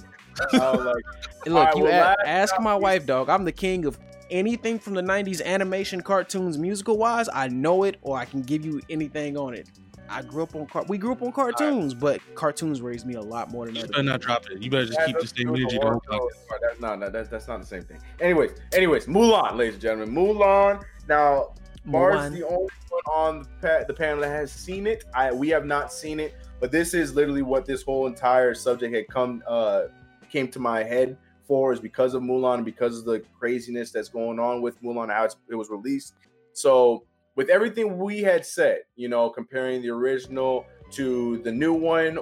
[0.54, 0.96] I don't like
[1.46, 3.30] look, All right, you well, a- ask my not wife, dog.
[3.30, 3.98] I'm the king of
[4.30, 7.30] anything from the '90s animation, cartoons, musical wise.
[7.34, 9.70] I know it, or I can give you anything on it.
[10.12, 13.22] I grew up on car- we grew up on cartoons, but cartoons raised me a
[13.22, 13.92] lot more than You other.
[13.92, 14.60] better not drop it.
[14.62, 15.66] You better just Yeah, keep the same energy.
[15.66, 16.20] the the whole war time.
[16.20, 18.00] goes- That's no, no, that's that's not the same thing.
[18.20, 20.82] Anyways, anyways, Mulan, ladies and gentlemen, Mulan.
[21.08, 21.54] Now,
[21.86, 22.34] Mars Mulan.
[22.34, 25.06] the only one on the, pa- the panel that has seen it.
[25.14, 28.96] I we have not seen it, but this is literally what this whole entire subject
[28.96, 29.84] had come uh
[30.30, 34.10] came to my head for is because of Mulan and because of the craziness that's
[34.10, 36.14] going on with Mulan how it was released.
[36.54, 42.20] So with everything we had said, you know, comparing the original to the new one,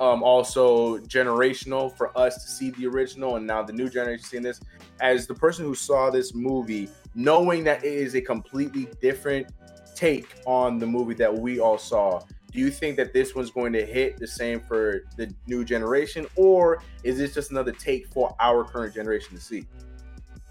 [0.00, 4.42] um, also generational for us to see the original and now the new generation seeing
[4.42, 4.60] this.
[5.00, 9.48] As the person who saw this movie, knowing that it is a completely different
[9.94, 12.20] take on the movie that we all saw,
[12.54, 16.24] do you think that this one's going to hit the same for the new generation,
[16.36, 19.66] or is this just another take for our current generation to see?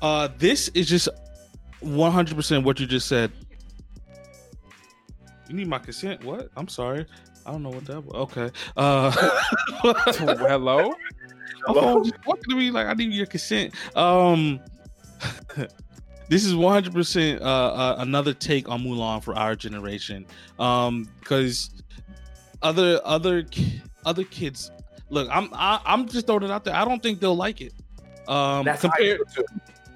[0.01, 1.07] Uh, this is just
[1.81, 3.31] 100% what you just said.
[5.47, 6.23] You need my consent?
[6.25, 6.49] What?
[6.57, 7.05] I'm sorry.
[7.45, 8.13] I don't know what that was.
[8.15, 8.51] Okay.
[8.75, 9.11] Uh,
[9.81, 10.93] Hello.
[11.67, 13.73] My phone just talking to me like I need your consent.
[13.95, 14.59] Um,
[16.29, 20.25] this is 100% uh, uh, another take on Mulan for our generation.
[20.59, 21.69] Um, because
[22.61, 23.45] other other
[24.05, 24.71] other kids,
[25.09, 26.75] look, I'm I, I'm just throwing it out there.
[26.75, 27.73] I don't think they'll like it.
[28.27, 29.45] Um, That's how I compared feel too.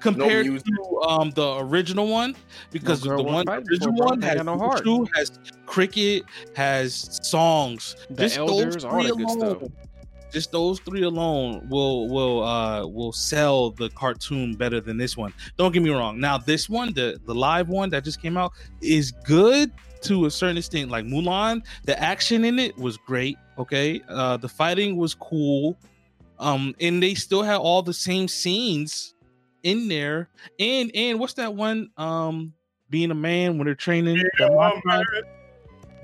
[0.00, 0.66] compared music.
[0.66, 2.36] to um the original one
[2.70, 4.84] because No girl the one fight original before, one has no heart.
[4.84, 5.32] Mushu, has
[5.66, 6.24] cricket
[6.54, 9.42] has songs The just elders, those all three that good stuff.
[9.62, 9.72] alone
[10.32, 15.32] just those three alone will will uh will sell the cartoon better than this one.
[15.56, 16.20] Don't get me wrong.
[16.20, 19.72] Now this one the the live one that just came out is good
[20.02, 20.90] to a certain extent.
[20.90, 24.00] Like mulan the action in it was great okay?
[24.08, 25.76] Uh the fighting was cool.
[26.38, 29.14] Um and they still had all the same scenes
[29.62, 30.28] in there.
[30.58, 32.52] And and what's that one um
[32.90, 35.04] being a man when they're training montage?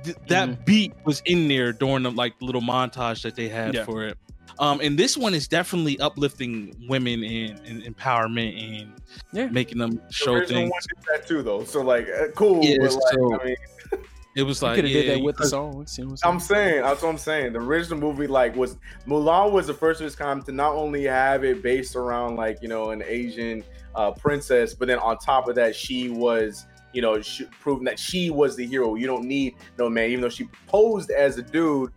[0.04, 3.84] Th- that beat was in there during the like little montage that they had Yeah.
[3.84, 4.16] for it
[4.60, 8.92] um and this one is definitely uplifting women and, and empowerment and
[9.32, 9.46] Yeah.
[9.46, 11.64] making them The show original things one did that too, though.
[11.64, 12.62] So like, uh, cool.
[12.62, 13.56] Yeah, but, like, so- I mean,
[14.36, 15.98] it was You like could have yeah, did that with the could- songs.
[15.98, 17.52] You know I'm saying that's what I'm saying.
[17.54, 18.76] The original movie like was
[19.08, 22.58] Mulan was the first of its kind to not only have it based around like
[22.62, 23.64] you know an Asian
[23.96, 27.98] uh, princess, but then on top of that, she was you know sh- proving that
[27.98, 28.94] she was the hero.
[28.94, 31.90] You don't need no man, even though she posed as a dude.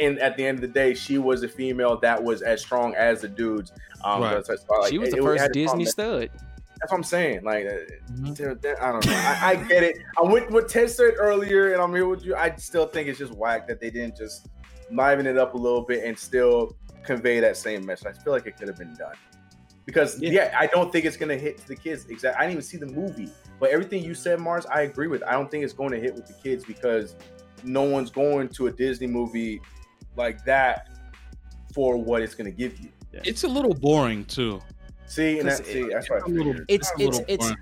[0.00, 2.94] And at the end of the day, she was a female that was as strong
[2.94, 3.70] as the dudes.
[4.02, 4.44] Um, Right.
[4.44, 5.86] so- so, like, she was it- the it first had Disney problem.
[5.86, 6.30] stud.
[6.80, 7.44] That's what I'm saying.
[7.44, 7.70] Like, uh,
[8.12, 8.36] Mhm.
[8.36, 9.12] they're- they're- I don't know.
[9.12, 9.96] I, I get it.
[10.18, 12.34] I went with Ted said earlier, and I'm here with you.
[12.34, 14.48] I still think it's just whack that they didn't just
[14.90, 18.08] liven it up a little bit and still convey that same message.
[18.08, 19.14] I feel like it could have been done.
[19.86, 20.30] Because Yeah.
[20.30, 20.56] yeah.
[20.58, 22.06] I don't think it's gonna hit to the kids.
[22.08, 22.38] Exactly.
[22.38, 23.28] I didn't even see the movie,
[23.60, 25.22] but everything you said, Mars, I agree with.
[25.24, 27.16] I don't think it's going to hit with the kids because
[27.62, 29.60] no one's going to a Disney movie
[30.16, 30.88] like that
[31.74, 32.88] for what it's gonna give you.
[33.12, 34.60] it's a little boring too
[35.06, 36.64] See, and 'Cause that, see, it- that's what I a.
[36.68, 37.52] It's it's it's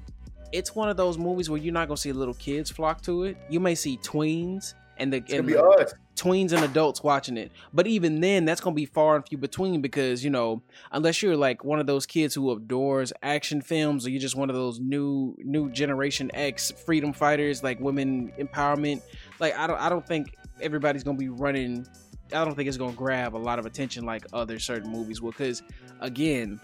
[0.52, 3.36] it's one of those movies where you're not gonna see little kids flock to it.
[3.50, 5.94] You may see tweens and the It's and be the- us.
[6.16, 7.50] tweens and adults watching it.
[7.72, 10.62] But even then, that's gonna be far and few between because you know,
[10.92, 14.50] unless you're like one of those kids who adores action films, or you're just one
[14.50, 19.00] of those new new generation X freedom fighters, like women empowerment.
[19.40, 21.86] Like I don't I don't think everybody's gonna be running.
[22.34, 25.30] I don't think it's gonna grab a lot of attention like other certain movies will.
[25.32, 25.62] Because
[26.00, 26.60] again.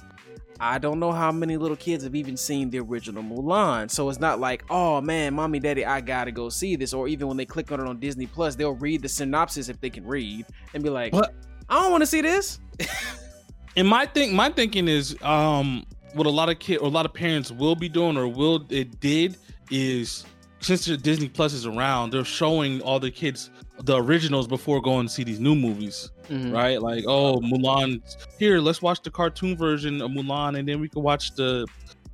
[0.61, 3.91] I don't know how many little kids have even seen the original Mulan.
[3.91, 6.93] So it's not like, oh man, mommy, daddy, I gotta go see this.
[6.93, 9.81] Or even when they click on it on Disney Plus, they'll read the synopsis if
[9.81, 12.59] they can read and be like, I don't want to see this.
[13.77, 15.85] and my thing my thinking is um
[16.15, 18.65] what a lot of kid or a lot of parents will be doing or will
[18.71, 19.37] it did
[19.71, 20.25] is
[20.61, 23.51] since disney plus is around they're showing all the kids
[23.85, 26.53] the originals before going to see these new movies Mhm.
[26.53, 28.03] right like oh mulan
[28.39, 31.67] here let's watch the cartoon version of mulan and then we can watch the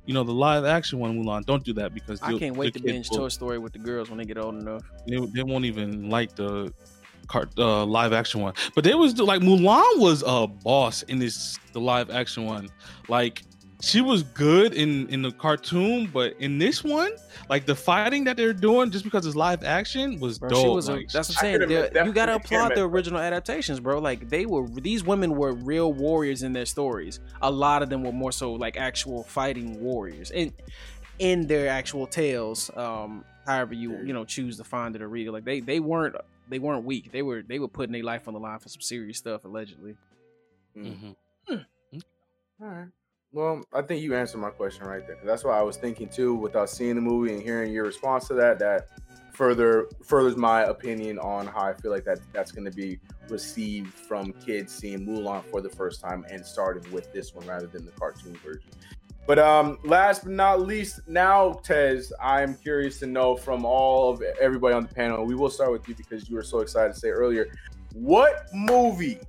[0.05, 2.79] you know the live action one mulan don't do that because I can't wait to
[2.79, 4.83] binge will- Toy Story with the girls when they get old enough.
[5.07, 6.71] they, they won't even like the
[7.27, 11.57] cart uh, live action one but there was like mulan was a boss in this
[11.73, 12.69] the live action one
[13.09, 13.41] like
[13.85, 17.11] she was good in in the cartoon but in this one
[17.49, 20.69] like the fighting that they're doing just because it's live action was Bro, dope she
[20.69, 21.53] was a, like, that's what I I'm saying.
[21.53, 23.99] could've They're- met- You gotta applaud the could've original adaptations, bro.
[23.99, 27.19] Like they were, these women were real warriors in their stories.
[27.41, 30.51] A lot of them were more so like actual fighting warriors in
[31.19, 32.71] in their actual tales.
[32.75, 35.31] Um, however you you know choose to find it or read it.
[35.31, 36.15] Like they they weren't
[36.49, 37.11] they weren't weak.
[37.11, 39.95] They were they were putting their life on the line for some serious stuff allegedly.
[40.75, 41.15] mhm.
[41.47, 41.57] All
[42.59, 42.87] right.
[43.35, 45.17] Well, I think you answered my question right there.
[45.25, 48.33] That's what I was thinking too, without seeing the movie and hearing your response to
[48.35, 48.59] that.
[48.59, 48.87] That
[49.33, 52.97] further furthers my opinion on how I feel like that that's going to be
[53.27, 57.67] received from kids seeing Mulan for the first time and starting with this one rather
[57.67, 58.69] than the cartoon version.
[59.27, 64.21] But um, last but not least, now Tez, I'm curious to know from all of
[64.39, 65.25] everybody on the panel.
[65.25, 67.47] We will start with you because you were so excited to say earlier.
[67.91, 69.19] What movie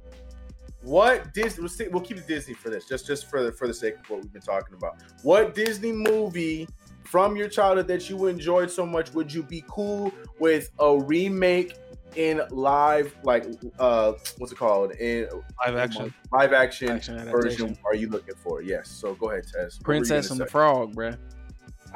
[0.86, 1.62] what Disney?
[1.62, 3.94] We'll, stay, we'll keep it Disney for this, just just for the for the sake
[3.96, 4.96] of what we've been talking about.
[5.22, 6.68] What Disney movie
[7.04, 11.76] from your childhood that you enjoyed so much would you be cool with a remake
[12.14, 13.46] in live, like
[13.78, 15.28] uh, what's it called in
[15.66, 16.14] Live action.
[16.32, 17.28] live action, Action version?
[17.28, 17.78] adaptation.
[17.84, 18.62] Are you looking for?
[18.62, 18.88] Yes.
[18.88, 19.54] So go ahead, Tess.
[19.54, 20.50] What were you Princess gonna and the?
[20.50, 21.16] Frog, bruh.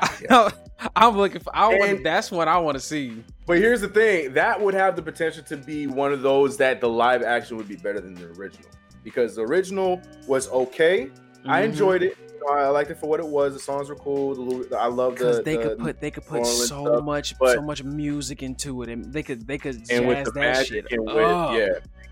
[0.30, 0.50] Yeah.
[0.96, 1.54] I'm looking for.
[1.54, 1.90] I want.
[1.90, 3.22] And- That's what I want to see.
[3.46, 6.80] But here's the thing: that would have the potential to be one of those that
[6.80, 8.68] the live action would be better than the original
[9.04, 11.10] because the original was okay.
[11.46, 11.64] I Mhm.
[11.66, 12.16] enjoyed it.
[12.50, 13.52] I liked it for what it was.
[13.52, 14.34] The songs were cool.
[14.34, 15.24] The, Lu- I love the.
[15.24, 18.42] Because they the- could put they could put so stuff, much but- so much music
[18.42, 21.04] into it, and they could they could and with jazz the that magic shit and
[21.06, 21.52] with up.
[21.58, 21.66] yeah.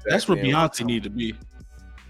[0.06, 0.84] That's where exactly.
[0.84, 1.34] Beyonce need to be.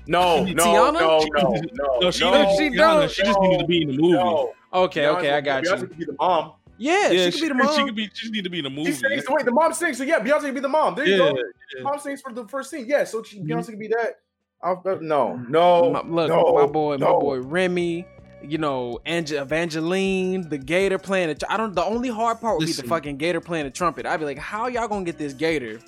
[0.08, 0.92] No, no, Tiana?
[0.94, 3.10] no, no, no, No, she, no, doesn't- she Rihanna, don't.
[3.10, 4.52] She just needed to be in the movie.
[4.72, 4.80] No.
[4.84, 5.86] Okay, okay, I got Beyonce you.
[5.88, 6.52] could be the mom.
[6.80, 7.76] Yeah, she could be the mom.
[7.76, 8.04] She could be.
[8.04, 8.92] She just need to be in the movie.
[8.92, 9.24] She sings.
[9.28, 9.98] Wait, the mom sings.
[9.98, 10.94] So yeah, Beyonce could be the mom.
[10.94, 11.36] There you Yeah, go.
[11.76, 11.82] yeah.
[11.82, 12.86] Mom sings for the first scene.
[12.88, 13.48] Yeah, so she, Mhm.
[13.48, 14.20] Beyonce could be that.
[14.62, 18.06] I'll, uh, no, no, My- look, no, my boy, my boy Remy.
[18.40, 21.34] You know, Ange- Evangeline, the Gator playing.
[21.34, 21.74] The, I don't.
[21.74, 24.06] The only hard part would be the fucking Gator playing the trumpet.
[24.06, 25.80] I'd be like, how y'all gonna get this Gator?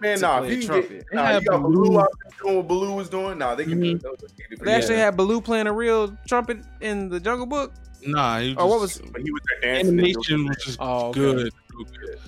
[0.00, 2.00] Man, to nah, play if you a can get, nah, They you got Baloo Baloo.
[2.00, 3.38] out there doing what Baloo was doing.
[3.38, 3.96] Nah, they can do Mhm.
[3.96, 4.02] it.
[4.02, 4.64] Those- those can do it.
[4.64, 5.04] They actually Yeah.
[5.04, 7.72] had Baloo playing a real trumpet in the Jungle Book.
[8.04, 8.98] Nah, he Or what was?
[9.12, 9.94] But he was there dancing.
[9.94, 11.20] animation doing- was just Oh, okay.
[11.20, 11.36] good.
[11.72, 12.18] real good.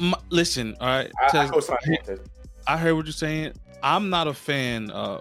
[0.00, 1.10] M- listen, all right.
[1.20, 2.18] I, I Tez.
[2.68, 3.52] I heard what you're saying.
[3.82, 4.90] I'm not a fan.
[4.92, 5.20] Uh,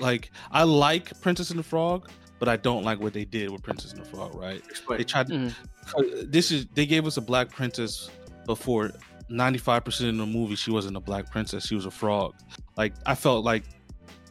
[0.00, 2.08] like I like Princess and the Frog,
[2.40, 4.34] but I don't like what they did with Princess and the Frog.
[4.34, 4.60] Right?
[4.68, 4.98] Explain.
[4.98, 5.28] They tried.
[5.28, 5.46] To,
[5.96, 8.10] uh, this is they gave us a black princess
[8.46, 8.90] before.
[9.30, 11.66] 95% of the movie, she wasn't a black princess.
[11.66, 12.34] She was a frog.
[12.76, 13.68] Like I felt like it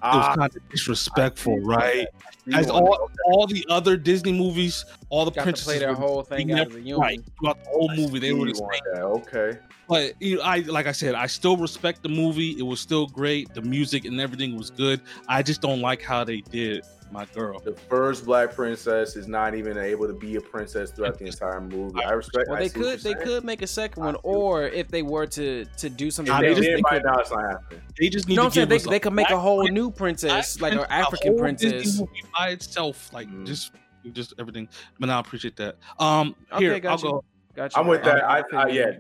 [0.04, 2.08] was Ah, kind of disrespectful, I right?
[2.54, 5.94] As want all all the other Disney movies, all the Got to princesses play their
[5.94, 8.18] whole thing they out never- as a right throughout the whole movie.
[8.20, 8.94] They see were the want same.
[8.96, 9.04] that.
[9.04, 9.60] Okay.
[9.88, 12.52] But you know, I like I said, I still respect the movie.
[12.58, 13.54] It was still great.
[13.54, 15.02] The music and everything was good.
[15.28, 17.60] I just don't like how they did my girl.
[17.60, 21.60] The first black princess is not even able to be a princess throughout the entire
[21.62, 22.04] movie.
[22.04, 22.48] I respect.
[22.48, 25.26] Well, I they see could they could make a second one, or if they were
[25.28, 27.04] to to do something, If I they else, just did they could.
[27.04, 27.82] now, it's not happening.
[28.00, 28.70] They just You need know to what I'm saying?
[28.70, 32.02] give They, they could make a whole prin- new black princess, like an African princess.
[32.38, 33.46] by itself, like Mm.
[33.46, 33.72] just
[34.14, 34.68] just everything.
[35.00, 35.76] But I appreciate that.
[36.00, 37.04] Um, Okay, here I'll you.
[37.04, 37.24] go.
[37.56, 37.82] Got you.
[37.82, 38.24] I'm with that.
[38.24, 38.92] I, I yeah,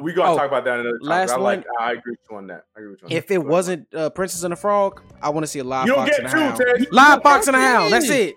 [0.00, 1.08] we gonna Oh, talk about that another time.
[1.08, 1.64] last I like.
[1.64, 1.74] one.
[1.80, 2.64] I agree with you on that.
[2.76, 3.06] I agree with you.
[3.06, 3.34] On If that.
[3.34, 6.06] it wasn't uh, Princess and the Frog, I want to see a live you don't
[6.06, 6.56] fox get and a two, hound.
[6.56, 6.92] Ted.
[6.92, 7.92] Live fox and a hound.
[7.92, 8.34] That's it.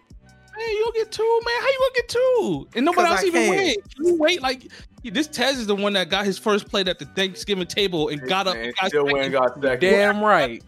[0.56, 1.62] Man, you don't get two, man.
[1.62, 2.68] How you gonna get two?
[2.76, 3.50] And nobody else I even can.
[3.58, 3.78] wait.
[4.00, 4.42] You wait?
[4.44, 4.72] Like
[5.04, 8.22] this Tez is the one that got his first plate at the Thanksgiving table and
[8.28, 8.54] got up.
[8.56, 9.80] Man, and got still went got second.
[9.80, 10.64] Damn right.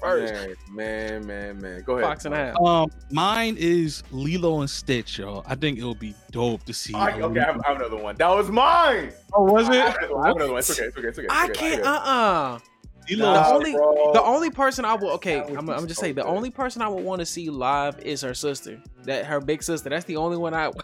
[0.00, 0.32] First.
[0.34, 1.82] Man, man, man, man.
[1.84, 2.04] Go ahead.
[2.04, 2.58] Fox and a hound.
[2.66, 5.42] Um, mine is Lilo and Stitch, yo.
[5.46, 6.94] I think it'll be dope to see.
[6.94, 8.16] I, a okay, I have, I have another one.
[8.16, 9.12] That was mine.
[9.32, 9.80] Oh, was I it?
[9.84, 9.96] have.
[9.96, 10.58] I have another one.
[10.58, 10.84] It's okay.
[10.88, 11.08] It's okay.
[11.08, 11.26] It's okay.
[11.26, 11.52] It's I okay.
[11.54, 11.82] can't.
[11.82, 12.62] got Uh it.
[12.62, 12.64] uh
[13.10, 14.12] Lilo The Nah, only bro.
[14.12, 16.28] the only person I will okay, I'm, I'm just so saying the good.
[16.28, 18.80] only person I would want to see live is her sister.
[19.04, 19.88] That her big sister.
[19.88, 20.70] That's the only one I.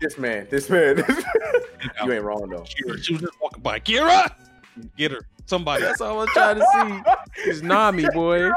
[0.00, 0.46] This man.
[0.50, 0.96] This man.
[2.04, 2.62] you ain't wrong though.
[2.64, 3.02] Kira.
[3.02, 3.78] She was just walking by.
[3.78, 4.28] Kira,
[4.98, 5.20] get her.
[5.46, 5.82] Somebody.
[5.82, 7.04] That's all I'm trying to
[7.44, 7.50] see.
[7.50, 8.50] Is Nani boy.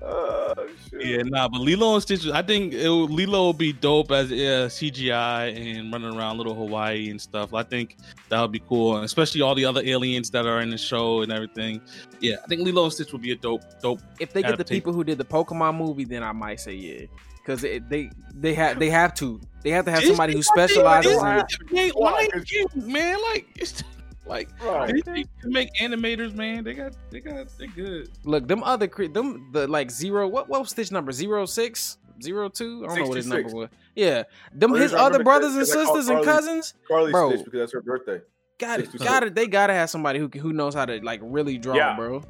[0.00, 0.54] Oh,
[0.90, 1.06] shit.
[1.06, 4.30] Yeah, nah, but Lilo and Stitch, I think it would, Lilo will be dope as
[4.30, 7.52] uh, CGI and running around little Hawaii and stuff.
[7.52, 7.96] I think
[8.28, 11.22] that would be cool, and especially all the other aliens that are in the show
[11.22, 11.80] and everything.
[12.20, 14.00] Yeah, I think Lilo and Stitch would be a dope, dope.
[14.20, 17.06] If they get the people who did the Pokemon movie, then I might say yeah.
[17.38, 21.12] Because they they have they have to they have to have somebody who Disney, specializes
[21.12, 21.96] in Disney, it.
[21.96, 22.28] Why?
[22.32, 23.82] Lion King, man, like it's
[24.28, 24.94] like Right.
[24.94, 26.64] Disney can make animators, man.
[26.64, 28.10] They got, they got, they good.
[28.24, 31.98] Look, them other cre- them the like zero what what was Stitch number zero six
[32.22, 32.84] zero two?
[32.84, 33.68] I don't know what his number was.
[33.94, 34.24] Yeah,
[34.54, 36.74] them his other brothers and because I called sisters and cousins.
[36.86, 37.30] Carly Bro.
[37.30, 38.20] Stitch because that's her birthday.
[38.58, 39.34] Got it, got it.
[39.34, 41.96] They gotta have somebody who who knows how to like really draw, Yeah.
[41.96, 42.22] bro.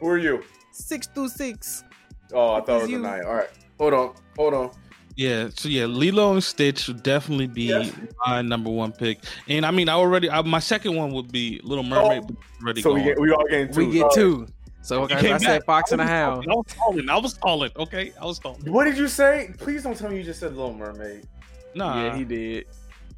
[0.00, 0.42] Who are you?
[0.72, 1.84] Six through six.
[2.32, 3.24] Oh, I thought it was a nine.
[3.24, 3.50] All right.
[3.78, 4.14] Hold on.
[4.36, 4.70] Hold on.
[5.16, 7.92] Yeah, so yeah, Lilo and Stitch would definitely be Yes.
[8.26, 9.18] my number one pick.
[9.48, 12.22] And I mean, I already, I, my second one would be Little oh, Mermaid.
[12.26, 13.08] but it's already So we gone.
[13.08, 13.86] get we all getting two.
[13.88, 14.46] We get two.
[14.80, 15.64] So You okay, came I said back.
[15.66, 16.42] fox and a I was hound.
[16.44, 17.08] stalling, I was calling.
[17.10, 17.70] I was stalling.
[17.76, 18.72] Okay, I was calling.
[18.72, 19.50] What did you say?
[19.58, 21.26] Please don't tell me you just said Little Mermaid.
[21.74, 22.66] Nah, Yeah, he did.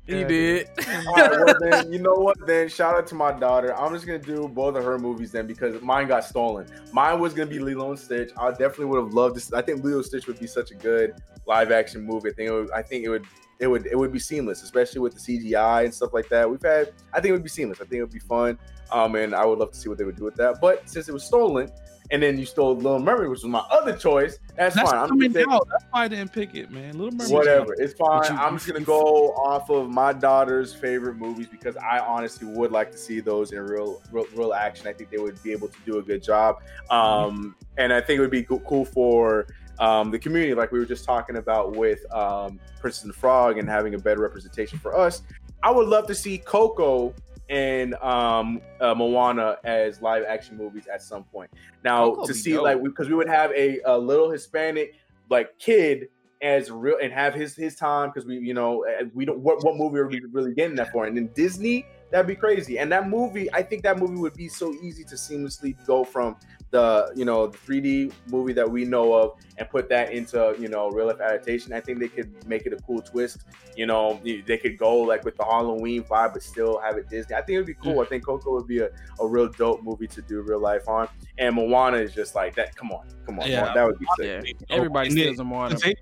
[0.06, 0.68] He did.
[1.08, 2.36] All right, well then, you know what?
[2.46, 3.74] Then shout out to my daughter.
[3.74, 6.66] I'm just gonna do both of her movies then because mine got stolen.
[6.92, 8.30] Mine was gonna be Lilo and Stitch.
[8.36, 9.50] I definitely would have loved this.
[9.54, 11.14] I think Lilo and Stitch would be such a good
[11.46, 12.30] live action movie.
[12.30, 13.26] I think it would, I think it would
[13.60, 16.48] it would it would be seamless, especially with the CGI and stuff like that.
[16.50, 17.80] We've had I think it would be seamless.
[17.80, 18.58] I think it would be fun.
[18.92, 20.60] Um, and I would love to see what they would do with that.
[20.60, 21.70] But since it was stolen,
[22.10, 25.00] and then you stole Little Mermaid, which was my other choice, that's, That's fine.
[25.00, 25.66] I'm coming just taking- out.
[25.70, 26.98] That's why I didn't pick it, man.
[26.98, 27.32] Little Mermaid.
[27.32, 28.30] Whatever, it's fine.
[28.30, 32.72] You- I'm just gonna go off of my daughter's favorite movies because I honestly would
[32.72, 34.86] like to see those in real, real, real action.
[34.86, 36.58] I think they would be able to do a good job,
[36.90, 39.46] um, and I think it would be cool for
[39.78, 43.58] um, the community, like we were just talking about with um, Princess and the Frog,
[43.58, 45.22] and having a better representation for us.
[45.62, 47.14] I would love to see Coco
[47.48, 51.50] and um, uh, Moana as live action movies at some point.
[51.82, 52.64] Now Coco to see dope.
[52.64, 54.94] like because we would have a, a little Hispanic
[55.30, 56.08] like kid
[56.42, 58.84] as real and have his his time because we you know
[59.14, 62.26] we don't what, what movie are we really getting that for and then disney that'd
[62.26, 65.74] be crazy and that movie i think that movie would be so easy to seamlessly
[65.86, 66.36] go from
[66.74, 70.66] the you know the 3d movie that we know of and put that into you
[70.66, 73.44] know real life adaptation i think they could make it a cool twist
[73.76, 77.36] you know they could go like with the halloween vibe but still have it disney
[77.36, 78.08] i think it would be cool i mm.
[78.08, 78.88] think coco would be a,
[79.20, 82.74] a real dope movie to do real life on and moana is just like that
[82.74, 83.72] come on come on Yeah.
[83.72, 85.76] that would be sick Yeah, everybody And they- steals them on.
[85.76, 85.94] They,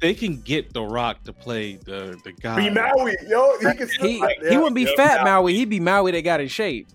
[0.00, 2.56] they can get The Rock to play the the guy.
[2.56, 3.56] Be Maui, yo.
[3.58, 5.24] He can He like, he wouldn't be yeah, fat yeah.
[5.24, 5.54] Maui.
[5.54, 6.88] He'd be Maui that got in shape.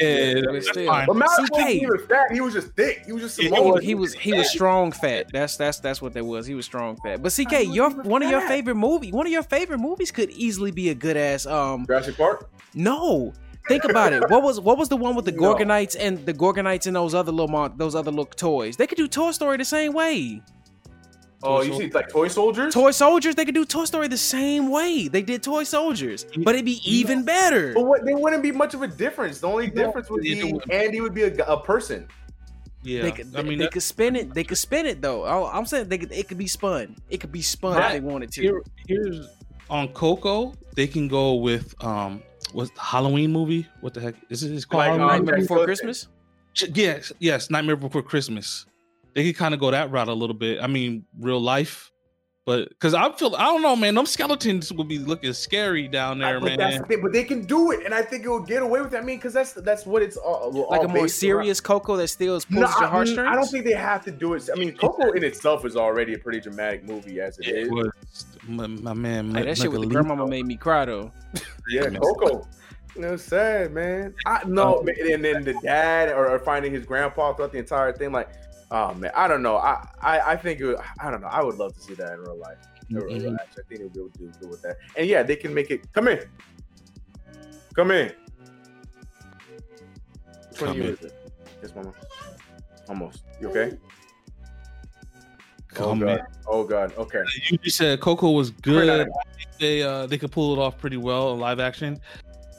[0.00, 0.86] Yeah, but that's still.
[1.06, 1.50] But Maui CK.
[1.52, 2.32] wasn't even fat.
[2.32, 3.02] He was just thick.
[3.06, 3.80] He was just He, Samoan.
[3.82, 5.26] he was he was strong fat.
[5.32, 6.46] That's that's that's what that was.
[6.46, 7.22] He was strong fat.
[7.22, 10.70] But CK, your one of your favorite movie, one of your favorite movies could easily
[10.70, 11.46] be a good ass.
[11.46, 12.48] Um, Jurassic Park.
[12.74, 13.32] no,
[13.68, 14.28] think about it.
[14.30, 15.54] What was what was the one with the No.
[15.54, 18.76] Gorgonites and the Gorgonites and those other little mon- those other little toys?
[18.76, 20.40] They could do Toy Story the same way.
[21.42, 22.74] Oh, you see, it's like toy soldiers.
[22.74, 25.08] Toy Soldiers, they could do Toy Story the same way.
[25.08, 27.72] They did Toy Soldiers, but it'd be even better.
[27.72, 28.04] But what?
[28.04, 29.40] There wouldn't be much of a difference.
[29.40, 30.70] The only difference would be wouldn't.
[30.70, 32.06] Andy would be a, a person.
[32.82, 34.32] Yeah, They could, I mean, they that- could spin it.
[34.34, 35.24] They could spin it though.
[35.26, 36.96] Oh, I'm saying they could, it could be spun.
[37.08, 38.42] It could be spun if they wanted to.
[38.42, 39.26] here, here's
[39.68, 40.52] on Coco.
[40.76, 42.22] They can go with um,
[42.52, 43.66] what's the Halloween movie?
[43.80, 44.52] What the heck is it?
[44.52, 46.08] It's called Like, um, Nightmare Before Christmas.
[46.74, 48.66] Yes, yes, Nightmare Before Christmas.
[49.14, 50.62] They could kind of go that route a little bit.
[50.62, 51.90] I mean, real life,
[52.46, 53.94] but because I feel I don't know, man.
[53.94, 56.80] Them skeletons would be looking scary down there, but that's man.
[56.82, 57.02] the thing.
[57.02, 59.02] But they can do it, and I think it will get away with that.
[59.02, 61.96] I mean, because that's that's what it's all, all Like a more based serious Coco
[61.96, 62.70] that steals pulls around.
[62.72, 63.28] No, your I, heartstrings.
[63.30, 64.48] I don't think they have to do it.
[64.52, 67.70] I mean, Coco in itself is already a pretty dramatic movie as it is.
[67.70, 67.90] Was
[68.48, 69.32] my, my man.
[69.32, 69.92] Like, that shit with the Michelito.
[69.92, 71.12] grandmama made me cry though.
[71.68, 72.48] Yeah, Coco.
[72.96, 74.14] You know, sad man.
[74.26, 77.92] I no, man, and then the dad or, or finding his grandpa throughout the entire
[77.92, 78.10] thing.
[78.10, 78.30] Like,
[78.70, 79.56] oh man, I don't know.
[79.56, 81.28] I I, I think it, would- I don't know.
[81.28, 82.56] I would love to see that in real life.
[82.90, 83.34] In real- Mhm.
[83.38, 83.38] action.
[83.58, 84.76] I think they would be able to do good with that.
[84.96, 85.92] And yeah, they can make it.
[85.92, 86.20] Come in.
[87.74, 88.12] Come in.
[90.50, 90.88] Which one Come you in.
[90.94, 91.12] is it?
[91.62, 91.92] Yes, mama.
[92.88, 93.22] Almost.
[93.40, 93.76] You okay?
[95.68, 96.16] Come oh in.
[96.16, 96.26] god.
[96.48, 96.92] Oh god.
[96.98, 97.22] Okay.
[97.48, 98.88] You just said Coco was good.
[99.00, 99.04] I
[99.36, 102.00] think they uh they could pull it off pretty well in live action.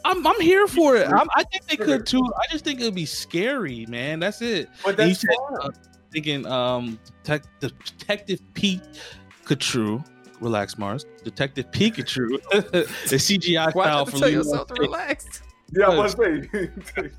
[0.06, 1.08] I'm I'm here for it.
[1.08, 2.24] I'm, I think they could too.
[2.38, 4.20] I just think it would be scary, man.
[4.20, 4.70] That's it.
[4.84, 5.30] But that's said,
[5.62, 5.70] uh,
[6.12, 10.06] thinking um tech, the detective Pikachu.
[10.40, 11.06] Relax, Mars.
[11.24, 12.42] Detective Pikachu.
[12.72, 15.44] the CGI Why style not for tell Lilo yourself to relax?
[15.72, 16.50] Yeah, I was saying.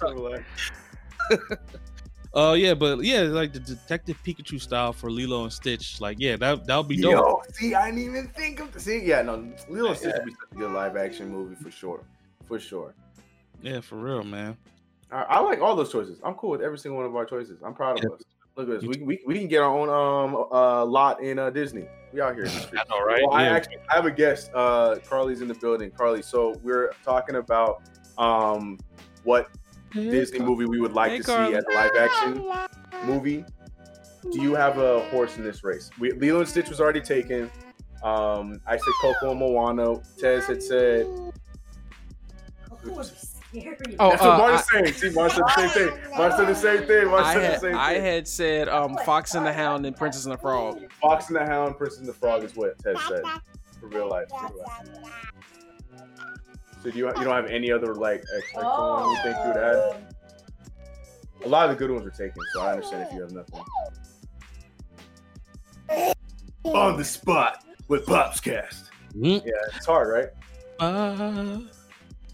[0.02, 0.44] Relax.
[2.35, 6.01] Oh yeah, but yeah, like the Detective Pikachu style for Lilo and Stitch.
[6.01, 7.12] Like yeah, that that would be dope.
[7.12, 9.01] Yo, see, I didn't even think of the see.
[9.05, 12.01] Yeah, no, Lilo and Stitch would be such a good live action movie for sure,
[12.47, 12.94] for sure.
[13.60, 14.56] Yeah, for real, man.
[15.10, 16.20] I, I like all those choices.
[16.24, 17.60] I'm cool with every single one of our choices.
[17.62, 18.14] I'm proud of Yeah.
[18.16, 18.23] us.
[18.57, 18.85] Look at this.
[18.85, 21.87] We, we, we can get our own um uh lot in uh, Disney.
[22.12, 22.45] We out here.
[22.45, 22.83] In the street.
[22.87, 23.23] I know, right?
[23.27, 24.51] Well, I actually I have a guest.
[24.55, 25.91] Uh, Carly's in the building.
[25.91, 27.83] Carly, so we're talking about
[28.19, 28.79] um
[29.24, 29.49] what
[29.93, 31.53] Disney movie we would like Hey, to Carly.
[31.53, 32.45] see as a live action
[33.07, 33.45] movie.
[34.31, 35.91] Do you have a horse in this race?
[35.99, 37.51] We, Lilo and Stitch was already taken.
[38.05, 40.01] Um, I said Coco and Moana.
[40.19, 41.07] Tez had said.
[43.99, 44.93] Oh, That's uh, what Martin's saying.
[44.95, 46.11] See, Martin said the same thing.
[46.16, 47.09] Martin said the same thing.
[47.09, 49.95] Martin I said the had, same I had said um, Fox and the Hound and
[49.95, 50.81] Princess and the Frog.
[51.01, 53.23] Fox and the Hound, Princess and the Frog is what Ted said.
[53.79, 54.29] For real life.
[54.29, 55.33] For real life.
[56.83, 59.57] So do you you don't have any other like extra one you think you would
[59.57, 60.15] add?
[61.45, 63.65] A lot of the good ones are taken, so I understand if you have nothing.
[66.65, 68.91] On the spot with Pops Cast.
[69.15, 69.45] Mm.
[69.45, 70.29] Yeah, it's hard, right?
[70.81, 71.61] Uh,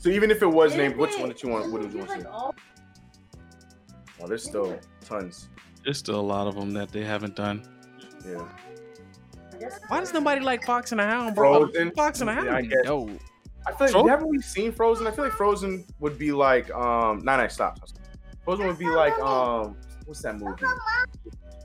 [0.08, 1.70] So even if it was named, which one did you want?
[1.70, 2.26] What did you want to see?
[4.22, 5.50] Oh, there's still tons.
[5.84, 7.62] there's still a lot of them that they haven't done.
[8.26, 8.48] Yeah.
[9.88, 11.66] Why does nobody like Fox and the Hound, bro?
[11.68, 11.90] Frozen?
[11.94, 12.84] Fox and the Hound Yeah, I be guess.
[12.84, 13.10] dope.
[13.66, 14.08] I feel like Frozen?
[14.08, 15.06] haven't we seen Frozen?
[15.06, 17.92] I feel like Frozen would be like um nine nine stops.
[18.46, 19.76] Frozen would be like um
[20.06, 20.64] what's that movie?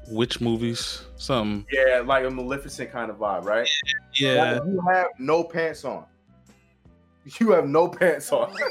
[0.09, 3.69] Which movies, some Yeah, like a Maleficent kind of vibe, right?
[4.15, 4.55] yeah.
[4.59, 6.03] Like, you have no pants on.
[7.39, 8.53] You have no pants on.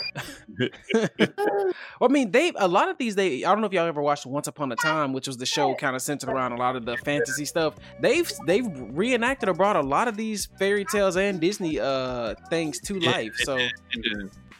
[1.98, 3.14] Well, I mean, they a lot of these.
[3.14, 5.46] They I don't know if y'all ever watched Once Upon a Time, which was the
[5.46, 7.74] show kind of centered around a lot of the fantasy stuff.
[8.00, 12.80] They've they've reenacted or brought a lot of these fairy tales and Disney uh things
[12.80, 13.34] to Yeah, life.
[13.36, 13.58] So,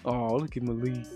[0.05, 1.07] oh, look at Malik.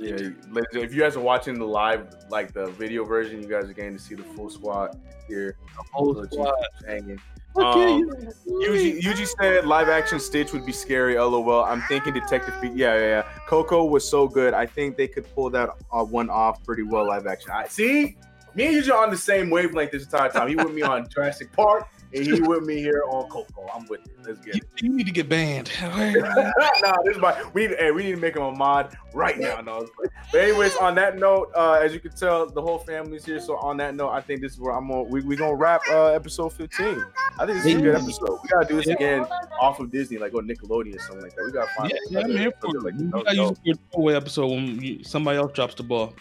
[0.00, 0.30] Yeah,
[0.72, 3.94] if you guys are watching the live, like the video version, you guys are getting
[3.94, 5.56] to see the full squad here.
[5.92, 6.54] whole squad.
[6.86, 7.20] hanging.
[7.58, 8.10] Um,
[8.46, 11.16] Yuji, Yuji said live action Stitch would be scary.
[11.18, 11.64] LOL.
[11.64, 12.54] I'm thinking Detective.
[12.60, 13.22] Fe- yeah, yeah, yeah.
[13.46, 14.54] Coco was so good.
[14.54, 17.06] I think they could pull that uh, one off pretty well.
[17.06, 17.50] Live action.
[17.52, 18.16] I see.
[18.54, 20.48] Me and Yuji are on the same wavelength this entire time.
[20.48, 23.66] He with me on Jurassic Park, and he with me here on Coco.
[23.74, 24.12] I'm with it.
[24.24, 24.82] Let's get You, it.
[24.82, 25.70] you need to get banned.
[25.82, 27.42] nah, this is my.
[27.52, 27.76] We need.
[27.78, 29.60] Hey, we need to make him a mod right now.
[29.60, 29.86] No,
[30.32, 33.40] but anyways, on that note, uh, as you can tell, the whole family's here.
[33.40, 35.08] So on that note, I think this is where I'm on.
[35.10, 37.04] We we gonna wrap uh, episode 15.
[37.38, 38.38] I think this is a good episode.
[38.42, 39.26] We gotta do this again
[39.60, 41.44] off of Disney, like on Nickelodeon or something like that.
[41.44, 41.90] We gotta find.
[42.10, 42.82] yeah, yeah, I'm here for it.
[42.82, 43.24] like We that.
[43.24, 46.14] gotta use a throwaway episode when you, somebody else drops the ball.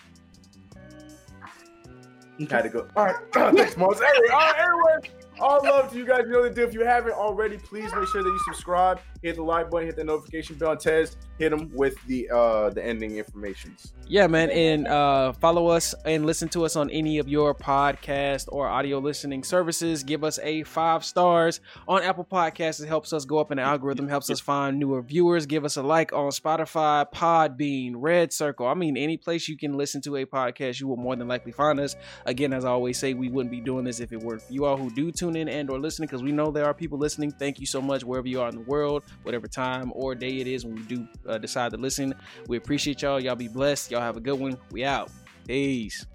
[2.52, 2.88] Had to go.
[2.96, 4.00] All right, thanks, Mars.
[4.00, 5.10] Anyway, all right, anyway.
[5.40, 6.22] All love to you guys.
[6.26, 6.68] You know the deal.
[6.68, 9.96] If you haven't already, please make sure that you subscribe, hit the like button, hit
[9.96, 13.94] the notification bell, and Tez hit them with the uh the ending informations.
[14.08, 18.46] Yeah, man, and uh, follow us and listen to us on any of your podcast
[18.50, 20.04] or audio listening services.
[20.04, 22.82] Give us a five stars on Apple Podcasts.
[22.82, 25.46] It helps us go up in the algorithm, helps us find newer viewers.
[25.46, 28.66] Give us a like on Spotify, Podbean, Red Circle.
[28.66, 31.52] I mean, any place you can listen to a podcast, you will more than likely
[31.52, 31.96] find us.
[32.26, 34.66] Again, as I always say, we wouldn't be doing this if it weren't for you
[34.66, 37.32] all who do tune in and or listening, because we know there are people listening.
[37.32, 40.48] Thank you so much wherever you are in the world, whatever time or day it
[40.48, 42.16] is when you do uh, decide to listen.
[42.48, 43.20] We appreciate y'all.
[43.20, 43.92] Y'all be blessed.
[43.92, 44.58] Y'all have a good one.
[44.72, 45.12] We out.
[45.48, 46.06] Peace.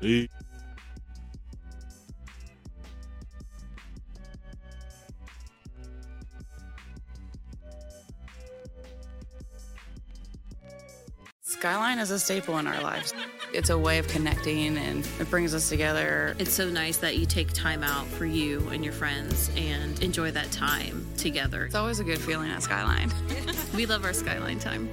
[0.00, 0.28] Peace.
[11.42, 13.12] Skyline is a staple in our lives.
[13.52, 16.36] It's a way of connecting and it brings us together.
[16.38, 20.30] It's so nice that you take time out for you and your friends and enjoy
[20.32, 21.64] that time together.
[21.64, 23.10] It's always a good feeling at Skyline.
[23.74, 24.88] We love our skyline time.